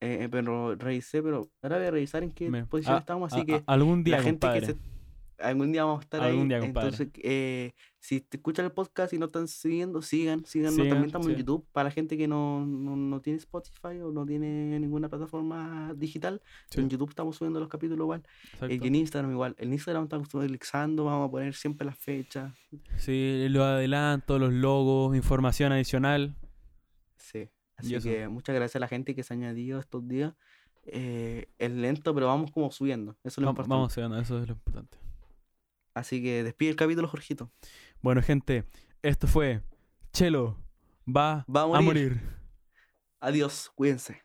Eh, 0.00 0.18
eh, 0.24 0.28
pero 0.30 0.74
revisé, 0.76 1.22
pero 1.22 1.48
ahora 1.62 1.78
voy 1.78 1.86
a 1.86 1.90
revisar 1.90 2.22
en 2.22 2.30
qué 2.30 2.48
Me- 2.50 2.64
posición 2.66 2.96
ah, 2.96 3.00
estamos, 3.00 3.32
a- 3.32 3.36
así 3.36 3.44
que 3.46 3.54
a- 3.56 3.62
algún 3.66 4.04
día, 4.04 4.16
la 4.18 4.22
gente 4.22 4.46
compadre. 4.46 4.60
que 4.60 4.66
se 4.74 4.78
algún 5.40 5.70
día 5.70 5.84
vamos 5.84 6.00
a 6.00 6.02
estar 6.02 6.20
Algún 6.20 6.42
ahí. 6.42 6.48
día. 6.48 6.58
Entonces, 6.58 7.08
eh, 7.22 7.72
si 8.00 8.20
te 8.20 8.38
escuchan 8.38 8.64
el 8.64 8.72
podcast 8.72 9.12
y 9.12 9.18
no 9.18 9.26
están 9.26 9.46
siguiendo, 9.46 10.02
sigan, 10.02 10.44
síganos. 10.44 10.74
Sigan, 10.74 10.88
También 10.88 11.06
estamos 11.06 11.28
en. 11.28 11.36
YouTube 11.36 11.64
para 11.70 11.84
la 11.84 11.90
gente 11.92 12.16
que 12.16 12.26
no, 12.26 12.66
no, 12.66 12.96
no 12.96 13.20
tiene 13.20 13.38
Spotify 13.38 14.00
o 14.02 14.10
no 14.10 14.26
tiene 14.26 14.80
ninguna 14.80 15.08
plataforma 15.08 15.94
digital. 15.96 16.42
Sí, 16.70 16.80
En 16.80 16.88
YouTube 16.90 17.10
estamos 17.10 17.36
subiendo 17.36 17.60
los 17.60 17.68
capítulos 17.68 18.04
igual. 18.04 18.22
Eh, 18.62 18.80
y 18.82 18.86
en 18.88 18.94
Instagram 18.96 19.30
igual. 19.30 19.54
En 19.58 19.72
Instagram 19.72 20.04
estamos 20.04 20.26
actualizando, 20.26 21.04
vamos 21.04 21.28
a 21.28 21.30
poner 21.30 21.54
siempre 21.54 21.86
las 21.86 21.96
fechas. 21.98 22.52
Sí, 22.96 23.46
los 23.48 23.62
adelantos, 23.62 24.40
los 24.40 24.52
logos, 24.52 25.16
información 25.16 25.70
adicional. 25.70 26.34
Así 27.78 27.98
que 28.00 28.28
muchas 28.28 28.54
gracias 28.54 28.76
a 28.76 28.80
la 28.80 28.88
gente 28.88 29.14
que 29.14 29.22
se 29.22 29.32
ha 29.32 29.36
añadido 29.36 29.78
estos 29.78 30.06
días. 30.06 30.34
Eh, 30.84 31.46
es 31.58 31.70
lento, 31.70 32.14
pero 32.14 32.26
vamos 32.26 32.50
como 32.50 32.70
subiendo. 32.70 33.12
Eso 33.22 33.40
es 33.40 33.44
lo 33.44 33.50
importante. 33.50 33.74
Vamos 33.74 33.92
subiendo, 33.92 34.18
eso 34.18 34.40
es 34.42 34.48
lo 34.48 34.54
importante. 34.54 34.98
Así 35.94 36.22
que 36.22 36.42
despide 36.42 36.70
el 36.70 36.76
capítulo, 36.76 37.08
Jorgito. 37.08 37.50
Bueno, 38.02 38.22
gente, 38.22 38.64
esto 39.02 39.26
fue 39.26 39.62
Chelo 40.12 40.56
va, 41.06 41.44
a, 41.46 41.66
morir. 41.66 41.76
a 41.76 41.80
morir. 41.80 42.20
Adiós, 43.20 43.70
cuídense. 43.74 44.22